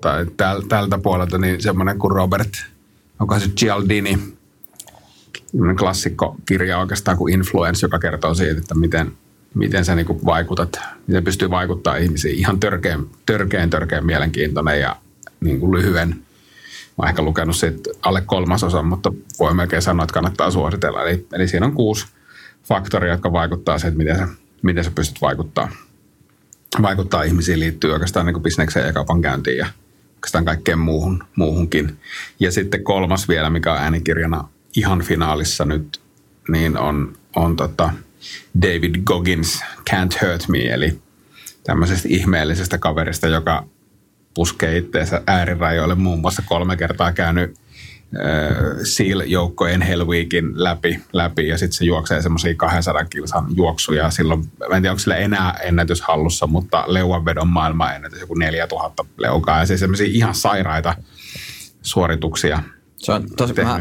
tai 0.00 0.26
täl, 0.36 0.60
tältä 0.60 0.98
puolelta 0.98 1.38
niin 1.38 1.62
semmoinen 1.62 1.98
kuin 1.98 2.10
Robert, 2.10 2.52
onko 3.20 3.38
se 3.38 3.48
Cialdini, 3.48 4.18
klassikkokirja 5.78 6.78
oikeastaan 6.78 7.16
kuin 7.16 7.34
Influence, 7.34 7.86
joka 7.86 7.98
kertoo 7.98 8.34
siitä, 8.34 8.58
että 8.58 8.74
miten, 8.74 9.12
miten 9.54 9.84
sä 9.84 9.94
niin 9.94 10.24
vaikutat, 10.24 10.78
miten 11.06 11.24
pystyy 11.24 11.50
vaikuttaa 11.50 11.96
ihmisiin. 11.96 12.38
Ihan 12.38 12.60
törkeän, 12.60 13.06
törkeän, 13.26 13.70
törkeän 13.70 14.06
mielenkiintoinen 14.06 14.80
ja 14.80 14.96
niin 15.40 15.60
kuin 15.60 15.72
lyhyen. 15.72 16.22
Mä 16.98 17.08
ehkä 17.08 17.22
lukenut 17.22 17.56
siitä 17.56 17.90
alle 18.02 18.20
kolmasosan, 18.20 18.86
mutta 18.86 19.12
voi 19.38 19.54
melkein 19.54 19.82
sanoa, 19.82 20.04
että 20.04 20.14
kannattaa 20.14 20.50
suositella. 20.50 21.02
Eli, 21.02 21.26
eli 21.32 21.48
siinä 21.48 21.66
on 21.66 21.72
kuusi 21.72 22.06
faktoria, 22.64 23.12
jotka 23.12 23.32
vaikuttaa 23.32 23.78
siihen, 23.78 23.92
että 23.92 23.98
miten 23.98 24.16
sä, 24.18 24.28
miten 24.62 24.84
sä 24.84 24.90
pystyt 24.90 25.22
vaikuttaa, 25.22 25.68
vaikuttaa 26.82 27.22
ihmisiin 27.22 27.60
liittyy 27.60 27.92
oikeastaan 27.92 28.26
niin 28.26 28.42
bisnekseen 28.42 28.86
ja 28.86 28.92
kaupankäyntiin 28.92 29.58
ja 29.58 29.66
oikeastaan 30.14 30.44
kaikkeen 30.44 30.78
muuhun, 30.78 31.24
muuhunkin. 31.36 31.98
Ja 32.40 32.52
sitten 32.52 32.84
kolmas 32.84 33.28
vielä, 33.28 33.50
mikä 33.50 33.72
on 33.72 33.78
äänikirjana 33.78 34.48
ihan 34.76 35.02
finaalissa 35.02 35.64
nyt, 35.64 36.00
niin 36.48 36.78
on, 36.78 37.16
on 37.36 37.56
tota 37.56 37.92
David 38.62 38.94
Goggins 39.04 39.60
Can't 39.90 40.26
Hurt 40.26 40.48
Me, 40.48 40.58
eli 40.58 40.98
tämmöisestä 41.64 42.08
ihmeellisestä 42.10 42.78
kaverista, 42.78 43.26
joka 43.26 43.66
puskee 44.34 44.76
itseensä 44.76 45.22
äärirajoille 45.26 45.94
muun 45.94 46.20
muassa 46.20 46.42
kolme 46.46 46.76
kertaa 46.76 47.12
käynyt 47.12 47.56
SEAL-joukkojen 48.82 49.82
Hell 49.82 50.06
Weekin 50.06 50.64
läpi, 50.64 51.00
läpi 51.12 51.48
ja 51.48 51.58
sitten 51.58 51.76
se 51.76 51.84
juoksee 51.84 52.22
semmoisia 52.22 52.54
200 52.54 53.04
kilsan 53.04 53.46
juoksuja. 53.56 54.10
Silloin, 54.10 54.44
mä 54.68 54.76
en 54.76 54.82
tiedä, 54.82 54.92
onko 54.92 54.98
sillä 54.98 55.16
enää 55.16 55.52
ennätys 55.62 56.02
hallussa, 56.02 56.46
mutta 56.46 56.84
leuanvedon 56.86 57.48
maailman 57.48 57.96
ennätys 57.96 58.20
joku 58.20 58.34
4000 58.34 59.04
leukaa. 59.18 59.58
Ja 59.58 59.66
siis 59.66 59.80
semmoisia 59.80 60.06
ihan 60.10 60.34
sairaita 60.34 60.94
suorituksia. 61.82 62.62
Se 62.96 63.12
on 63.12 63.26
tosi, 63.36 63.54
mä 63.54 63.80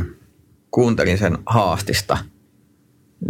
kuuntelin 0.72 1.18
sen 1.18 1.38
haastista 1.46 2.18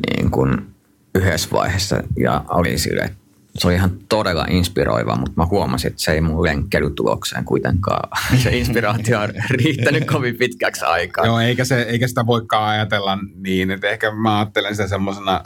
niin 0.08 0.32
kuin 0.32 0.76
yhdessä 1.16 1.50
vaiheessa 1.52 2.04
ja 2.20 2.46
oli 2.50 2.78
sille, 2.78 3.02
että 3.02 3.18
se 3.56 3.68
oli 3.68 3.76
ihan 3.76 3.92
todella 4.10 4.46
inspiroiva, 4.50 5.16
mutta 5.16 5.34
mä 5.36 5.46
huomasin, 5.46 5.88
että 5.92 6.02
se 6.04 6.12
ei 6.12 6.22
mun 6.22 6.44
lenkkelytulokseen 6.44 7.46
kuitenkaan. 7.46 8.10
Se 8.44 8.58
inspiraatio 8.58 9.20
on 9.20 9.30
riittänyt 9.50 10.06
kovin 10.06 10.38
pitkäksi 10.38 10.86
aikaa. 10.86 11.26
Joo, 11.26 11.40
eikä, 11.40 11.66
se, 11.66 11.82
eikä 11.82 12.08
sitä 12.08 12.26
voikaan 12.26 12.70
ajatella 12.70 13.18
niin, 13.36 13.72
että 13.72 13.90
ehkä 13.90 14.12
mä 14.12 14.40
ajattelen 14.40 14.76
sitä 14.76 14.88
semmoisena, 14.88 15.44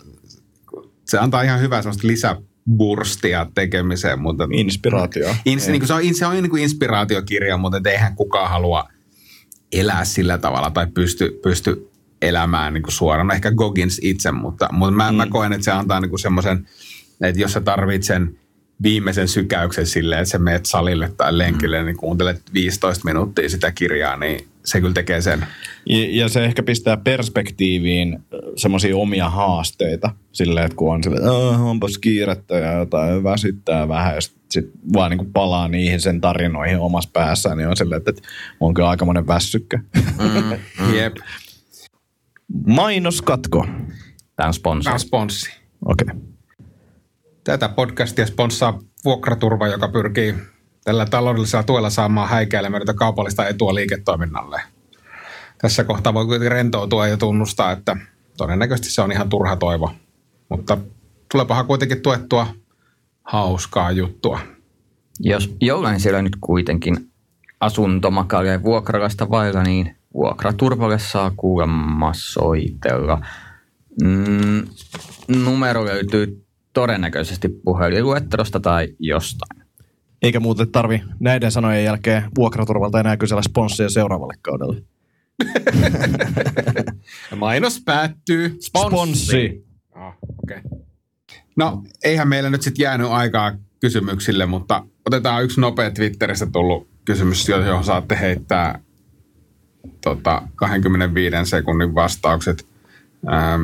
se 1.06 1.18
antaa 1.18 1.42
ihan 1.42 1.62
hyvää 1.62 1.82
semmoista 1.82 2.08
lisäburstia 2.08 3.48
tekemiseen. 3.56 4.20
Mutta, 4.20 4.48
Inspiraatio. 4.52 5.36
Ins, 5.46 5.68
niin 5.68 5.80
kuin 5.80 5.88
se 5.88 5.94
on, 5.94 6.16
se 6.16 6.26
on 6.26 6.34
niin 6.34 6.50
kuin 6.50 6.64
inspiraatiokirja, 6.64 7.58
mutta 7.58 7.90
eihän 7.90 8.16
kukaan 8.16 8.50
halua 8.50 8.90
elää 9.72 10.06
sillä 10.06 10.38
tavalla 10.38 10.72
tai 10.72 10.88
pysty, 10.94 11.40
pysty 11.44 11.90
elämään 12.22 12.74
niin 12.74 12.84
kuin 12.84 12.94
suorana. 12.94 13.34
Ehkä 13.34 13.52
Goggins 13.52 14.00
itse, 14.04 14.32
mutta, 14.32 14.70
mutta 14.72 14.96
mä, 14.96 15.12
mm. 15.12 15.18
mä 15.18 15.28
koen, 15.30 15.54
että 15.54 15.66
se 15.66 15.72
antaa 15.72 16.00
niin 16.00 16.20
semmoisen– 16.20 16.68
että 17.24 17.42
jos 17.42 17.54
sä 17.54 17.62
tarvitset 17.62 18.16
sen 18.16 18.38
viimeisen 18.84 19.28
sykäyksen 19.28 19.86
silleen, 19.86 20.22
että 20.22 20.32
sä 20.32 20.40
meet 20.40 20.66
salille 20.66 21.12
tai 21.18 21.38
lenkille, 21.38 21.80
mm. 21.80 21.86
niin 21.86 21.98
kuuntelet 21.98 22.42
15 22.54 23.06
minuuttia 23.06 23.50
sitä 23.50 23.72
kirjaa, 23.72 24.18
niin 24.18 24.48
se 24.66 24.82
kyllä 24.82 24.94
tekee 24.94 25.22
sen. 25.22 25.46
Ja, 25.90 26.08
ja 26.10 26.30
se 26.30 26.46
ehkä 26.46 26.64
pistää 26.64 26.98
perspektiiviin 26.98 28.20
semmoisia 28.56 28.98
omia 28.98 29.30
haasteita 29.30 30.12
silleen, 30.32 30.66
että 30.66 30.76
kun 30.76 30.94
on 30.94 31.04
silleen, 31.04 31.24
että 31.24 31.64
onpas 31.64 31.98
kiirettä 31.98 32.56
ja 32.56 32.72
jotain 32.72 33.24
väsyttää 33.24 33.88
vähän 33.88 34.16
ja 34.16 34.22
sitten 34.22 34.44
sit 34.50 34.72
vaan 34.94 35.12
niin 35.12 35.18
kuin 35.18 35.34
palaa 35.34 35.68
niihin 35.68 36.02
sen 36.02 36.22
tarinoihin 36.22 36.80
omassa 36.80 37.10
päässään, 37.14 37.58
niin 37.58 37.68
on 37.68 37.78
silleen, 37.78 37.98
että, 37.98 38.12
että 38.12 38.22
on 38.60 38.74
kyllä 38.74 38.90
aikamoinen 38.90 39.28
väsykkä. 39.28 39.80
Mm, 40.20 40.60
mm. 40.80 40.94
Jep. 40.96 41.16
Mainoskatko. 42.68 43.68
Tämä 44.36 44.48
on 44.48 44.54
sponssi. 44.54 44.84
Tämä 44.84 44.94
on 44.94 45.00
sponssi. 45.00 45.52
Okei. 45.86 46.06
Okay. 46.12 46.33
Tätä 47.44 47.70
podcastia 47.70 48.26
sponssaa 48.26 48.80
Vuokraturva, 49.06 49.68
joka 49.68 49.88
pyrkii 49.88 50.36
tällä 50.84 51.06
taloudellisella 51.06 51.64
tuella 51.64 51.90
saamaan 51.90 52.30
häikäilemätöntä 52.30 52.94
kaupallista 52.94 53.48
etua 53.48 53.76
liiketoiminnalle. 53.76 54.62
Tässä 55.58 55.84
kohtaa 55.84 56.14
voi 56.14 56.26
kuitenkin 56.26 56.52
rentoutua 56.52 57.08
ja 57.08 57.18
tunnustaa, 57.18 57.72
että 57.72 57.98
todennäköisesti 58.38 58.90
se 58.90 59.02
on 59.02 59.12
ihan 59.12 59.30
turha 59.30 59.56
toivo. 59.56 59.92
Mutta 60.50 60.78
tulepahan 61.32 61.66
kuitenkin 61.66 62.02
tuettua 62.02 62.48
hauskaa 63.24 63.92
juttua. 63.92 64.40
Jos 65.20 65.56
jollain 65.62 66.00
siellä 66.00 66.22
nyt 66.22 66.38
kuitenkin 66.42 67.12
asuntomakalia 67.60 68.64
vuokralasta 68.64 69.30
vailla, 69.30 69.64
niin 69.64 69.96
vuokraturvalle 70.14 71.00
saa 71.00 71.32
kuulemma 71.38 72.12
soitella. 72.16 73.26
Mm, 74.02 74.68
numero 75.28 75.86
löytyy 75.86 76.43
todennäköisesti 76.74 77.50
puhelinluettelosta 77.50 78.60
tai 78.60 78.88
jostain. 79.00 79.64
Eikä 80.22 80.40
muuten 80.40 80.72
tarvi 80.72 81.04
näiden 81.20 81.52
sanojen 81.52 81.84
jälkeen 81.84 82.24
vuokraturvalta 82.38 83.00
enää 83.00 83.18
kysellä 83.18 83.42
sponssia 83.42 83.90
seuraavalle 83.90 84.34
kaudelle. 84.42 84.84
Mainos 87.36 87.82
päättyy. 87.86 88.58
Sponssi. 88.60 89.66
Oh, 89.96 90.14
okay. 90.44 90.62
No, 91.56 91.84
eihän 92.04 92.28
meillä 92.28 92.50
nyt 92.50 92.62
sitten 92.62 92.84
jäänyt 92.84 93.08
aikaa 93.08 93.52
kysymyksille, 93.80 94.46
mutta 94.46 94.86
otetaan 95.06 95.44
yksi 95.44 95.62
nopea 95.62 95.92
Twitterissä 95.92 96.46
tullut 96.46 96.88
kysymys, 97.06 97.50
johon 97.50 97.84
saatte 97.84 98.20
heittää 98.20 98.80
tota, 100.04 100.42
25 100.56 101.36
sekunnin 101.44 101.96
vastaukset. 101.96 102.68
Ähm, 103.34 103.64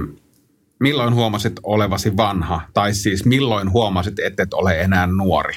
milloin 0.80 1.14
huomasit 1.14 1.54
olevasi 1.64 2.18
vanha? 2.18 2.62
Tai 2.74 2.94
siis 2.94 3.26
milloin 3.26 3.72
huomasit, 3.72 4.20
että 4.20 4.44
et 4.44 4.54
ole 4.54 4.82
enää 4.82 5.08
nuori? 5.08 5.54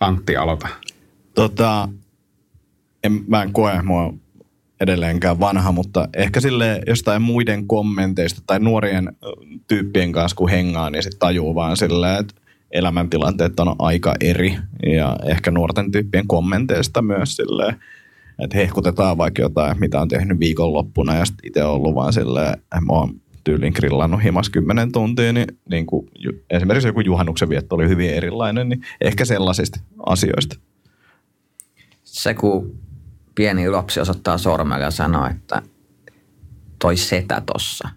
Antti, 0.00 0.36
aloita. 0.36 0.68
Tota, 1.34 1.88
en, 3.04 3.24
mä 3.28 3.42
en 3.42 3.52
koe 3.52 3.82
mua 3.82 4.14
edelleenkään 4.80 5.40
vanha, 5.40 5.72
mutta 5.72 6.08
ehkä 6.16 6.40
sille 6.40 6.82
jostain 6.86 7.22
muiden 7.22 7.66
kommenteista 7.66 8.42
tai 8.46 8.60
nuorien 8.60 9.16
tyyppien 9.68 10.12
kanssa 10.12 10.36
kun 10.36 10.50
hengaa, 10.50 10.90
niin 10.90 11.02
sitten 11.02 11.18
tajuu 11.18 11.54
vaan 11.54 11.76
silleen, 11.76 12.20
että 12.20 12.34
elämäntilanteet 12.70 13.60
on 13.60 13.76
aika 13.78 14.14
eri. 14.20 14.58
Ja 14.86 15.16
ehkä 15.24 15.50
nuorten 15.50 15.92
tyyppien 15.92 16.26
kommenteista 16.26 17.02
myös 17.02 17.36
silleen, 17.36 17.76
että 18.38 18.56
hehkutetaan 18.56 19.18
vaikka 19.18 19.42
jotain, 19.42 19.80
mitä 19.80 20.00
on 20.00 20.08
tehnyt 20.08 20.40
viikonloppuna 20.40 21.14
ja 21.14 21.24
sitten 21.24 21.48
itse 21.48 21.64
ollut 21.64 21.94
vaan 21.94 22.12
silleen, 22.12 22.52
että 22.52 22.80
mä 22.80 22.92
oon 22.92 23.20
tyylin 23.46 23.72
grillannut 23.76 24.24
himas 24.24 24.50
kymmenen 24.50 24.92
tuntia, 24.92 25.32
niin, 25.32 25.46
niin 25.70 25.86
kuin, 25.86 26.08
esimerkiksi 26.50 26.88
joku 26.88 27.00
juhannuksen 27.00 27.48
vietto 27.48 27.74
oli 27.74 27.88
hyvin 27.88 28.10
erilainen, 28.10 28.68
niin 28.68 28.80
ehkä 29.00 29.24
sellaisista 29.24 29.80
asioista. 30.06 30.56
Se, 32.04 32.34
kun 32.34 32.78
pieni 33.34 33.68
lapsi 33.68 34.00
osoittaa 34.00 34.38
sormella 34.38 34.84
ja 34.84 34.90
sanoo, 34.90 35.26
että 35.26 35.62
toi 36.78 36.96
setä 36.96 37.42
tossa. 37.46 37.88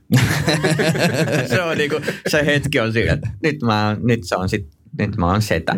se 1.50 1.62
on 1.62 1.78
niinku, 1.78 1.96
se 2.28 2.46
hetki 2.46 2.80
on 2.80 2.94
sillä, 2.94 3.14
että 3.14 3.30
nyt, 3.44 3.62
mä, 3.62 3.98
nyt 4.04 4.20
se 4.24 4.36
on 4.36 4.50
sit, 4.50 4.68
nyt 5.00 5.18
mä 5.18 5.28
oon 5.28 5.42
setä. 5.42 5.76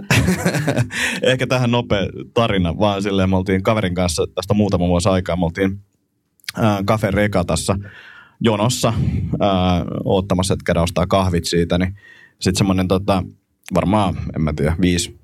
Ehkä 1.32 1.48
tähän 1.48 1.72
nopea 1.72 2.08
tarina, 2.34 2.78
vaan 2.78 3.04
silleen 3.04 3.30
me 3.30 3.36
oltiin 3.36 3.64
kaverin 3.64 3.96
kanssa 3.96 4.28
tästä 4.36 4.54
muutama 4.54 4.88
vuosi 4.88 5.10
aikaa, 5.10 5.36
me 5.36 5.46
oltiin 5.46 5.80
äh, 6.60 6.84
Cafe 6.86 7.12
Rekatassa 7.12 7.78
jonossa 8.42 8.88
äh, 8.88 8.98
oottamassa, 10.04 10.54
että 10.54 10.64
käydään 10.66 10.84
ostaa 10.84 11.08
kahvit 11.08 11.46
siitä, 11.46 11.78
niin 11.78 11.98
sitten 12.40 12.58
semmoinen 12.58 12.88
tota, 12.88 13.24
varmaan, 13.74 14.18
en 14.36 14.42
mä 14.42 14.54
tiedä, 14.54 14.76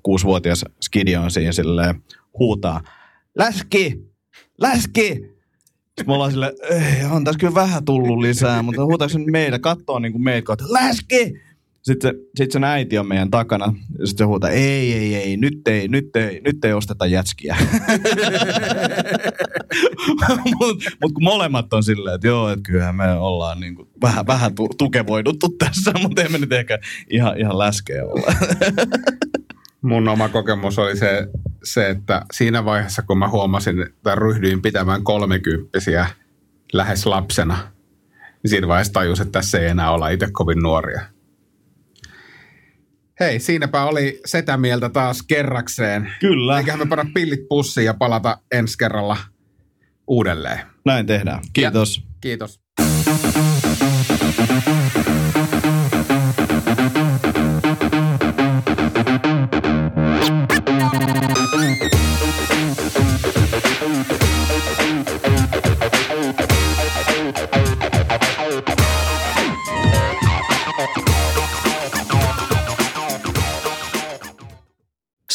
5-6-vuotias 0.08 0.64
skidi 0.80 1.16
on 1.16 1.30
siinä 1.30 1.52
silleen 1.52 2.02
huutaa, 2.38 2.80
läski, 3.34 4.02
läski! 4.60 5.08
Sitten 5.86 6.06
me 6.06 6.12
ollaan 6.12 6.30
silleen, 6.30 6.52
on 7.10 7.24
tässä 7.24 7.38
kyllä 7.38 7.54
vähän 7.54 7.84
tullut 7.84 8.18
lisää, 8.18 8.62
mutta 8.62 8.84
huutaako 8.84 9.08
se 9.08 9.18
meitä, 9.18 9.58
kattoo 9.58 9.98
niin 9.98 10.12
kuin 10.12 10.24
meitä, 10.24 10.52
että 10.52 10.64
läski! 10.68 11.47
Sitten 11.88 12.10
se, 12.10 12.18
sit 12.36 12.52
sen 12.52 12.64
äiti 12.64 12.98
on 12.98 13.08
meidän 13.08 13.30
takana. 13.30 13.74
Sitten 13.90 14.18
se 14.18 14.24
huutaa, 14.24 14.50
ei, 14.50 14.92
ei, 14.92 15.14
ei, 15.14 15.36
nyt 15.36 15.68
ei, 15.68 15.88
nyt 15.88 16.16
ei, 16.16 16.40
nyt 16.44 16.64
ei 16.64 16.72
osteta 16.72 17.06
jätskiä. 17.06 17.56
Mutta 20.58 20.90
mut 21.02 21.12
kun 21.12 21.24
molemmat 21.24 21.72
on 21.72 21.82
silleen, 21.82 22.14
että 22.14 22.26
joo, 22.26 22.48
että 22.48 22.62
kyllähän 22.62 22.94
me 22.94 23.12
ollaan 23.12 23.60
niin 23.60 23.74
kuin 23.74 23.88
vähän, 24.02 24.26
vähän 24.26 24.54
tu- 24.54 24.74
tukevoiduttu 24.78 25.48
tässä, 25.48 25.92
mutta 26.02 26.22
emme 26.22 26.38
nyt 26.38 26.52
ehkä 26.52 26.78
ihan, 27.10 27.38
ihan 27.38 27.58
läskeä 27.58 28.04
olla. 28.04 28.32
Mun 29.82 30.08
oma 30.08 30.28
kokemus 30.28 30.78
oli 30.78 30.96
se, 30.96 31.28
se, 31.64 31.90
että 31.90 32.22
siinä 32.32 32.64
vaiheessa, 32.64 33.02
kun 33.02 33.18
mä 33.18 33.28
huomasin, 33.28 33.82
että 33.82 34.14
ryhdyin 34.14 34.62
pitämään 34.62 35.04
kolmekymppisiä 35.04 36.06
lähes 36.72 37.06
lapsena, 37.06 37.58
niin 38.42 38.50
siinä 38.50 38.68
vaiheessa 38.68 38.92
tajusin, 38.92 39.26
että 39.26 39.38
tässä 39.38 39.58
ei 39.58 39.66
enää 39.68 39.90
olla 39.90 40.08
itse 40.08 40.28
kovin 40.32 40.58
nuoria. 40.58 41.17
Hei, 43.20 43.38
siinäpä 43.40 43.84
oli 43.84 44.20
setä 44.24 44.56
mieltä 44.56 44.88
taas 44.88 45.22
kerrakseen. 45.22 46.12
Kyllä. 46.20 46.58
Eiköhän 46.58 46.78
me 46.78 46.86
panna 46.86 47.10
pillit 47.14 47.48
pussiin 47.48 47.84
ja 47.84 47.94
palata 47.94 48.38
ensi 48.52 48.78
kerralla 48.78 49.16
uudelleen. 50.06 50.60
Näin 50.84 51.06
tehdään. 51.06 51.40
Kiitos. 51.52 51.96
Ja, 51.96 52.02
kiitos. 52.20 52.60